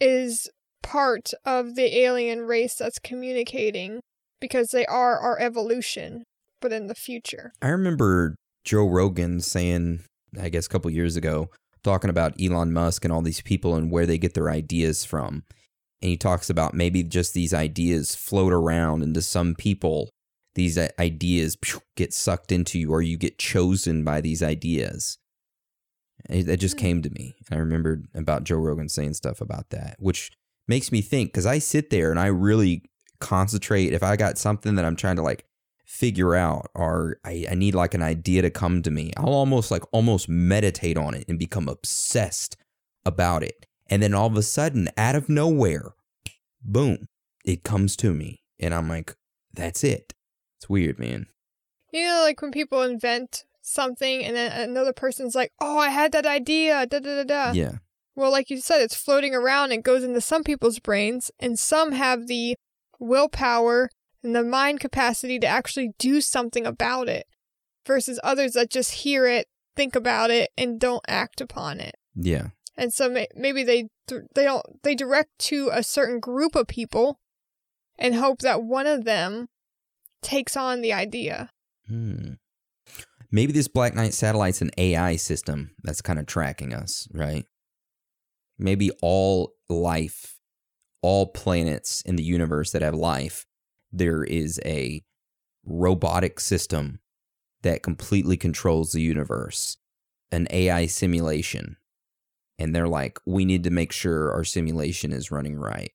is 0.03 0.49
part 0.81 1.31
of 1.45 1.75
the 1.75 1.97
alien 1.99 2.41
race 2.41 2.75
that's 2.75 2.99
communicating 2.99 4.01
because 4.41 4.69
they 4.69 4.85
are 4.85 5.17
our 5.17 5.39
evolution, 5.39 6.23
but 6.61 6.73
in 6.73 6.87
the 6.87 6.95
future. 6.95 7.53
I 7.61 7.69
remember 7.69 8.35
Joe 8.65 8.85
Rogan 8.85 9.39
saying, 9.39 10.01
I 10.39 10.49
guess 10.49 10.65
a 10.65 10.69
couple 10.69 10.91
years 10.91 11.15
ago, 11.15 11.49
talking 11.83 12.09
about 12.09 12.39
Elon 12.41 12.73
Musk 12.73 13.05
and 13.05 13.13
all 13.13 13.21
these 13.21 13.41
people 13.41 13.75
and 13.75 13.89
where 13.89 14.05
they 14.05 14.17
get 14.17 14.33
their 14.33 14.49
ideas 14.49 15.05
from. 15.05 15.43
And 16.01 16.09
he 16.09 16.17
talks 16.17 16.49
about 16.49 16.73
maybe 16.73 17.03
just 17.03 17.33
these 17.33 17.53
ideas 17.53 18.13
float 18.13 18.51
around 18.51 19.03
into 19.03 19.21
some 19.21 19.55
people. 19.55 20.09
These 20.55 20.77
ideas 20.99 21.55
get 21.95 22.13
sucked 22.13 22.51
into 22.51 22.77
you, 22.77 22.91
or 22.91 23.01
you 23.01 23.17
get 23.17 23.39
chosen 23.39 24.03
by 24.03 24.19
these 24.19 24.43
ideas. 24.43 25.17
It, 26.29 26.45
that 26.47 26.57
just 26.57 26.75
Hmm. 26.75 26.81
came 26.81 27.01
to 27.03 27.09
me. 27.09 27.35
And 27.49 27.57
I 27.57 27.59
remembered 27.59 28.07
about 28.13 28.43
Joe 28.43 28.57
Rogan 28.57 28.89
saying 28.89 29.13
stuff 29.15 29.41
about 29.41 29.69
that, 29.71 29.95
which 29.99 30.31
makes 30.67 30.91
me 30.91 31.01
think 31.01 31.29
because 31.29 31.45
I 31.45 31.59
sit 31.59 31.89
there 31.89 32.11
and 32.11 32.19
I 32.19 32.27
really 32.27 32.83
concentrate. 33.19 33.93
If 33.93 34.03
I 34.03 34.15
got 34.15 34.37
something 34.37 34.75
that 34.75 34.85
I'm 34.85 34.95
trying 34.95 35.15
to 35.17 35.21
like 35.21 35.45
figure 35.85 36.35
out 36.35 36.69
or 36.73 37.17
I, 37.25 37.45
I 37.51 37.55
need 37.55 37.75
like 37.75 37.93
an 37.93 38.01
idea 38.01 38.41
to 38.41 38.49
come 38.49 38.81
to 38.83 38.91
me, 38.91 39.11
I'll 39.17 39.27
almost 39.33 39.71
like 39.71 39.83
almost 39.91 40.27
meditate 40.29 40.97
on 40.97 41.13
it 41.13 41.25
and 41.27 41.37
become 41.37 41.67
obsessed 41.67 42.55
about 43.05 43.43
it. 43.43 43.65
And 43.87 44.01
then 44.01 44.13
all 44.13 44.27
of 44.27 44.37
a 44.37 44.41
sudden, 44.41 44.89
out 44.97 45.15
of 45.15 45.27
nowhere, 45.29 45.93
boom, 46.63 47.07
it 47.45 47.63
comes 47.63 47.95
to 47.97 48.13
me. 48.13 48.41
And 48.59 48.73
I'm 48.73 48.87
like, 48.87 49.15
that's 49.53 49.83
it. 49.83 50.13
It's 50.57 50.69
weird, 50.69 50.97
man. 50.99 51.27
You 51.91 52.07
know, 52.07 52.21
like 52.23 52.41
when 52.41 52.51
people 52.51 52.81
invent 52.81 53.43
something 53.63 54.23
and 54.23 54.35
then 54.35 54.51
another 54.69 54.93
person's 54.93 55.33
like, 55.33 55.51
oh, 55.59 55.77
I 55.79 55.89
had 55.89 56.11
that 56.11 56.25
idea, 56.25 56.85
da 56.85 56.99
da 56.99 57.23
da 57.23 57.23
da. 57.23 57.51
Yeah. 57.53 57.77
Well, 58.15 58.31
like 58.31 58.51
you 58.51 58.59
said, 58.59 58.81
it's 58.81 58.93
floating 58.95 59.33
around 59.33 59.71
and 59.71 59.83
goes 59.83 60.03
into 60.03 60.21
some 60.21 60.43
people's 60.43 60.77
brains, 60.77 61.31
and 61.39 61.57
some 61.57 61.93
have 61.93 62.27
the 62.27 62.55
willpower 62.99 63.89
and 64.21 64.35
the 64.35 64.43
mind 64.43 64.79
capacity 64.79 65.39
to 65.39 65.47
actually 65.47 65.93
do 65.97 66.21
something 66.21 66.65
about 66.65 67.09
it, 67.09 67.25
versus 67.87 68.19
others 68.23 68.53
that 68.53 68.69
just 68.69 68.91
hear 68.91 69.25
it, 69.25 69.47
think 69.75 69.95
about 69.95 70.29
it, 70.29 70.51
and 70.55 70.79
don't 70.79 71.03
act 71.07 71.41
upon 71.41 71.79
it. 71.79 71.95
Yeah. 72.15 72.49
And 72.77 72.93
so 72.93 73.09
may- 73.09 73.27
maybe 73.35 73.63
they 73.63 73.87
they 74.07 74.43
don't 74.43 74.83
they 74.83 74.93
direct 74.93 75.29
to 75.39 75.69
a 75.73 75.81
certain 75.81 76.19
group 76.19 76.55
of 76.55 76.67
people, 76.67 77.19
and 77.97 78.13
hope 78.13 78.39
that 78.39 78.61
one 78.61 78.85
of 78.85 79.05
them 79.05 79.47
takes 80.21 80.55
on 80.55 80.81
the 80.81 80.93
idea. 80.93 81.49
Hmm. 81.87 82.33
Maybe 83.33 83.51
this 83.51 83.67
Black 83.67 83.95
Knight 83.95 84.13
satellite's 84.13 84.61
an 84.61 84.71
AI 84.77 85.17
system 85.17 85.71
that's 85.83 86.01
kind 86.01 86.19
of 86.19 86.25
tracking 86.25 86.73
us, 86.73 87.07
right? 87.11 87.45
maybe 88.57 88.91
all 89.01 89.53
life, 89.69 90.39
all 91.01 91.27
planets 91.27 92.01
in 92.01 92.15
the 92.15 92.23
universe 92.23 92.71
that 92.71 92.81
have 92.81 92.95
life, 92.95 93.45
there 93.91 94.23
is 94.23 94.59
a 94.65 95.03
robotic 95.65 96.39
system 96.39 96.99
that 97.61 97.83
completely 97.83 98.37
controls 98.37 98.91
the 98.91 99.01
universe, 99.01 99.77
an 100.31 100.47
AI 100.49 100.85
simulation. 100.85 101.77
And 102.59 102.75
they're 102.75 102.87
like, 102.87 103.19
we 103.25 103.45
need 103.45 103.63
to 103.63 103.69
make 103.69 103.91
sure 103.91 104.31
our 104.31 104.43
simulation 104.43 105.11
is 105.11 105.31
running 105.31 105.55
right. 105.55 105.91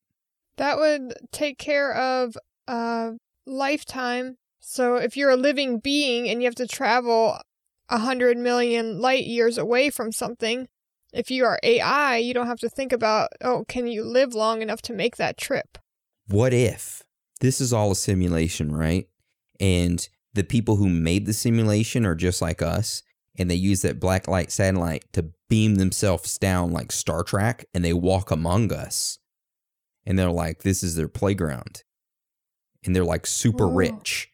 That 0.57 0.79
would 0.79 1.15
take 1.31 1.59
care 1.59 1.95
of 1.95 2.37
uh, 2.67 3.13
lifetime. 3.47 4.37
So 4.71 4.97
if 4.97 5.17
you're 5.17 5.31
a 5.31 5.37
living 5.37 5.79
being 5.79 6.29
and 6.29 6.43
you 6.43 6.47
have 6.47 6.55
to 6.57 6.67
travel 6.67 7.41
a 7.89 7.99
hundred 8.01 8.37
million 8.37 9.01
light 9.01 9.25
years 9.25 9.57
away 9.57 9.89
from 9.89 10.13
something, 10.13 10.69
if 11.11 11.31
you 11.31 11.47
are 11.47 11.59
AI, 11.63 12.19
you 12.19 12.35
don't 12.35 12.49
have 12.49 12.59
to 12.59 12.69
think 12.69 12.93
about, 12.93 13.31
oh, 13.41 13.65
can 13.67 13.87
you 13.87 14.05
live 14.05 14.35
long 14.35 14.61
enough 14.61 14.83
to 14.83 14.93
make 14.93 15.17
that 15.17 15.39
trip? 15.39 15.79
What 16.27 16.53
if 16.53 17.03
this 17.41 17.63
is 17.63 17.73
all 17.73 17.93
a 17.93 17.97
simulation, 17.97 18.77
right? 18.77 19.09
And 19.59 20.07
the 20.35 20.45
people 20.45 20.77
who 20.77 20.91
made 20.91 21.25
the 21.25 21.33
simulation 21.33 22.05
are 22.05 22.15
just 22.15 22.43
like 22.43 22.61
us, 22.61 23.03
and 23.39 23.51
they 23.51 23.55
use 23.55 23.81
that 23.81 23.99
black 23.99 24.29
light 24.29 24.53
satellite 24.53 25.11
to 25.15 25.31
beam 25.49 25.77
themselves 25.77 26.37
down 26.37 26.73
like 26.73 26.93
Star 26.93 27.23
Trek, 27.23 27.65
and 27.73 27.83
they 27.83 27.95
walk 27.95 28.31
among 28.31 28.71
us. 28.71 29.19
And 30.05 30.19
they're 30.19 30.31
like, 30.31 30.63
this 30.63 30.83
is 30.83 30.95
their 30.95 31.09
playground. 31.09 31.85
And 32.85 32.95
they're 32.95 33.03
like 33.03 33.27
super 33.27 33.67
Whoa. 33.67 33.75
rich. 33.75 34.31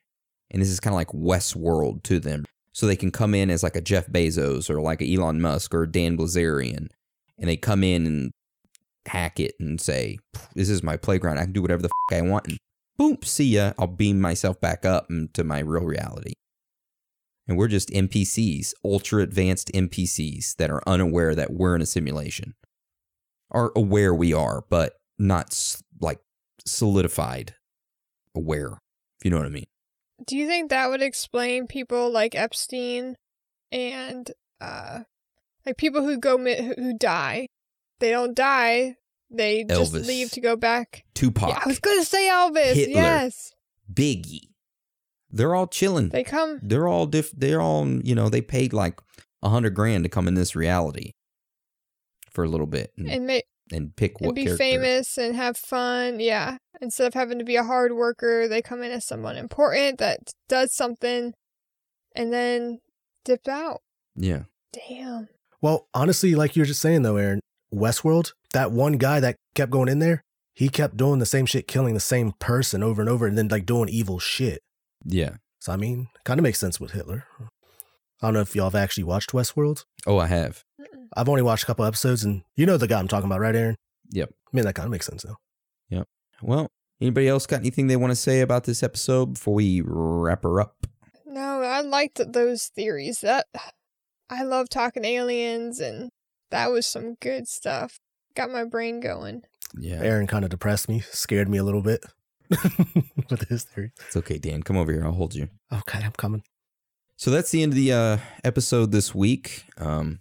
And 0.54 0.62
this 0.62 0.70
is 0.70 0.78
kind 0.78 0.94
of 0.94 0.96
like 0.96 1.08
Westworld 1.08 2.04
to 2.04 2.20
them. 2.20 2.44
So 2.72 2.86
they 2.86 2.94
can 2.94 3.10
come 3.10 3.34
in 3.34 3.50
as 3.50 3.64
like 3.64 3.74
a 3.74 3.80
Jeff 3.80 4.06
Bezos 4.06 4.70
or 4.70 4.80
like 4.80 5.02
a 5.02 5.12
Elon 5.12 5.40
Musk 5.40 5.74
or 5.74 5.84
Dan 5.84 6.16
Bilzerian. 6.16 6.86
And 7.36 7.48
they 7.50 7.56
come 7.56 7.82
in 7.82 8.06
and 8.06 8.30
hack 9.04 9.40
it 9.40 9.56
and 9.58 9.80
say, 9.80 10.18
this 10.54 10.70
is 10.70 10.84
my 10.84 10.96
playground. 10.96 11.38
I 11.38 11.42
can 11.42 11.52
do 11.52 11.60
whatever 11.60 11.82
the 11.82 11.90
I 12.12 12.22
want. 12.22 12.46
And 12.46 12.58
boom, 12.96 13.18
see 13.24 13.46
ya. 13.46 13.72
I'll 13.80 13.88
beam 13.88 14.20
myself 14.20 14.60
back 14.60 14.86
up 14.86 15.10
into 15.10 15.42
my 15.42 15.58
real 15.58 15.82
reality. 15.82 16.34
And 17.48 17.58
we're 17.58 17.66
just 17.66 17.90
NPCs, 17.90 18.74
ultra 18.84 19.22
advanced 19.22 19.72
NPCs 19.74 20.54
that 20.56 20.70
are 20.70 20.82
unaware 20.86 21.34
that 21.34 21.52
we're 21.52 21.74
in 21.74 21.82
a 21.82 21.86
simulation. 21.86 22.54
Are 23.50 23.72
aware 23.74 24.14
we 24.14 24.32
are, 24.32 24.62
but 24.70 24.94
not 25.18 25.76
like 26.00 26.20
solidified 26.64 27.54
aware, 28.36 28.78
if 29.18 29.24
you 29.24 29.32
know 29.32 29.38
what 29.38 29.46
I 29.46 29.50
mean. 29.50 29.66
Do 30.26 30.36
you 30.36 30.46
think 30.46 30.70
that 30.70 30.88
would 30.90 31.02
explain 31.02 31.66
people 31.66 32.10
like 32.10 32.34
Epstein 32.34 33.16
and 33.72 34.30
uh 34.60 35.00
like 35.66 35.76
people 35.76 36.02
who 36.02 36.18
go 36.18 36.38
who- 36.38 36.96
die? 36.98 37.48
They 38.00 38.10
don't 38.10 38.34
die. 38.34 38.96
They 39.30 39.64
just 39.64 39.92
leave 39.94 40.30
to 40.32 40.40
go 40.40 40.56
back. 40.56 41.04
Tupac, 41.14 41.48
Yeah, 41.48 41.60
I 41.64 41.66
was 41.66 41.78
going 41.78 41.98
to 41.98 42.04
say 42.04 42.28
Elvis. 42.28 42.74
Hitler. 42.74 42.94
Yes. 42.94 43.52
Biggie, 43.92 44.48
they're 45.30 45.54
all 45.54 45.66
chilling. 45.66 46.08
They 46.10 46.24
come 46.24 46.60
they're 46.62 46.86
all 46.88 47.06
diff. 47.06 47.30
They're 47.32 47.60
all 47.60 47.86
you 47.86 48.14
know. 48.14 48.28
They 48.28 48.40
paid 48.40 48.72
like 48.72 49.00
a 49.42 49.48
hundred 49.48 49.74
grand 49.74 50.04
to 50.04 50.10
come 50.10 50.28
in 50.28 50.34
this 50.34 50.54
reality 50.56 51.12
for 52.30 52.44
a 52.44 52.48
little 52.48 52.66
bit 52.66 52.92
and, 52.96 53.08
and 53.08 53.42
and 53.72 53.94
pick 53.96 54.16
and 54.20 54.26
what 54.26 54.34
be 54.36 54.44
character. 54.44 54.58
famous 54.62 55.16
and 55.18 55.34
have 55.36 55.56
fun. 55.56 56.20
Yeah. 56.20 56.58
Instead 56.80 57.06
of 57.06 57.14
having 57.14 57.38
to 57.38 57.44
be 57.44 57.56
a 57.56 57.62
hard 57.64 57.92
worker, 57.92 58.46
they 58.48 58.60
come 58.62 58.82
in 58.82 58.90
as 58.90 59.06
someone 59.06 59.36
important 59.36 59.98
that 59.98 60.18
does 60.48 60.74
something 60.74 61.32
and 62.14 62.32
then 62.32 62.80
dip 63.24 63.46
out. 63.48 63.80
Yeah, 64.16 64.44
Damn. 64.88 65.28
Well, 65.62 65.88
honestly, 65.94 66.34
like 66.34 66.56
you 66.56 66.62
were 66.62 66.66
just 66.66 66.80
saying 66.82 67.02
though, 67.02 67.16
Aaron, 67.16 67.40
Westworld, 67.72 68.32
that 68.52 68.70
one 68.70 68.94
guy 68.94 69.18
that 69.20 69.36
kept 69.54 69.70
going 69.72 69.88
in 69.88 69.98
there, 69.98 70.22
he 70.52 70.68
kept 70.68 70.96
doing 70.96 71.18
the 71.20 71.26
same 71.26 71.46
shit, 71.46 71.66
killing 71.66 71.94
the 71.94 72.00
same 72.00 72.32
person 72.38 72.82
over 72.82 73.00
and 73.00 73.08
over, 73.08 73.26
and 73.26 73.36
then 73.38 73.48
like 73.48 73.66
doing 73.66 73.88
evil 73.88 74.18
shit. 74.18 74.60
yeah. 75.04 75.36
So 75.60 75.72
I 75.72 75.76
mean, 75.76 76.08
kind 76.24 76.38
of 76.38 76.42
makes 76.42 76.58
sense 76.58 76.78
with 76.78 76.90
Hitler. 76.90 77.24
I 78.20 78.26
don't 78.26 78.34
know 78.34 78.40
if 78.40 78.54
y'all 78.54 78.66
have 78.66 78.74
actually 78.74 79.04
watched 79.04 79.32
Westworld. 79.32 79.84
Oh, 80.06 80.18
I 80.18 80.26
have. 80.26 80.62
I've 81.16 81.28
only 81.28 81.42
watched 81.42 81.64
a 81.64 81.66
couple 81.66 81.84
episodes, 81.84 82.24
and 82.24 82.42
you 82.56 82.66
know 82.66 82.76
the 82.76 82.88
guy 82.88 82.98
I'm 82.98 83.08
talking 83.08 83.26
about, 83.26 83.40
right, 83.40 83.54
Aaron? 83.54 83.76
Yep. 84.10 84.30
I 84.30 84.56
mean, 84.56 84.64
that 84.64 84.74
kind 84.74 84.86
of 84.86 84.92
makes 84.92 85.06
sense 85.06 85.22
though. 85.22 85.36
Yep. 85.90 86.06
Well, 86.42 86.70
anybody 87.00 87.28
else 87.28 87.46
got 87.46 87.60
anything 87.60 87.86
they 87.86 87.96
want 87.96 88.10
to 88.10 88.16
say 88.16 88.40
about 88.40 88.64
this 88.64 88.82
episode 88.82 89.34
before 89.34 89.54
we 89.54 89.82
wrap 89.84 90.42
her 90.42 90.60
up? 90.60 90.86
No, 91.26 91.62
I 91.62 91.80
liked 91.80 92.20
those 92.32 92.66
theories. 92.66 93.20
That 93.20 93.46
I 94.30 94.42
love 94.44 94.68
talking 94.68 95.04
aliens 95.04 95.80
and 95.80 96.10
that 96.50 96.70
was 96.70 96.86
some 96.86 97.14
good 97.20 97.48
stuff. 97.48 97.98
Got 98.34 98.50
my 98.50 98.64
brain 98.64 99.00
going. 99.00 99.42
Yeah, 99.76 100.00
Aaron 100.02 100.26
kind 100.26 100.44
of 100.44 100.50
depressed 100.50 100.88
me, 100.88 101.00
scared 101.00 101.48
me 101.48 101.58
a 101.58 101.64
little 101.64 101.82
bit 101.82 102.04
with 103.30 103.48
his 103.48 103.64
theory. 103.64 103.90
it's 104.06 104.16
okay, 104.16 104.38
Dan. 104.38 104.62
Come 104.62 104.76
over 104.76 104.92
here. 104.92 105.04
I'll 105.04 105.12
hold 105.12 105.34
you. 105.34 105.48
Okay, 105.72 106.00
I'm 106.04 106.12
coming. 106.12 106.42
So 107.16 107.30
that's 107.30 107.50
the 107.50 107.62
end 107.62 107.72
of 107.72 107.76
the 107.76 107.92
uh, 107.92 108.18
episode 108.44 108.92
this 108.92 109.14
week. 109.14 109.64
Um, 109.78 110.20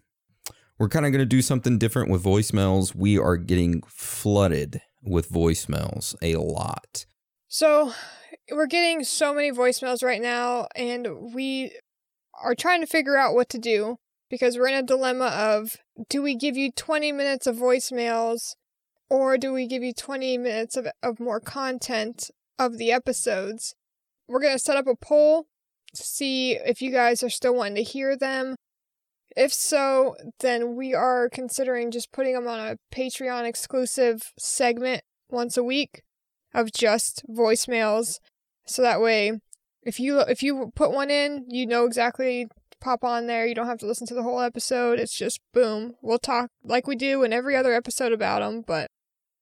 we're 0.83 0.89
kind 0.89 1.05
of 1.05 1.13
going 1.13 1.19
to 1.19 1.25
do 1.25 1.41
something 1.41 1.77
different 1.77 2.09
with 2.09 2.21
voicemails. 2.21 2.93
We 2.93 3.17
are 3.17 3.37
getting 3.37 3.83
flooded 3.87 4.81
with 5.01 5.31
voicemails 5.31 6.13
a 6.21 6.35
lot. 6.35 7.05
So, 7.47 7.93
we're 8.51 8.67
getting 8.67 9.05
so 9.05 9.33
many 9.33 9.49
voicemails 9.49 10.03
right 10.03 10.21
now 10.21 10.67
and 10.75 11.33
we 11.33 11.71
are 12.43 12.53
trying 12.53 12.81
to 12.81 12.85
figure 12.85 13.15
out 13.15 13.33
what 13.33 13.47
to 13.47 13.57
do 13.57 13.95
because 14.29 14.57
we're 14.57 14.67
in 14.67 14.73
a 14.73 14.83
dilemma 14.83 15.27
of 15.27 15.77
do 16.09 16.21
we 16.21 16.35
give 16.35 16.57
you 16.57 16.69
20 16.69 17.13
minutes 17.13 17.47
of 17.47 17.55
voicemails 17.55 18.55
or 19.09 19.37
do 19.37 19.53
we 19.53 19.65
give 19.65 19.83
you 19.83 19.93
20 19.93 20.37
minutes 20.37 20.75
of, 20.75 20.87
of 21.01 21.17
more 21.17 21.39
content 21.39 22.29
of 22.59 22.77
the 22.77 22.91
episodes? 22.91 23.73
We're 24.27 24.41
going 24.41 24.51
to 24.51 24.59
set 24.59 24.75
up 24.75 24.87
a 24.87 24.97
poll 24.97 25.45
to 25.95 26.03
see 26.03 26.57
if 26.57 26.81
you 26.81 26.91
guys 26.91 27.23
are 27.23 27.29
still 27.29 27.55
wanting 27.55 27.75
to 27.75 27.83
hear 27.83 28.17
them. 28.17 28.57
If 29.35 29.53
so, 29.53 30.15
then 30.39 30.75
we 30.75 30.93
are 30.93 31.29
considering 31.29 31.91
just 31.91 32.11
putting 32.11 32.33
them 32.33 32.47
on 32.47 32.59
a 32.59 32.77
Patreon 32.95 33.45
exclusive 33.45 34.31
segment 34.37 35.03
once 35.29 35.57
a 35.57 35.63
week 35.63 36.03
of 36.53 36.71
just 36.71 37.23
voicemails. 37.27 38.19
So 38.65 38.81
that 38.81 39.01
way 39.01 39.39
if 39.85 39.99
you 39.99 40.19
if 40.19 40.43
you 40.43 40.71
put 40.75 40.91
one 40.91 41.09
in, 41.09 41.45
you 41.49 41.65
know 41.65 41.85
exactly 41.85 42.47
pop 42.79 43.03
on 43.03 43.27
there. 43.27 43.45
You 43.45 43.55
don't 43.55 43.67
have 43.67 43.79
to 43.79 43.85
listen 43.85 44.07
to 44.07 44.13
the 44.13 44.23
whole 44.23 44.41
episode. 44.41 44.99
It's 44.99 45.15
just 45.15 45.39
boom. 45.53 45.95
We'll 46.01 46.19
talk 46.19 46.49
like 46.63 46.87
we 46.87 46.95
do 46.95 47.23
in 47.23 47.33
every 47.33 47.55
other 47.55 47.73
episode 47.73 48.11
about 48.11 48.41
them, 48.41 48.63
but 48.65 48.87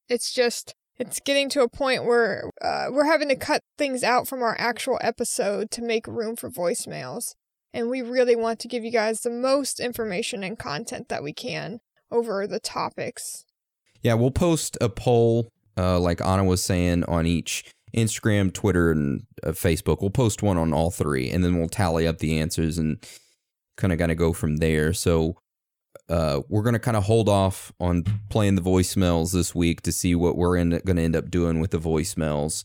it's 0.07 0.33
just 0.33 0.73
it's 0.97 1.19
getting 1.19 1.49
to 1.49 1.61
a 1.61 1.69
point 1.69 2.05
where 2.05 2.51
uh, 2.61 2.87
we're 2.91 3.05
having 3.05 3.29
to 3.29 3.35
cut 3.35 3.61
things 3.77 4.03
out 4.03 4.27
from 4.27 4.43
our 4.43 4.55
actual 4.59 4.99
episode 5.01 5.71
to 5.71 5.81
make 5.81 6.07
room 6.07 6.35
for 6.35 6.49
voicemails. 6.49 7.33
And 7.73 7.89
we 7.89 8.01
really 8.01 8.35
want 8.35 8.59
to 8.59 8.67
give 8.67 8.83
you 8.83 8.91
guys 8.91 9.21
the 9.21 9.29
most 9.29 9.79
information 9.79 10.43
and 10.43 10.59
content 10.59 11.09
that 11.09 11.23
we 11.23 11.33
can 11.33 11.79
over 12.11 12.45
the 12.45 12.59
topics. 12.59 13.45
Yeah, 14.01 14.15
we'll 14.15 14.31
post 14.31 14.77
a 14.81 14.89
poll, 14.89 15.47
uh, 15.77 15.99
like 15.99 16.21
Anna 16.21 16.43
was 16.43 16.63
saying, 16.63 17.05
on 17.05 17.25
each 17.25 17.63
Instagram, 17.95 18.53
Twitter, 18.53 18.91
and 18.91 19.25
uh, 19.43 19.49
Facebook. 19.51 20.01
We'll 20.01 20.09
post 20.09 20.41
one 20.43 20.57
on 20.57 20.73
all 20.73 20.91
three, 20.91 21.29
and 21.29 21.43
then 21.43 21.57
we'll 21.57 21.69
tally 21.69 22.07
up 22.07 22.19
the 22.19 22.39
answers 22.39 22.77
and 22.77 22.97
kind 23.77 23.93
of 23.93 23.99
gotta 23.99 24.15
go 24.15 24.33
from 24.33 24.57
there. 24.57 24.93
So 24.93 25.37
uh, 26.09 26.41
we're 26.49 26.63
gonna 26.63 26.79
kind 26.79 26.97
of 26.97 27.03
hold 27.03 27.29
off 27.29 27.71
on 27.79 28.03
playing 28.29 28.55
the 28.55 28.61
voicemails 28.61 29.33
this 29.33 29.55
week 29.55 29.81
to 29.81 29.91
see 29.91 30.15
what 30.15 30.35
we're 30.35 30.57
in, 30.57 30.81
gonna 30.85 31.01
end 31.01 31.15
up 31.15 31.29
doing 31.29 31.59
with 31.59 31.71
the 31.71 31.79
voicemails. 31.79 32.63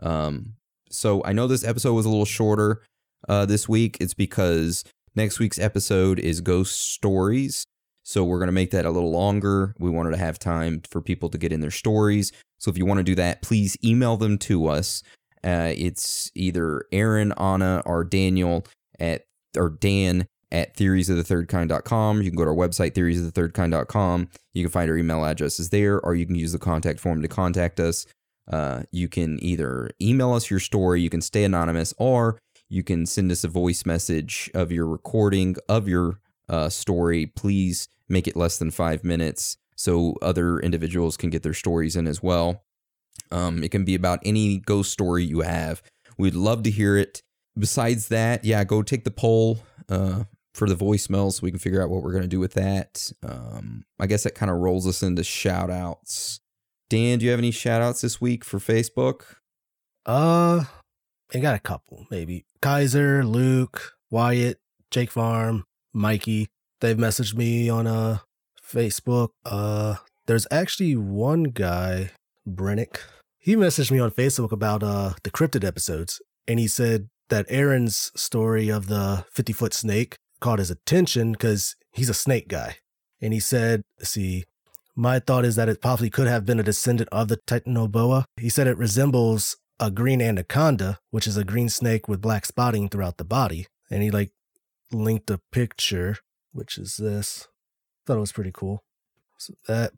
Um, 0.00 0.54
so 0.90 1.22
I 1.24 1.32
know 1.32 1.46
this 1.46 1.64
episode 1.64 1.94
was 1.94 2.06
a 2.06 2.10
little 2.10 2.24
shorter 2.24 2.82
uh, 3.28 3.46
this 3.46 3.68
week. 3.68 3.96
It's 4.00 4.14
because 4.14 4.84
next 5.14 5.38
week's 5.38 5.58
episode 5.58 6.18
is 6.18 6.40
ghost 6.40 6.92
stories. 6.92 7.66
So 8.02 8.22
we're 8.22 8.38
going 8.38 8.48
to 8.48 8.52
make 8.52 8.70
that 8.72 8.84
a 8.84 8.90
little 8.90 9.10
longer. 9.10 9.74
We 9.78 9.90
wanted 9.90 10.10
to 10.10 10.18
have 10.18 10.38
time 10.38 10.82
for 10.90 11.00
people 11.00 11.30
to 11.30 11.38
get 11.38 11.52
in 11.52 11.60
their 11.60 11.70
stories. 11.70 12.32
So 12.58 12.70
if 12.70 12.76
you 12.76 12.84
want 12.84 12.98
to 12.98 13.04
do 13.04 13.14
that, 13.14 13.42
please 13.42 13.76
email 13.82 14.16
them 14.16 14.36
to 14.38 14.66
us. 14.68 15.02
Uh, 15.42 15.72
it's 15.76 16.30
either 16.34 16.84
Aaron, 16.92 17.32
Anna, 17.32 17.82
or 17.84 18.04
Daniel 18.04 18.66
at 18.98 19.26
or 19.56 19.70
Dan 19.70 20.26
at 20.52 20.76
theoriesofthethirdkind.com. 20.76 22.22
You 22.22 22.30
can 22.30 22.36
go 22.36 22.44
to 22.44 22.50
our 22.50 22.56
website, 22.56 22.92
theoriesofthethirdkind.com. 22.92 24.28
You 24.52 24.62
can 24.62 24.70
find 24.70 24.90
our 24.90 24.96
email 24.96 25.24
addresses 25.24 25.70
there, 25.70 26.00
or 26.00 26.14
you 26.14 26.26
can 26.26 26.36
use 26.36 26.52
the 26.52 26.58
contact 26.58 27.00
form 27.00 27.22
to 27.22 27.28
contact 27.28 27.80
us. 27.80 28.06
Uh, 28.50 28.82
you 28.92 29.08
can 29.08 29.42
either 29.42 29.90
email 30.00 30.32
us 30.32 30.50
your 30.50 30.60
story, 30.60 31.00
you 31.00 31.10
can 31.10 31.22
stay 31.22 31.44
anonymous, 31.44 31.94
or 31.98 32.38
you 32.74 32.82
can 32.82 33.06
send 33.06 33.30
us 33.30 33.44
a 33.44 33.48
voice 33.48 33.86
message 33.86 34.50
of 34.54 34.72
your 34.72 34.86
recording 34.86 35.56
of 35.68 35.88
your 35.88 36.18
uh, 36.48 36.68
story. 36.68 37.26
Please 37.26 37.88
make 38.08 38.26
it 38.26 38.36
less 38.36 38.58
than 38.58 38.70
five 38.70 39.04
minutes 39.04 39.56
so 39.76 40.16
other 40.20 40.58
individuals 40.58 41.16
can 41.16 41.30
get 41.30 41.42
their 41.42 41.54
stories 41.54 41.96
in 41.96 42.06
as 42.06 42.22
well. 42.22 42.64
Um, 43.30 43.62
it 43.62 43.70
can 43.70 43.84
be 43.84 43.94
about 43.94 44.20
any 44.24 44.58
ghost 44.58 44.92
story 44.92 45.24
you 45.24 45.40
have. 45.40 45.82
We'd 46.18 46.34
love 46.34 46.64
to 46.64 46.70
hear 46.70 46.96
it. 46.96 47.22
Besides 47.56 48.08
that, 48.08 48.44
yeah, 48.44 48.64
go 48.64 48.82
take 48.82 49.04
the 49.04 49.10
poll. 49.10 49.60
Uh, 49.88 50.24
for 50.54 50.68
the 50.68 50.76
voicemail 50.76 51.32
so 51.32 51.40
we 51.42 51.50
can 51.50 51.58
figure 51.58 51.82
out 51.82 51.90
what 51.90 52.02
we're 52.02 52.12
going 52.12 52.22
to 52.22 52.28
do 52.28 52.38
with 52.38 52.54
that. 52.54 53.10
Um, 53.22 53.84
I 53.98 54.06
guess 54.06 54.22
that 54.22 54.36
kind 54.36 54.50
of 54.50 54.58
rolls 54.58 54.86
us 54.86 55.02
into 55.02 55.24
shout 55.24 55.68
outs. 55.68 56.40
Dan, 56.88 57.18
do 57.18 57.24
you 57.24 57.32
have 57.32 57.40
any 57.40 57.50
shout 57.50 57.82
outs 57.82 58.02
this 58.02 58.20
week 58.20 58.44
for 58.44 58.58
Facebook? 58.58 59.22
Uh, 60.06 60.64
I 61.34 61.40
got 61.40 61.56
a 61.56 61.60
couple, 61.60 62.06
maybe. 62.10 62.44
Kaiser, 62.62 63.24
Luke, 63.24 63.94
Wyatt, 64.08 64.58
Jake 64.90 65.10
Farm, 65.10 65.64
Mikey. 65.92 66.46
They've 66.80 66.96
messaged 66.96 67.34
me 67.34 67.68
on 67.68 67.86
uh 67.88 68.18
Facebook. 68.64 69.30
Uh, 69.44 69.96
there's 70.26 70.46
actually 70.50 70.94
one 70.94 71.44
guy, 71.44 72.12
Brennick. 72.48 72.98
He 73.38 73.56
messaged 73.56 73.90
me 73.90 73.98
on 73.98 74.12
Facebook 74.12 74.52
about 74.52 74.82
uh 74.84 75.14
the 75.24 75.30
cryptid 75.30 75.64
episodes, 75.64 76.22
and 76.46 76.60
he 76.60 76.68
said 76.68 77.08
that 77.30 77.46
Aaron's 77.48 78.12
story 78.14 78.68
of 78.68 78.86
the 78.86 79.24
50 79.32 79.52
foot 79.52 79.74
snake 79.74 80.16
caught 80.40 80.60
his 80.60 80.70
attention 80.70 81.32
because 81.32 81.74
he's 81.92 82.08
a 82.08 82.14
snake 82.14 82.48
guy. 82.48 82.76
And 83.20 83.32
he 83.32 83.40
said, 83.40 83.82
see, 84.00 84.44
my 84.94 85.18
thought 85.18 85.44
is 85.44 85.56
that 85.56 85.68
it 85.68 85.80
possibly 85.80 86.10
could 86.10 86.28
have 86.28 86.44
been 86.44 86.60
a 86.60 86.62
descendant 86.62 87.08
of 87.10 87.28
the 87.28 87.38
Titanoboa. 87.38 88.24
He 88.36 88.50
said 88.50 88.66
it 88.66 88.76
resembles 88.76 89.56
a 89.80 89.90
green 89.90 90.22
anaconda, 90.22 90.98
which 91.10 91.26
is 91.26 91.36
a 91.36 91.44
green 91.44 91.68
snake 91.68 92.08
with 92.08 92.20
black 92.20 92.46
spotting 92.46 92.88
throughout 92.88 93.16
the 93.18 93.24
body. 93.24 93.66
And 93.90 94.02
he 94.02 94.10
like 94.10 94.30
linked 94.92 95.30
a 95.30 95.40
picture, 95.52 96.16
which 96.52 96.78
is 96.78 96.96
this. 96.96 97.48
Thought 98.06 98.16
it 98.18 98.20
was 98.20 98.32
pretty 98.32 98.52
cool. 98.52 98.84
So 99.38 99.54
that, 99.68 99.92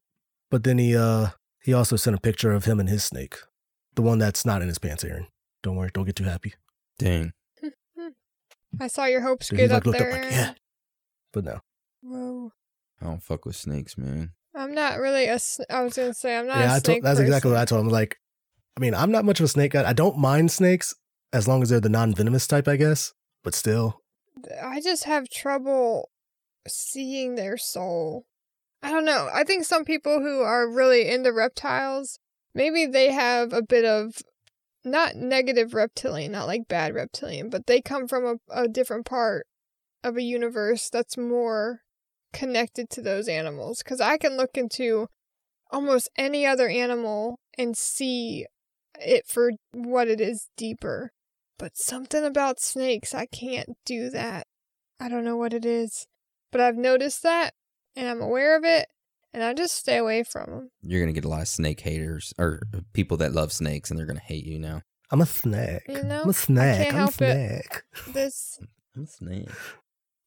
but 0.51 0.65
then 0.65 0.79
he 0.79 0.97
uh 0.97 1.29
he 1.63 1.73
also 1.73 1.97
sent 1.97 2.17
a 2.17 2.21
picture 2.21 2.53
of 2.53 2.65
him 2.65 2.81
and 2.81 2.89
his 2.89 3.05
snake, 3.05 3.37
the 3.95 4.03
one 4.03 4.19
that's 4.19 4.45
not 4.45 4.63
in 4.63 4.69
his 4.69 4.79
pants, 4.79 5.05
Aaron. 5.05 5.27
Don't 5.63 5.77
worry, 5.77 5.91
don't 5.93 6.05
get 6.07 6.17
too 6.17 6.25
happy. 6.25 6.55
Dang. 6.99 7.33
I 8.81 8.87
saw 8.89 9.07
your 9.07 9.23
hopes 9.23 9.49
Dude, 9.49 9.59
get 9.59 9.71
like 9.71 9.79
up 9.79 9.87
looked 9.87 9.99
there. 9.99 10.13
up 10.13 10.23
like, 10.23 10.33
yeah. 10.33 10.53
But 11.33 11.45
no, 11.45 11.61
Whoa. 12.03 12.53
I 13.01 13.07
don't 13.07 13.23
fuck 13.23 13.45
with 13.45 13.57
snakes, 13.57 13.99
man. 13.99 14.33
I'm 14.55 14.75
not 14.75 14.99
really 14.99 15.27
a. 15.27 15.39
sn- 15.39 15.67
I 15.71 15.83
was 15.83 15.95
gonna 15.95 16.15
say 16.15 16.37
I'm 16.37 16.47
not 16.47 16.59
yeah, 16.59 16.73
a 16.73 16.77
I 16.77 16.79
snake 16.79 17.03
told, 17.03 17.05
that's 17.05 17.21
exactly 17.21 17.51
what 17.51 17.61
I 17.61 17.65
told 17.67 17.83
him. 17.83 17.89
Like, 17.91 18.17
I 18.77 18.81
mean, 18.81 18.95
I'm 18.95 19.11
not 19.11 19.25
much 19.25 19.41
of 19.41 19.45
a 19.45 19.49
snake 19.49 19.73
guy. 19.73 19.89
I 19.89 19.95
don't 19.95 20.19
mind 20.19 20.51
snakes 20.51 20.95
as 21.33 21.49
long 21.49 21.63
as 21.63 21.71
they're 21.71 21.81
the 21.81 21.89
non-venomous 21.89 22.47
type, 22.47 22.69
I 22.69 22.77
guess. 22.77 23.15
But 23.43 23.55
still, 23.55 24.03
I 24.63 24.81
just 24.81 25.05
have 25.05 25.31
trouble 25.31 26.11
seeing 26.69 27.37
their 27.37 27.57
soul. 27.57 28.27
I 28.83 28.91
don't 28.91 29.05
know. 29.05 29.29
I 29.33 29.45
think 29.45 29.65
some 29.65 29.85
people 29.85 30.21
who 30.21 30.41
are 30.41 30.69
really 30.69 31.09
into 31.09 31.33
reptiles, 31.33 32.19
maybe 32.55 32.87
they 32.87 33.13
have 33.13 33.53
a 33.53 33.63
bit 33.63 33.85
of 33.85 34.23
not 34.85 35.17
negative 35.17 35.75
reptilian, 35.75 36.33
not 36.33 36.47
like 36.47 36.69
bad 36.69 36.95
reptilian, 36.95 37.49
but 37.51 37.67
they 37.67 37.81
come 37.81 38.07
from 38.07 38.27
a, 38.27 38.63
a 38.63 38.69
different 38.69 39.07
part 39.07 39.47
of 40.05 40.17
a 40.17 40.23
universe 40.23 40.91
that's 40.91 41.17
more 41.17 41.81
connected 42.33 42.91
to 42.91 43.01
those 43.01 43.29
animals. 43.29 43.79
Because 43.83 44.01
I 44.01 44.19
can 44.19 44.37
look 44.37 44.57
into 44.57 45.09
almost 45.71 46.11
any 46.17 46.47
other 46.47 46.69
animal 46.69 47.41
and 47.57 47.77
see 47.77 48.47
it 49.01 49.27
for 49.27 49.53
what 49.73 50.09
it 50.09 50.21
is 50.21 50.49
deeper. 50.57 51.13
But 51.59 51.77
something 51.77 52.25
about 52.25 52.61
snakes, 52.61 53.15
I 53.15 53.27
can't 53.27 53.71
do 53.87 54.11
that. 54.11 54.47
I 55.01 55.09
don't 55.09 55.25
know 55.25 55.37
what 55.37 55.55
it 55.55 55.65
is. 55.65 56.07
But 56.53 56.61
I've 56.61 56.77
noticed 56.77 57.23
that, 57.23 57.55
and 57.95 58.09
I'm 58.09 58.21
aware 58.21 58.57
of 58.57 58.65
it, 58.65 58.89
and 59.33 59.43
I 59.43 59.53
just 59.55 59.75
stay 59.75 59.97
away 59.97 60.23
from 60.23 60.51
them. 60.51 60.71
You're 60.83 61.01
gonna 61.01 61.13
get 61.13 61.25
a 61.25 61.29
lot 61.29 61.43
of 61.43 61.49
snake 61.49 61.81
haters 61.81 62.33
or 62.39 62.63
people 62.93 63.17
that 63.19 63.33
love 63.33 63.53
snakes, 63.53 63.91
and 63.91 63.99
they're 63.99 64.07
gonna 64.07 64.21
hate 64.21 64.45
you 64.45 64.59
now. 64.59 64.83
I'm 65.11 65.21
a 65.21 65.27
snake. 65.27 65.83
You 65.89 66.03
know, 66.03 66.23
I'm 66.23 66.31
a 66.31 66.35
snake. 66.35 66.89
I'm 66.89 66.95
a 66.95 66.99
help 66.99 67.21
it. 67.21 67.65
snake. 67.65 67.83
This, 68.15 68.59
I'm 68.95 69.05
a 69.05 69.07
snake. 69.07 69.49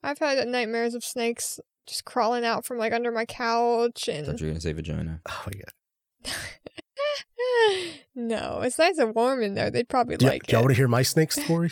I've 0.04 0.20
had 0.20 0.48
nightmares 0.48 0.96
of 0.96 1.04
snakes 1.04 1.60
just 1.90 2.06
crawling 2.06 2.46
out 2.46 2.66
from 2.66 2.78
like 2.78 2.94
under 2.94 3.12
my 3.12 3.26
couch, 3.26 4.08
I 4.08 4.22
thought 4.22 4.30
and 4.30 4.42
you 4.42 4.48
were 4.48 4.52
gonna 4.52 4.62
say 4.62 4.74
vagina. 4.74 5.22
Oh 5.28 5.44
my 5.48 5.54
god. 5.54 6.34
no, 8.16 8.62
it's 8.62 8.78
nice 8.80 8.98
and 8.98 9.14
warm 9.16 9.42
in 9.42 9.54
there. 9.54 9.70
They'd 9.72 9.90
probably 9.90 10.18
Do 10.18 10.26
y- 10.26 10.32
like 10.34 10.52
y'all 10.52 10.60
it. 10.62 10.64
want 10.64 10.72
to 10.72 10.78
hear 10.78 10.88
my 10.88 11.02
snake 11.02 11.32
story? 11.32 11.72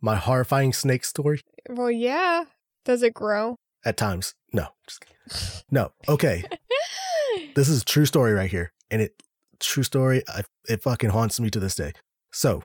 my 0.00 0.16
horrifying 0.16 0.72
snake 0.72 1.04
story? 1.04 1.40
Well, 1.68 1.90
yeah. 1.90 2.44
Does 2.84 3.02
it 3.02 3.12
grow? 3.14 3.56
At 3.84 3.96
times. 3.96 4.34
No. 4.52 4.68
No. 5.70 5.92
Okay. 6.08 6.44
This 7.54 7.68
is 7.68 7.82
a 7.82 7.84
true 7.84 8.06
story 8.06 8.32
right 8.32 8.50
here. 8.50 8.72
And 8.90 9.02
it 9.02 9.22
true 9.60 9.82
story, 9.82 10.22
I, 10.28 10.42
it 10.68 10.82
fucking 10.82 11.10
haunts 11.10 11.38
me 11.40 11.48
to 11.50 11.60
this 11.60 11.74
day. 11.74 11.92
So 12.32 12.62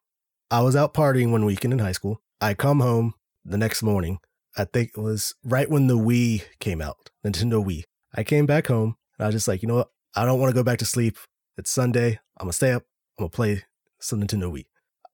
I 0.50 0.62
was 0.62 0.76
out 0.76 0.94
partying 0.94 1.32
one 1.32 1.46
weekend 1.46 1.74
in 1.74 1.80
high 1.80 1.92
school. 1.92 2.22
I 2.42 2.54
come 2.56 2.80
home 2.80 3.14
the 3.44 3.58
next 3.58 3.84
morning. 3.84 4.18
I 4.58 4.66
think 4.66 4.92
it 4.96 5.00
was 5.02 5.36
right 5.44 5.70
when 5.70 5.88
the 5.88 5.98
Wii 5.98 6.44
came 6.60 6.82
out, 6.82 7.10
Nintendo 7.26 7.64
Wii. 7.66 7.84
I 8.16 8.24
came 8.24 8.46
back 8.46 8.68
home 8.68 8.96
and 9.18 9.26
I 9.26 9.28
was 9.28 9.36
just 9.36 9.48
like, 9.48 9.62
you 9.62 9.68
know 9.68 9.76
what? 9.76 9.90
I 10.16 10.24
don't 10.26 10.40
want 10.40 10.50
to 10.52 10.56
go 10.60 10.64
back 10.64 10.80
to 10.80 10.86
sleep. 10.86 11.18
It's 11.58 11.72
Sunday. 11.72 12.20
I'm 12.38 12.46
gonna 12.46 12.54
stay 12.54 12.74
up. 12.74 12.84
I'm 13.18 13.24
gonna 13.24 13.30
play 13.30 13.64
some 14.00 14.22
Nintendo 14.22 14.52
Wii. 14.52 14.66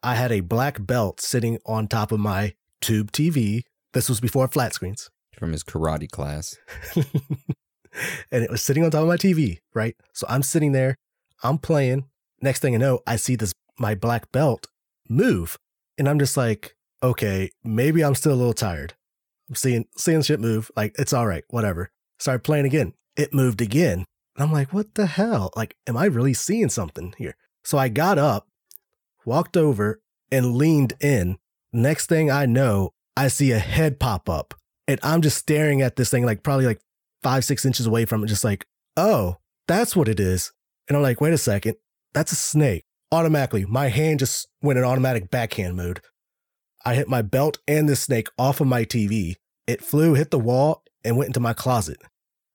I 0.02 0.16
had 0.16 0.32
a 0.32 0.39
black 0.39 0.84
belt 0.84 1.22
sitting 1.22 1.60
on 1.68 1.88
top 1.88 2.12
of 2.12 2.20
my 2.20 2.56
tube 2.82 3.12
TV. 3.12 3.62
This 3.94 4.10
was 4.10 4.20
before 4.20 4.48
flat 4.48 4.74
screens. 4.74 5.12
From 5.38 5.52
his 5.52 5.64
karate 5.64 6.10
class. 6.10 6.58
and 6.96 8.44
it 8.44 8.50
was 8.50 8.64
sitting 8.64 8.84
on 8.84 8.89
top 8.89 9.04
of 9.04 9.08
my 9.08 9.18
TV, 9.18 9.60
right? 9.76 9.96
So 10.14 10.26
I'm 10.30 10.42
sitting 10.42 10.72
there, 10.72 10.96
I'm 11.44 11.60
playing. 11.60 12.06
Next 12.42 12.62
thing 12.62 12.74
I 12.74 12.80
know, 12.80 13.02
I 13.06 13.18
see 13.18 13.36
this 13.36 13.54
my 13.78 13.94
black 13.94 14.32
belt 14.32 14.66
move. 15.08 15.58
And 16.00 16.10
I'm 16.10 16.18
just 16.18 16.38
like, 16.38 16.76
okay, 17.04 17.52
maybe 17.64 18.04
I'm 18.04 18.16
still 18.16 18.34
a 18.34 18.36
little 18.36 18.54
tired. 18.54 18.96
I'm 19.48 19.54
seeing 19.54 19.86
seeing 19.96 20.24
shit 20.24 20.39
move. 20.39 20.72
Like, 20.76 20.96
it's 20.98 21.14
all 21.14 21.28
right, 21.28 21.44
whatever. 21.50 21.92
Started 22.18 22.44
playing 22.44 22.66
again. 22.66 22.94
It 23.16 23.32
moved 23.32 23.62
again. 23.62 24.06
And 24.36 24.44
I'm 24.44 24.52
like, 24.52 24.74
what 24.74 24.96
the 24.96 25.06
hell? 25.06 25.52
Like, 25.56 25.76
am 25.88 25.98
I 25.98 26.06
really 26.06 26.34
seeing 26.34 26.70
something 26.70 27.14
here? 27.18 27.36
So 27.64 27.78
I 27.78 27.90
got 27.90 28.18
up, 28.18 28.48
walked 29.26 29.58
over, 29.58 30.02
and 30.32 30.56
leaned 30.56 30.94
in. 31.02 31.38
Next 31.74 32.08
thing 32.08 32.32
I 32.32 32.46
know, 32.46 32.94
I 33.16 33.28
see 33.28 33.52
a 33.52 33.60
head 33.60 34.00
pop 34.00 34.30
up. 34.30 34.54
And 34.88 35.00
I'm 35.04 35.22
just 35.22 35.38
staring 35.38 35.82
at 35.82 35.96
this 35.96 36.10
thing, 36.10 36.26
like 36.26 36.44
probably 36.44 36.66
like 36.66 36.82
five, 37.22 37.46
six 37.46 37.66
inches 37.66 37.86
away 37.86 38.06
from 38.06 38.24
it, 38.24 38.28
just 38.28 38.44
like, 38.44 38.66
oh, 38.98 39.38
that's 39.68 39.96
what 39.96 40.08
it 40.08 40.20
is. 40.20 40.52
And 40.88 40.98
I'm 40.98 41.04
like, 41.04 41.22
wait 41.22 41.34
a 41.34 41.38
second, 41.38 41.76
that's 42.14 42.32
a 42.32 42.36
snake. 42.36 42.84
Automatically, 43.12 43.66
my 43.66 43.90
hand 43.90 44.20
just 44.20 44.48
went 44.62 44.80
in 44.80 44.86
automatic 44.86 45.30
backhand 45.30 45.76
mode. 45.76 46.02
I 46.86 46.96
hit 46.96 47.10
my 47.10 47.22
belt 47.22 47.60
and 47.68 47.88
the 47.88 47.96
snake 47.96 48.30
off 48.38 48.62
of 48.62 48.68
my 48.68 48.86
TV. 48.86 49.36
It 49.68 49.84
flew, 49.84 50.14
hit 50.14 50.32
the 50.32 50.40
wall, 50.40 50.84
and 51.04 51.18
went 51.18 51.28
into 51.30 51.40
my 51.40 51.54
closet. 51.54 52.02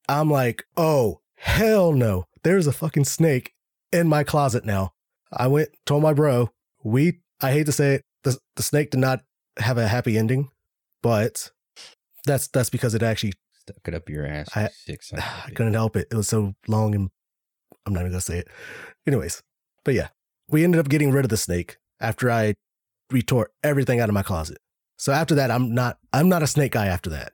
I'm 0.09 0.31
like, 0.31 0.65
oh, 0.77 1.21
hell 1.37 1.93
no. 1.93 2.25
There's 2.43 2.67
a 2.67 2.73
fucking 2.73 3.05
snake 3.05 3.53
in 3.93 4.09
my 4.09 4.25
closet 4.25 4.65
now. 4.65 4.93
I 5.33 5.47
went, 5.49 5.71
told 5.85 6.03
my 6.03 6.13
bro, 6.13 6.51
we, 6.85 7.21
I 7.41 7.53
hate 7.53 7.67
to 7.67 7.73
say 7.73 7.95
it, 7.97 8.03
the, 8.23 8.39
the 8.57 8.63
snake 8.63 8.91
did 8.91 9.01
not 9.01 9.23
have 9.59 9.79
a 9.79 9.89
happy 9.89 10.17
ending, 10.19 10.49
but 11.03 11.51
that's 12.25 12.49
that's 12.49 12.71
because 12.71 12.95
it 12.95 13.03
actually 13.03 13.33
Stuck 13.69 13.89
it 13.89 13.95
up 13.95 14.09
your 14.09 14.25
ass. 14.25 14.49
I- 14.55 14.63
you 14.63 14.69
sick 14.73 15.03
son 15.03 15.19
of 15.19 15.25
a 15.25 15.29
I 15.47 15.51
couldn't 15.51 15.75
help 15.75 15.97
it. 15.97 16.07
It 16.13 16.15
was 16.15 16.29
so 16.29 16.55
long 16.69 16.95
and 16.95 17.11
I'm 17.85 17.93
not 17.93 18.01
even 18.01 18.13
gonna 18.13 18.21
say 18.21 18.39
it. 18.39 18.49
Anyways, 19.09 19.43
but 19.85 19.95
yeah, 19.95 20.09
we 20.49 20.63
ended 20.63 20.79
up 20.79 20.89
getting 20.89 21.11
rid 21.11 21.25
of 21.25 21.31
the 21.31 21.37
snake 21.37 21.77
after 22.01 22.31
I 22.31 22.55
retore 23.13 23.47
everything 23.65 23.99
out 23.99 24.09
of 24.09 24.15
my 24.15 24.23
closet. 24.23 24.59
So 24.99 25.13
after 25.13 25.35
that, 25.35 25.51
I'm 25.51 25.75
not 25.75 25.99
I'm 26.13 26.29
not 26.29 26.45
a 26.45 26.47
snake 26.47 26.73
guy 26.73 26.87
after 26.87 27.11
that. 27.11 27.33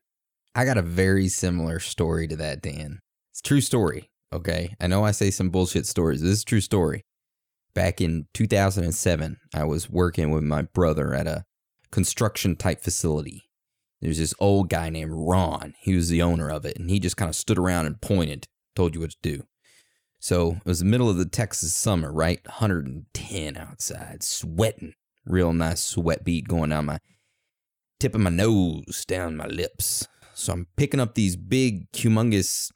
I 0.55 0.64
got 0.64 0.78
a 0.78 0.82
very 0.82 1.28
similar 1.28 1.78
story 1.80 2.26
to 2.28 2.36
that, 2.36 2.62
Dan. 2.62 3.00
It's 3.32 3.40
true 3.40 3.62
story. 3.62 4.10
Okay. 4.32 4.74
I 4.78 4.86
know 4.86 5.04
I 5.04 5.10
say 5.10 5.30
some 5.30 5.48
bullshit 5.48 5.86
stories. 5.86 6.20
This 6.20 6.32
is 6.32 6.44
true 6.44 6.60
story. 6.60 7.02
Back 7.74 8.02
in 8.02 8.26
2007, 8.34 9.38
I 9.54 9.64
was 9.64 9.88
working 9.88 10.30
with 10.30 10.42
my 10.42 10.62
brother 10.62 11.14
at 11.14 11.26
a 11.26 11.44
construction 11.90 12.56
type 12.56 12.82
facility. 12.82 13.44
There's 14.02 14.18
this 14.18 14.34
old 14.38 14.68
guy 14.68 14.90
named 14.90 15.12
Ron. 15.14 15.74
He 15.80 15.94
was 15.94 16.10
the 16.10 16.20
owner 16.20 16.50
of 16.50 16.66
it, 16.66 16.76
and 16.76 16.90
he 16.90 17.00
just 17.00 17.16
kind 17.16 17.28
of 17.30 17.36
stood 17.36 17.58
around 17.58 17.86
and 17.86 18.00
pointed, 18.00 18.46
told 18.76 18.94
you 18.94 19.00
what 19.00 19.12
to 19.12 19.16
do. 19.22 19.44
So 20.18 20.52
it 20.52 20.66
was 20.66 20.80
the 20.80 20.84
middle 20.84 21.08
of 21.08 21.16
the 21.16 21.24
Texas 21.24 21.72
summer, 21.72 22.12
right? 22.12 22.40
110 22.44 23.56
outside, 23.56 24.22
sweating. 24.22 24.92
Real 25.24 25.52
nice 25.52 25.82
sweat 25.82 26.24
beat 26.24 26.48
going 26.48 26.70
down 26.70 26.86
my 26.86 26.98
tip 27.98 28.14
of 28.14 28.20
my 28.20 28.30
nose, 28.30 29.04
down 29.06 29.36
my 29.36 29.46
lips. 29.46 30.06
So 30.34 30.52
I'm 30.52 30.66
picking 30.76 31.00
up 31.00 31.14
these 31.14 31.36
big, 31.36 31.90
humongous, 31.92 32.70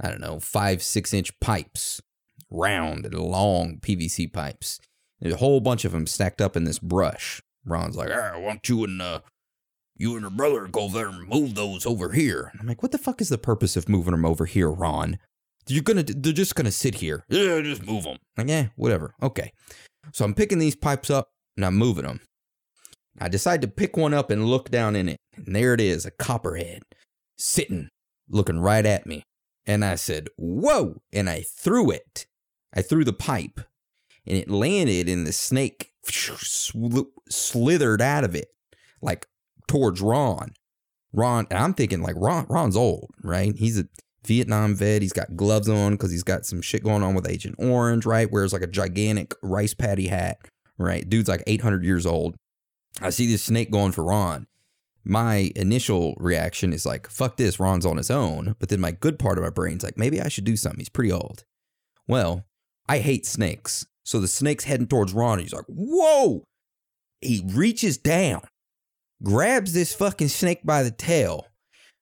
I 0.00 0.08
don't 0.08 0.20
know, 0.20 0.40
five, 0.40 0.82
six 0.82 1.12
inch 1.12 1.38
pipes, 1.40 2.00
round 2.50 3.04
and 3.04 3.14
long 3.14 3.78
PVC 3.80 4.32
pipes. 4.32 4.80
There's 5.20 5.34
a 5.34 5.38
whole 5.38 5.60
bunch 5.60 5.84
of 5.84 5.92
them 5.92 6.06
stacked 6.06 6.40
up 6.40 6.56
in 6.56 6.64
this 6.64 6.78
brush. 6.78 7.42
Ron's 7.66 7.96
like, 7.96 8.10
"Ah, 8.10 8.38
why 8.38 8.48
don't 8.48 8.68
you 8.68 8.84
and 8.84 9.02
uh, 9.02 9.20
you 10.00 10.12
and 10.12 10.22
your 10.22 10.30
brother 10.30 10.66
go 10.66 10.88
there 10.88 11.08
and 11.08 11.28
move 11.28 11.54
those 11.54 11.84
over 11.84 12.12
here? 12.12 12.52
I'm 12.58 12.66
like, 12.66 12.82
what 12.82 12.90
the 12.90 12.98
fuck 12.98 13.20
is 13.20 13.28
the 13.28 13.36
purpose 13.36 13.76
of 13.76 13.88
moving 13.88 14.12
them 14.12 14.24
over 14.24 14.46
here, 14.46 14.70
Ron? 14.70 15.18
You're 15.68 15.82
gonna, 15.82 16.02
they're 16.02 16.32
just 16.32 16.54
gonna 16.54 16.72
sit 16.72 16.96
here. 16.96 17.22
Yeah, 17.28 17.60
just 17.60 17.84
move 17.84 18.04
them. 18.04 18.16
Like, 18.38 18.48
yeah, 18.48 18.68
whatever. 18.76 19.14
Okay. 19.22 19.52
So 20.12 20.24
I'm 20.24 20.34
picking 20.34 20.58
these 20.58 20.74
pipes 20.74 21.10
up 21.10 21.28
and 21.56 21.66
I'm 21.66 21.76
moving 21.76 22.06
them. 22.06 22.20
I 23.20 23.28
decide 23.28 23.60
to 23.60 23.68
pick 23.68 23.96
one 23.96 24.14
up 24.14 24.30
and 24.30 24.46
look 24.46 24.70
down 24.70 24.96
in 24.96 25.10
it. 25.10 25.18
And 25.36 25.54
there 25.54 25.74
it 25.74 25.80
is, 25.80 26.06
a 26.06 26.10
copperhead, 26.10 26.82
sitting, 27.36 27.88
looking 28.28 28.58
right 28.58 28.86
at 28.86 29.06
me. 29.06 29.22
And 29.66 29.84
I 29.84 29.94
said, 29.94 30.28
Whoa! 30.36 31.02
And 31.12 31.28
I 31.28 31.42
threw 31.42 31.90
it. 31.90 32.26
I 32.74 32.82
threw 32.82 33.04
the 33.04 33.12
pipe, 33.12 33.60
and 34.26 34.36
it 34.36 34.50
landed, 34.50 35.08
and 35.08 35.26
the 35.26 35.32
snake 35.32 35.90
slithered 37.28 38.00
out 38.00 38.24
of 38.24 38.34
it, 38.34 38.48
like 39.02 39.26
towards 39.66 40.00
Ron. 40.00 40.52
Ron, 41.12 41.46
and 41.50 41.58
I'm 41.58 41.74
thinking, 41.74 42.02
like, 42.02 42.14
Ron, 42.16 42.46
Ron's 42.48 42.76
old, 42.76 43.10
right? 43.22 43.52
He's 43.56 43.78
a 43.78 43.88
Vietnam 44.26 44.74
vet. 44.74 45.02
He's 45.02 45.12
got 45.12 45.36
gloves 45.36 45.68
on 45.68 45.92
because 45.92 46.12
he's 46.12 46.22
got 46.22 46.46
some 46.46 46.62
shit 46.62 46.84
going 46.84 47.02
on 47.02 47.14
with 47.14 47.28
Agent 47.28 47.56
Orange, 47.58 48.06
right? 48.06 48.30
Wears 48.30 48.52
like 48.52 48.62
a 48.62 48.68
gigantic 48.68 49.34
rice 49.42 49.74
patty 49.74 50.08
hat, 50.08 50.38
right? 50.78 51.08
Dude's 51.08 51.28
like 51.28 51.42
800 51.46 51.84
years 51.84 52.06
old. 52.06 52.36
I 53.00 53.10
see 53.10 53.26
this 53.26 53.42
snake 53.42 53.70
going 53.70 53.92
for 53.92 54.04
Ron. 54.04 54.46
My 55.04 55.50
initial 55.56 56.14
reaction 56.18 56.72
is 56.72 56.84
like, 56.84 57.08
fuck 57.08 57.36
this, 57.36 57.58
Ron's 57.58 57.86
on 57.86 57.96
his 57.96 58.10
own. 58.10 58.54
But 58.58 58.68
then 58.68 58.80
my 58.80 58.90
good 58.90 59.18
part 59.18 59.38
of 59.38 59.44
my 59.44 59.50
brain's 59.50 59.82
like, 59.82 59.96
maybe 59.96 60.20
I 60.20 60.28
should 60.28 60.44
do 60.44 60.56
something. 60.56 60.78
He's 60.80 60.88
pretty 60.88 61.12
old. 61.12 61.44
Well, 62.06 62.44
I 62.88 62.98
hate 62.98 63.26
snakes. 63.26 63.86
So 64.04 64.20
the 64.20 64.28
snake's 64.28 64.64
heading 64.64 64.88
towards 64.88 65.12
Ron. 65.12 65.34
And 65.34 65.42
he's 65.42 65.54
like, 65.54 65.64
whoa. 65.68 66.44
He 67.20 67.42
reaches 67.46 67.98
down, 67.98 68.42
grabs 69.22 69.72
this 69.72 69.94
fucking 69.94 70.28
snake 70.28 70.60
by 70.64 70.82
the 70.82 70.90
tail, 70.90 71.46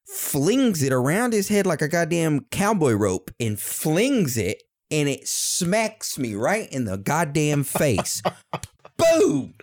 flings 0.06 0.82
it 0.82 0.92
around 0.92 1.32
his 1.32 1.48
head 1.48 1.66
like 1.66 1.82
a 1.82 1.88
goddamn 1.88 2.46
cowboy 2.50 2.92
rope, 2.92 3.30
and 3.38 3.58
flings 3.58 4.36
it. 4.36 4.62
And 4.90 5.08
it 5.08 5.28
smacks 5.28 6.18
me 6.18 6.34
right 6.34 6.72
in 6.72 6.84
the 6.84 6.96
goddamn 6.96 7.64
face. 7.64 8.22
Boom! 8.96 9.54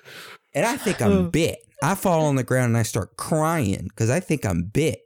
And 0.56 0.66
I 0.66 0.78
think 0.78 1.02
I'm 1.02 1.30
bit. 1.30 1.60
I 1.84 1.96
fall 1.96 2.26
on 2.26 2.38
the 2.38 2.44
ground 2.44 2.70
and 2.70 2.78
I 2.78 2.84
start 2.84 3.18
crying 3.18 3.88
because 3.90 4.10
I 4.10 4.22
think 4.22 4.46
I'm 4.46 4.64
bit. 4.64 5.02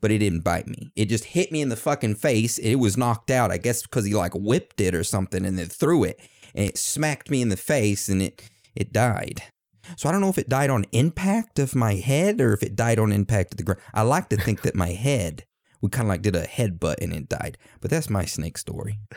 But 0.00 0.10
it 0.10 0.18
didn't 0.18 0.44
bite 0.44 0.66
me. 0.66 0.92
It 0.96 1.06
just 1.06 1.24
hit 1.24 1.52
me 1.52 1.60
in 1.60 1.68
the 1.68 1.76
fucking 1.76 2.14
face. 2.14 2.56
It 2.58 2.76
was 2.76 2.96
knocked 2.96 3.30
out, 3.30 3.50
I 3.50 3.58
guess 3.58 3.82
because 3.82 4.04
he 4.04 4.14
like 4.14 4.32
whipped 4.34 4.80
it 4.80 4.94
or 4.94 5.04
something 5.04 5.44
and 5.44 5.58
then 5.58 5.66
threw 5.66 6.04
it. 6.04 6.20
And 6.54 6.66
it 6.66 6.78
smacked 6.78 7.30
me 7.30 7.42
in 7.42 7.50
the 7.50 7.56
face 7.56 8.08
and 8.08 8.22
it 8.22 8.48
it 8.74 8.92
died. 8.92 9.42
So 9.96 10.08
I 10.08 10.12
don't 10.12 10.20
know 10.20 10.28
if 10.28 10.38
it 10.38 10.48
died 10.48 10.70
on 10.70 10.86
impact 10.92 11.58
of 11.58 11.74
my 11.74 11.94
head 11.94 12.40
or 12.40 12.52
if 12.52 12.62
it 12.62 12.76
died 12.76 12.98
on 12.98 13.12
impact 13.12 13.54
of 13.54 13.58
the 13.58 13.64
ground. 13.64 13.80
I 13.92 14.02
like 14.02 14.28
to 14.30 14.36
think 14.36 14.62
that 14.62 14.74
my 14.74 14.90
head, 14.90 15.44
we 15.80 15.90
kind 15.90 16.06
of 16.06 16.10
like 16.10 16.22
did 16.22 16.36
a 16.36 16.46
headbutt 16.46 16.96
and 17.00 17.12
it 17.12 17.28
died. 17.28 17.58
But 17.80 17.90
that's 17.90 18.08
my 18.08 18.24
snake 18.24 18.56
story. 18.56 19.00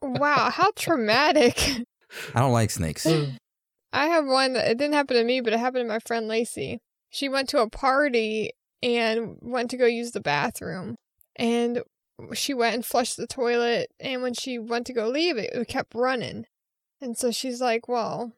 Wow, 0.00 0.50
how 0.50 0.70
traumatic. 0.76 1.58
I 2.34 2.40
don't 2.40 2.52
like 2.52 2.70
snakes. 2.70 3.06
I 3.92 4.06
have 4.06 4.26
one 4.26 4.52
that 4.52 4.70
it 4.70 4.78
didn't 4.78 4.94
happen 4.94 5.16
to 5.16 5.24
me, 5.24 5.40
but 5.40 5.52
it 5.52 5.58
happened 5.58 5.84
to 5.84 5.88
my 5.88 5.98
friend 6.00 6.28
Lacey. 6.28 6.80
She 7.10 7.28
went 7.28 7.48
to 7.50 7.62
a 7.62 7.70
party 7.70 8.52
and 8.82 9.38
went 9.40 9.70
to 9.70 9.76
go 9.76 9.86
use 9.86 10.12
the 10.12 10.20
bathroom. 10.20 10.96
And 11.36 11.82
she 12.34 12.52
went 12.52 12.74
and 12.74 12.84
flushed 12.84 13.16
the 13.16 13.26
toilet. 13.26 13.90
And 13.98 14.22
when 14.22 14.34
she 14.34 14.58
went 14.58 14.86
to 14.86 14.92
go 14.92 15.08
leave, 15.08 15.36
it, 15.36 15.50
it 15.54 15.68
kept 15.68 15.94
running. 15.94 16.44
And 17.00 17.16
so 17.16 17.30
she's 17.30 17.60
like, 17.60 17.88
well, 17.88 18.32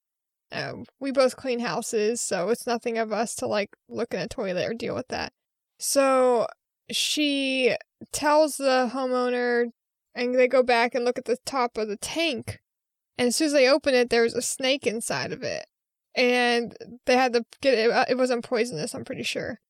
uh, 0.53 0.73
we 0.99 1.13
both 1.13 1.37
clean 1.37 1.61
houses, 1.61 2.21
so 2.21 2.49
it's 2.49 2.67
nothing 2.67 2.99
of 2.99 3.13
us 3.13 3.35
to 3.37 3.47
like 3.47 3.71
look 3.89 4.13
in 4.13 4.21
a 4.21 4.29
toilet 4.29 4.69
or 4.69 4.75
deal 4.75 4.95
with 4.95 5.09
that. 5.09 5.33
So 5.79 6.47
she 6.91 7.77
tells 8.13 8.57
the 8.57 8.91
homeowner, 8.93 9.67
and 10.15 10.35
they 10.35 10.49
go 10.49 10.63
back 10.63 10.95
and 10.95 11.05
look 11.05 11.19
at 11.19 11.25
the 11.25 11.39
top 11.47 11.79
of 11.79 11.89
the 11.89 11.97
tank. 11.97 12.59
And 13.21 13.29
as 13.29 13.37
soon 13.37 13.49
as 13.49 13.53
they 13.53 13.69
opened 13.69 13.97
it, 13.97 14.09
there 14.09 14.23
was 14.23 14.33
a 14.33 14.41
snake 14.41 14.87
inside 14.87 15.31
of 15.31 15.43
it. 15.43 15.67
And 16.15 16.75
they 17.05 17.17
had 17.19 17.35
to 17.35 17.45
get 17.61 17.75
it, 17.75 17.91
uh, 17.91 18.07
it 18.09 18.17
wasn't 18.17 18.45
poisonous, 18.45 18.95
I'm 18.95 19.05
pretty 19.05 19.25
sure. 19.25 19.61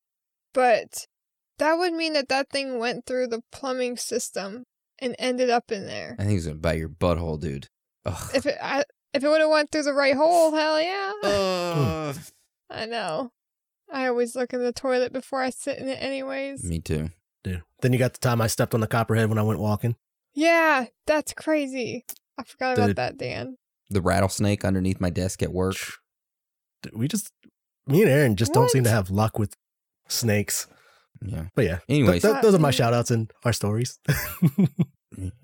But 0.55 1.09
that 1.59 1.75
would 1.75 1.93
mean 1.93 2.13
that 2.13 2.29
that 2.29 2.51
thing 2.51 2.79
went 2.79 3.07
through 3.07 3.27
the 3.27 3.43
plumbing 3.51 3.97
system 3.97 4.67
and 5.01 5.17
ended 5.19 5.51
up 5.51 5.73
in 5.73 5.87
there. 5.87 6.15
I 6.17 6.25
think 6.25 6.37
it's 6.37 6.47
gonna 6.47 6.59
bite 6.59 6.79
your 6.79 6.89
butthole, 6.89 7.41
dude. 7.41 7.67
Ugh. 8.07 8.31
If 8.33 8.47
it 8.47 8.57
I, 8.63 8.85
if 9.13 9.25
it 9.25 9.29
would 9.29 9.41
have 9.41 9.51
went 9.51 9.73
through 9.73 9.83
the 9.83 9.95
right 9.95 10.15
hole, 10.15 10.53
hell 10.53 10.81
yeah. 10.81 11.13
Ugh. 11.25 12.17
I 12.71 12.87
know. 12.87 13.33
I 13.93 14.07
always 14.07 14.37
look 14.37 14.53
in 14.53 14.63
the 14.63 14.73
toilet 14.73 15.13
before 15.13 15.43
I 15.43 15.51
sit 15.51 15.79
in 15.79 15.89
it 15.89 16.01
anyways. 16.01 16.63
Me 16.63 16.79
too. 16.79 17.11
Dude. 17.43 17.63
Then 17.83 17.93
you 17.93 17.99
got 17.99 18.13
the 18.13 18.21
time 18.21 18.41
I 18.41 18.47
stepped 18.47 18.75
on 18.75 18.81
the 18.81 18.87
copperhead 18.87 19.29
when 19.29 19.39
I 19.39 19.43
went 19.43 19.59
walking. 19.59 19.97
Yeah, 20.35 20.87
that's 21.09 21.33
crazy. 21.33 22.05
I 22.41 22.43
forgot 22.45 22.79
about 22.79 22.97
that, 22.97 23.19
Dan. 23.19 23.57
The 23.91 24.01
rattlesnake 24.01 24.65
underneath 24.65 25.01
my 25.01 25.11
desk 25.11 25.43
at 25.43 25.53
work. 25.53 25.77
We 26.93 27.09
just, 27.09 27.31
me 27.87 28.03
and 28.03 28.11
Aaron 28.11 28.37
just 28.37 28.53
don't 28.55 28.71
seem 28.71 28.85
to 28.85 28.91
have 28.91 29.11
luck 29.11 29.39
with 29.39 29.55
snakes. 30.09 30.67
Yeah. 31.23 31.45
But 31.55 31.65
yeah, 31.67 31.79
Anyways, 31.89 32.23
th- 32.23 32.33
th- 32.35 32.43
those 32.43 32.55
are 32.55 32.59
my 32.59 32.71
shout 32.71 32.95
outs 32.95 33.11
and 33.11 33.31
our 33.45 33.53
stories. 33.53 33.99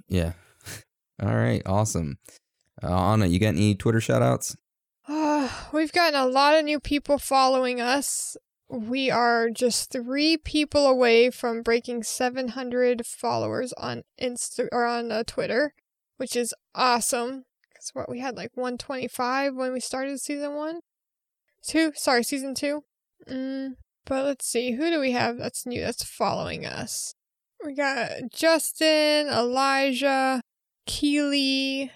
yeah. 0.09 0.33
All 1.23 1.35
right. 1.35 1.63
Awesome. 1.67 2.19
Uh, 2.83 3.13
Anna, 3.13 3.27
you 3.27 3.39
got 3.39 3.49
any 3.49 3.75
Twitter 3.75 4.01
shout 4.01 4.23
outs? 4.23 4.57
Uh, 5.09 5.49
We've 5.73 5.93
gotten 5.93 6.19
a 6.19 6.27
lot 6.27 6.55
of 6.55 6.65
new 6.65 6.81
people 6.81 7.19
following 7.19 7.81
us. 7.81 8.37
We 8.69 9.11
are 9.11 9.49
just 9.51 9.91
three 9.93 10.37
people 10.37 10.87
away 10.87 11.31
from 11.31 11.63
breaking 11.63 12.03
700 12.03 13.07
followers 13.07 13.73
on 13.75 14.03
Insta 14.21 14.69
or 14.73 14.85
on 14.87 15.13
uh, 15.13 15.23
Twitter, 15.27 15.73
which 16.17 16.37
is 16.37 16.55
awesome. 16.75 17.45
Because 17.69 17.91
what 17.93 18.09
we 18.09 18.21
had 18.21 18.37
like 18.37 18.51
125 18.55 19.55
when 19.55 19.73
we 19.73 19.81
started 19.81 20.21
season 20.21 20.55
one, 20.55 20.81
two. 21.63 21.93
Sorry, 21.95 22.23
season 22.23 22.55
two. 22.55 22.85
Mm, 23.29 23.77
but 24.05 24.25
let's 24.25 24.47
see, 24.47 24.73
who 24.73 24.91
do 24.91 25.01
we 25.01 25.13
have 25.13 25.39
that's 25.39 25.67
new 25.67 25.81
that's 25.81 26.05
following 26.05 26.65
us? 26.65 27.15
We 27.65 27.75
got 27.75 28.31
Justin, 28.31 29.29
Elijah, 29.29 30.41
Keely, 30.87 31.91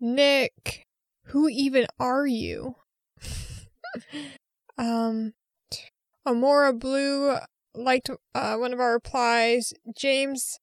Nick. 0.00 0.84
Who 1.26 1.48
even 1.48 1.86
are 1.98 2.26
you? 2.26 2.76
um, 4.78 5.32
Amora 6.26 6.78
Blue 6.78 7.38
liked 7.74 8.10
uh, 8.34 8.56
one 8.56 8.72
of 8.72 8.80
our 8.80 8.94
replies. 8.94 9.72
James, 9.96 10.58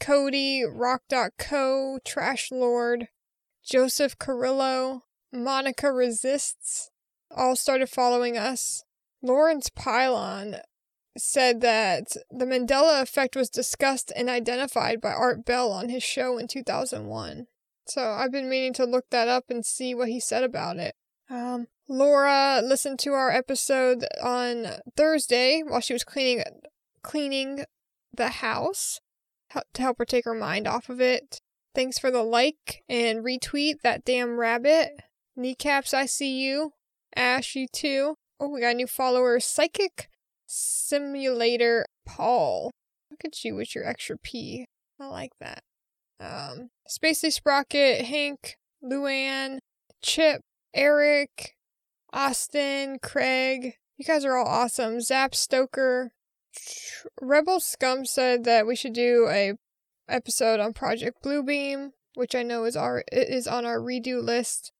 Cody, 0.00 0.64
Rock.co, 0.64 1.98
Trash 2.04 2.50
Lord, 2.50 3.08
Joseph 3.62 4.18
Carrillo, 4.18 5.02
Monica 5.32 5.92
Resists 5.92 6.90
all 7.30 7.54
started 7.54 7.88
following 7.88 8.36
us. 8.36 8.84
Lawrence 9.22 9.70
Pylon 9.70 10.56
said 11.16 11.60
that 11.60 12.16
the 12.30 12.46
Mandela 12.46 13.02
effect 13.02 13.36
was 13.36 13.50
discussed 13.50 14.12
and 14.16 14.28
identified 14.28 15.00
by 15.00 15.12
Art 15.12 15.44
Bell 15.44 15.70
on 15.70 15.88
his 15.88 16.02
show 16.02 16.38
in 16.38 16.48
2001. 16.48 17.46
So 17.86 18.02
I've 18.02 18.32
been 18.32 18.48
meaning 18.48 18.72
to 18.74 18.84
look 18.84 19.10
that 19.10 19.28
up 19.28 19.44
and 19.50 19.64
see 19.64 19.94
what 19.94 20.08
he 20.08 20.20
said 20.20 20.44
about 20.44 20.78
it. 20.78 20.94
Um, 21.28 21.66
Laura 21.88 22.60
listened 22.62 22.98
to 23.00 23.12
our 23.12 23.30
episode 23.30 24.04
on 24.22 24.66
Thursday 24.96 25.62
while 25.66 25.80
she 25.80 25.92
was 25.92 26.04
cleaning 26.04 26.44
cleaning 27.02 27.64
the 28.12 28.28
house 28.28 29.00
to 29.52 29.82
help 29.82 29.98
her 29.98 30.04
take 30.04 30.24
her 30.24 30.34
mind 30.34 30.66
off 30.66 30.88
of 30.88 31.00
it. 31.00 31.40
Thanks 31.74 31.98
for 31.98 32.10
the 32.10 32.22
like 32.22 32.82
and 32.88 33.24
retweet 33.24 33.80
that 33.82 34.04
damn 34.04 34.38
rabbit. 34.38 34.90
Kneecaps, 35.36 35.94
I 35.94 36.06
see 36.06 36.40
you. 36.40 36.72
Ash, 37.14 37.54
you 37.54 37.66
too. 37.72 38.14
Oh, 38.38 38.48
we 38.48 38.60
got 38.60 38.72
a 38.72 38.74
new 38.74 38.86
follower, 38.86 39.38
Psychic 39.38 40.08
Simulator 40.46 41.86
Paul. 42.06 42.70
Look 43.10 43.20
at 43.24 43.44
you 43.44 43.54
with 43.54 43.74
your 43.74 43.86
extra 43.86 44.16
P. 44.18 44.66
I 45.00 45.06
like 45.06 45.32
that. 45.40 45.62
Um, 46.18 46.70
Spacey 46.88 47.32
Sprocket, 47.32 48.04
Hank, 48.06 48.56
Luann, 48.84 49.58
Chip, 50.02 50.42
Eric, 50.74 51.54
Austin, 52.12 52.98
Craig. 53.02 53.74
You 53.96 54.04
guys 54.04 54.24
are 54.24 54.36
all 54.36 54.46
awesome. 54.46 55.00
Zap 55.00 55.34
Stoker. 55.34 56.12
Rebel 57.20 57.60
Scum 57.60 58.04
said 58.04 58.44
that 58.44 58.66
we 58.66 58.76
should 58.76 58.92
do 58.92 59.28
a 59.28 59.54
episode 60.08 60.60
on 60.60 60.72
Project 60.72 61.22
Bluebeam, 61.24 61.90
which 62.14 62.34
I 62.34 62.42
know 62.42 62.64
is 62.64 62.76
our 62.76 63.04
is 63.12 63.46
on 63.46 63.64
our 63.64 63.78
redo 63.78 64.22
list. 64.22 64.72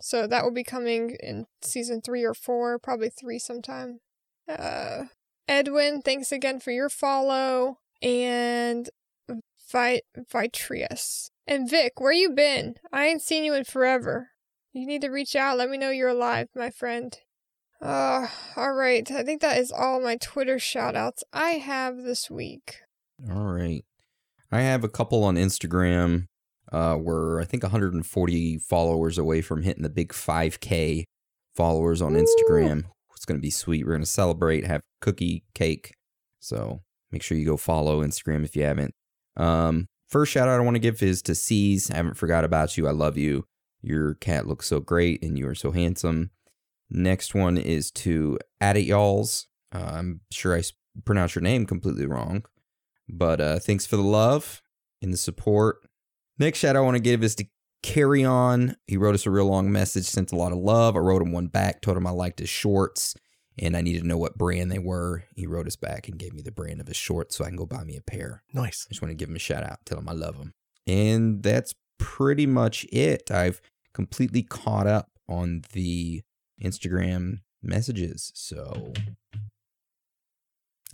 So 0.00 0.26
that 0.26 0.44
will 0.44 0.52
be 0.52 0.64
coming 0.64 1.16
in 1.22 1.46
season 1.60 2.00
three 2.00 2.24
or 2.24 2.34
four, 2.34 2.78
probably 2.78 3.10
three 3.10 3.38
sometime. 3.38 4.00
Uh, 4.48 5.04
Edwin, 5.46 6.00
thanks 6.00 6.32
again 6.32 6.58
for 6.60 6.70
your 6.70 6.88
follow, 6.88 7.78
and 8.00 8.88
Vi- 9.70 10.02
Vitrius 10.30 11.30
and 11.46 11.68
Vic, 11.68 12.00
where 12.00 12.12
you 12.12 12.30
been? 12.30 12.76
I 12.92 13.06
ain't 13.06 13.22
seen 13.22 13.44
you 13.44 13.52
in 13.54 13.64
forever. 13.64 14.30
You 14.72 14.86
need 14.86 15.02
to 15.02 15.08
reach 15.08 15.36
out. 15.36 15.58
Let 15.58 15.68
me 15.68 15.76
know 15.76 15.90
you're 15.90 16.08
alive, 16.08 16.48
my 16.54 16.70
friend. 16.70 17.16
Uh, 17.80 18.28
all 18.56 18.72
right. 18.72 19.10
I 19.10 19.22
think 19.22 19.40
that 19.40 19.58
is 19.58 19.72
all 19.72 20.00
my 20.00 20.16
Twitter 20.16 20.56
shoutouts 20.56 21.22
I 21.32 21.52
have 21.52 21.98
this 21.98 22.30
week. 22.30 22.76
All 23.30 23.52
right. 23.52 23.84
I 24.52 24.60
have 24.60 24.84
a 24.84 24.88
couple 24.88 25.24
on 25.24 25.36
Instagram. 25.36 26.26
Uh, 26.70 26.96
we're 27.00 27.40
I 27.40 27.44
think 27.44 27.62
140 27.62 28.58
followers 28.58 29.18
away 29.18 29.40
from 29.40 29.62
hitting 29.62 29.82
the 29.82 29.88
big 29.88 30.12
5K 30.12 31.04
followers 31.54 32.02
on 32.02 32.14
Instagram. 32.14 32.84
It's 33.16 33.24
gonna 33.26 33.40
be 33.40 33.50
sweet. 33.50 33.86
We're 33.86 33.92
gonna 33.92 34.06
celebrate, 34.06 34.66
have 34.66 34.80
cookie 35.00 35.44
cake. 35.54 35.92
So 36.38 36.80
make 37.12 37.22
sure 37.22 37.36
you 37.36 37.44
go 37.44 37.56
follow 37.56 38.02
Instagram 38.02 38.44
if 38.44 38.56
you 38.56 38.62
haven't. 38.62 38.94
Um, 39.36 39.86
first 40.08 40.32
shout 40.32 40.48
out 40.48 40.58
I 40.58 40.64
want 40.64 40.76
to 40.76 40.80
give 40.80 41.02
is 41.02 41.22
to 41.22 41.34
C's. 41.34 41.90
I 41.90 41.96
haven't 41.96 42.16
forgot 42.16 42.44
about 42.44 42.78
you. 42.78 42.88
I 42.88 42.92
love 42.92 43.18
you. 43.18 43.44
Your 43.82 44.14
cat 44.14 44.46
looks 44.46 44.66
so 44.66 44.80
great 44.80 45.22
and 45.22 45.38
you 45.38 45.46
are 45.48 45.54
so 45.54 45.70
handsome. 45.70 46.30
Next 46.90 47.34
one 47.34 47.56
is 47.56 47.90
to 47.92 48.38
At 48.60 48.76
It 48.76 48.84
Y'alls. 48.84 49.46
Uh, 49.74 49.92
I'm 49.94 50.20
sure 50.30 50.56
I 50.56 50.62
pronounced 51.04 51.34
your 51.34 51.42
name 51.42 51.66
completely 51.66 52.06
wrong, 52.06 52.44
but 53.08 53.40
uh, 53.40 53.58
thanks 53.58 53.86
for 53.86 53.96
the 53.96 54.02
love 54.02 54.60
and 55.00 55.12
the 55.12 55.16
support. 55.16 55.78
Next 56.38 56.58
shout 56.58 56.76
I 56.76 56.80
want 56.80 56.96
to 56.96 57.02
give 57.02 57.22
is 57.22 57.34
to 57.36 57.44
Carry 57.82 58.24
On. 58.24 58.76
He 58.86 58.96
wrote 58.96 59.14
us 59.14 59.24
a 59.24 59.30
real 59.30 59.46
long 59.46 59.72
message, 59.72 60.04
sent 60.04 60.32
a 60.32 60.36
lot 60.36 60.52
of 60.52 60.58
love. 60.58 60.96
I 60.96 60.98
wrote 60.98 61.22
him 61.22 61.32
one 61.32 61.46
back, 61.46 61.80
told 61.80 61.96
him 61.96 62.06
I 62.06 62.10
liked 62.10 62.40
his 62.40 62.50
shorts 62.50 63.14
and 63.58 63.76
I 63.76 63.80
needed 63.80 64.02
to 64.02 64.06
know 64.06 64.18
what 64.18 64.36
brand 64.36 64.70
they 64.70 64.78
were. 64.78 65.24
He 65.34 65.46
wrote 65.46 65.66
us 65.66 65.76
back 65.76 66.08
and 66.08 66.18
gave 66.18 66.34
me 66.34 66.42
the 66.42 66.52
brand 66.52 66.80
of 66.80 66.88
his 66.88 66.96
shorts 66.96 67.36
so 67.36 67.44
I 67.44 67.48
can 67.48 67.56
go 67.56 67.66
buy 67.66 67.84
me 67.84 67.96
a 67.96 68.02
pair. 68.02 68.42
Nice. 68.52 68.86
I 68.86 68.92
just 68.92 69.02
want 69.02 69.10
to 69.10 69.16
give 69.16 69.28
him 69.28 69.36
a 69.36 69.40
shout 69.40 69.62
out, 69.62 69.78
tell 69.86 69.98
him 69.98 70.08
I 70.08 70.12
love 70.12 70.36
him. 70.36 70.52
And 70.86 71.42
that's 71.42 71.74
pretty 71.98 72.46
much 72.46 72.84
it. 72.92 73.30
I've 73.30 73.60
completely 73.94 74.42
caught 74.42 74.86
up 74.86 75.08
on 75.28 75.62
the 75.72 76.22
Instagram 76.62 77.40
messages. 77.62 78.32
So 78.34 78.92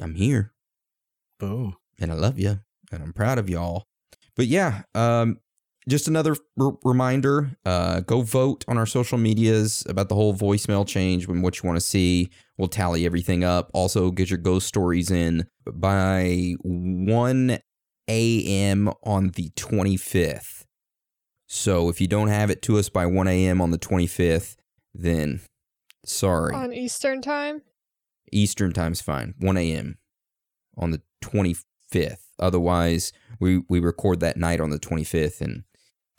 I'm 0.01 0.15
here 0.15 0.53
Boom. 1.39 1.77
and 1.99 2.11
I 2.11 2.15
love 2.15 2.39
you 2.39 2.61
and 2.93 3.03
I'm 3.03 3.13
proud 3.13 3.39
of 3.39 3.49
y'all. 3.49 3.85
But 4.35 4.47
yeah, 4.47 4.83
um, 4.95 5.39
just 5.89 6.09
another 6.09 6.37
r- 6.61 6.77
reminder 6.83 7.57
uh, 7.65 8.01
go 8.01 8.23
vote 8.23 8.65
on 8.69 8.77
our 8.77 8.87
social 8.87 9.19
medias 9.19 9.85
about 9.89 10.09
the 10.09 10.15
whole 10.15 10.35
voicemail 10.35 10.87
change 10.87 11.27
and 11.29 11.43
what 11.43 11.63
you 11.63 11.67
want 11.67 11.77
to 11.77 11.85
see. 11.85 12.29
We'll 12.59 12.69
tally 12.69 13.07
everything 13.07 13.45
up. 13.45 13.71
Also, 13.73 14.11
get 14.11 14.31
your 14.31 14.39
ghost 14.39 14.67
stories 14.67 15.11
in 15.11 15.47
by 15.65 16.55
1 16.63 17.59
a.m. 18.09 18.91
on 19.05 19.31
the 19.31 19.51
25th. 19.51 20.65
So 21.47 21.89
if 21.89 22.01
you 22.01 22.09
don't 22.09 22.29
have 22.29 22.51
it 22.51 22.63
to 22.63 22.79
us 22.79 22.89
by 22.89 23.07
1 23.07 23.29
a.m. 23.29 23.61
on 23.61 23.71
the 23.71 23.79
25th, 23.79 24.57
then 24.93 25.41
sorry. 26.07 26.55
On 26.55 26.73
Eastern 26.73 27.21
time? 27.21 27.63
Eastern 28.33 28.73
time's 28.73 29.01
fine. 29.01 29.35
1 29.39 29.57
a.m. 29.57 29.99
on 30.77 30.91
the 30.91 31.03
25th. 31.23 32.23
Otherwise, 32.39 33.13
we 33.41 33.63
we 33.69 33.81
record 33.81 34.21
that 34.21 34.37
night 34.37 34.61
on 34.61 34.71
the 34.71 34.79
25th 34.79 35.41
and 35.41 35.65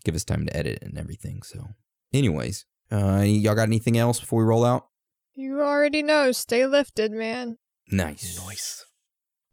give 0.04 0.16
us 0.16 0.24
time 0.24 0.46
to 0.46 0.56
edit 0.56 0.80
and 0.82 0.98
everything. 0.98 1.44
So, 1.44 1.68
anyways, 2.14 2.66
uh, 2.92 3.24
y'all 3.26 3.56
got 3.56 3.64
anything 3.64 3.98
else 3.98 4.20
before 4.20 4.40
we 4.40 4.46
roll 4.46 4.66
out? 4.66 4.88
You 5.36 5.62
already 5.62 6.02
know. 6.02 6.32
Stay 6.32 6.66
lifted, 6.66 7.12
man. 7.12 7.58
Nice. 7.92 8.42
Nice. 8.46 8.86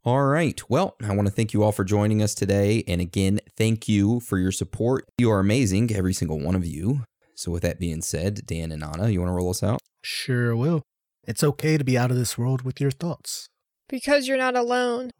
All 0.04 0.22
right. 0.24 0.60
Well, 0.68 0.96
I 1.02 1.14
want 1.14 1.28
to 1.28 1.34
thank 1.34 1.52
you 1.52 1.62
all 1.62 1.72
for 1.72 1.84
joining 1.84 2.22
us 2.22 2.34
today. 2.34 2.84
And 2.86 3.00
again, 3.00 3.40
thank 3.56 3.88
you 3.88 4.20
for 4.20 4.38
your 4.38 4.52
support. 4.52 5.04
You 5.18 5.30
are 5.30 5.40
amazing, 5.40 5.94
every 5.94 6.12
single 6.12 6.38
one 6.38 6.54
of 6.54 6.64
you. 6.66 7.04
So, 7.34 7.50
with 7.50 7.62
that 7.62 7.80
being 7.80 8.02
said, 8.02 8.46
Dan 8.46 8.70
and 8.70 8.84
Anna, 8.84 9.08
you 9.08 9.20
want 9.20 9.30
to 9.30 9.34
roll 9.34 9.50
us 9.50 9.62
out? 9.62 9.80
Sure 10.02 10.54
will. 10.54 10.82
It's 11.26 11.42
okay 11.42 11.76
to 11.78 11.84
be 11.84 11.98
out 11.98 12.10
of 12.10 12.16
this 12.16 12.36
world 12.38 12.62
with 12.62 12.80
your 12.80 12.90
thoughts. 12.90 13.48
Because 13.88 14.28
you're 14.28 14.38
not 14.38 14.56
alone. 14.56 15.10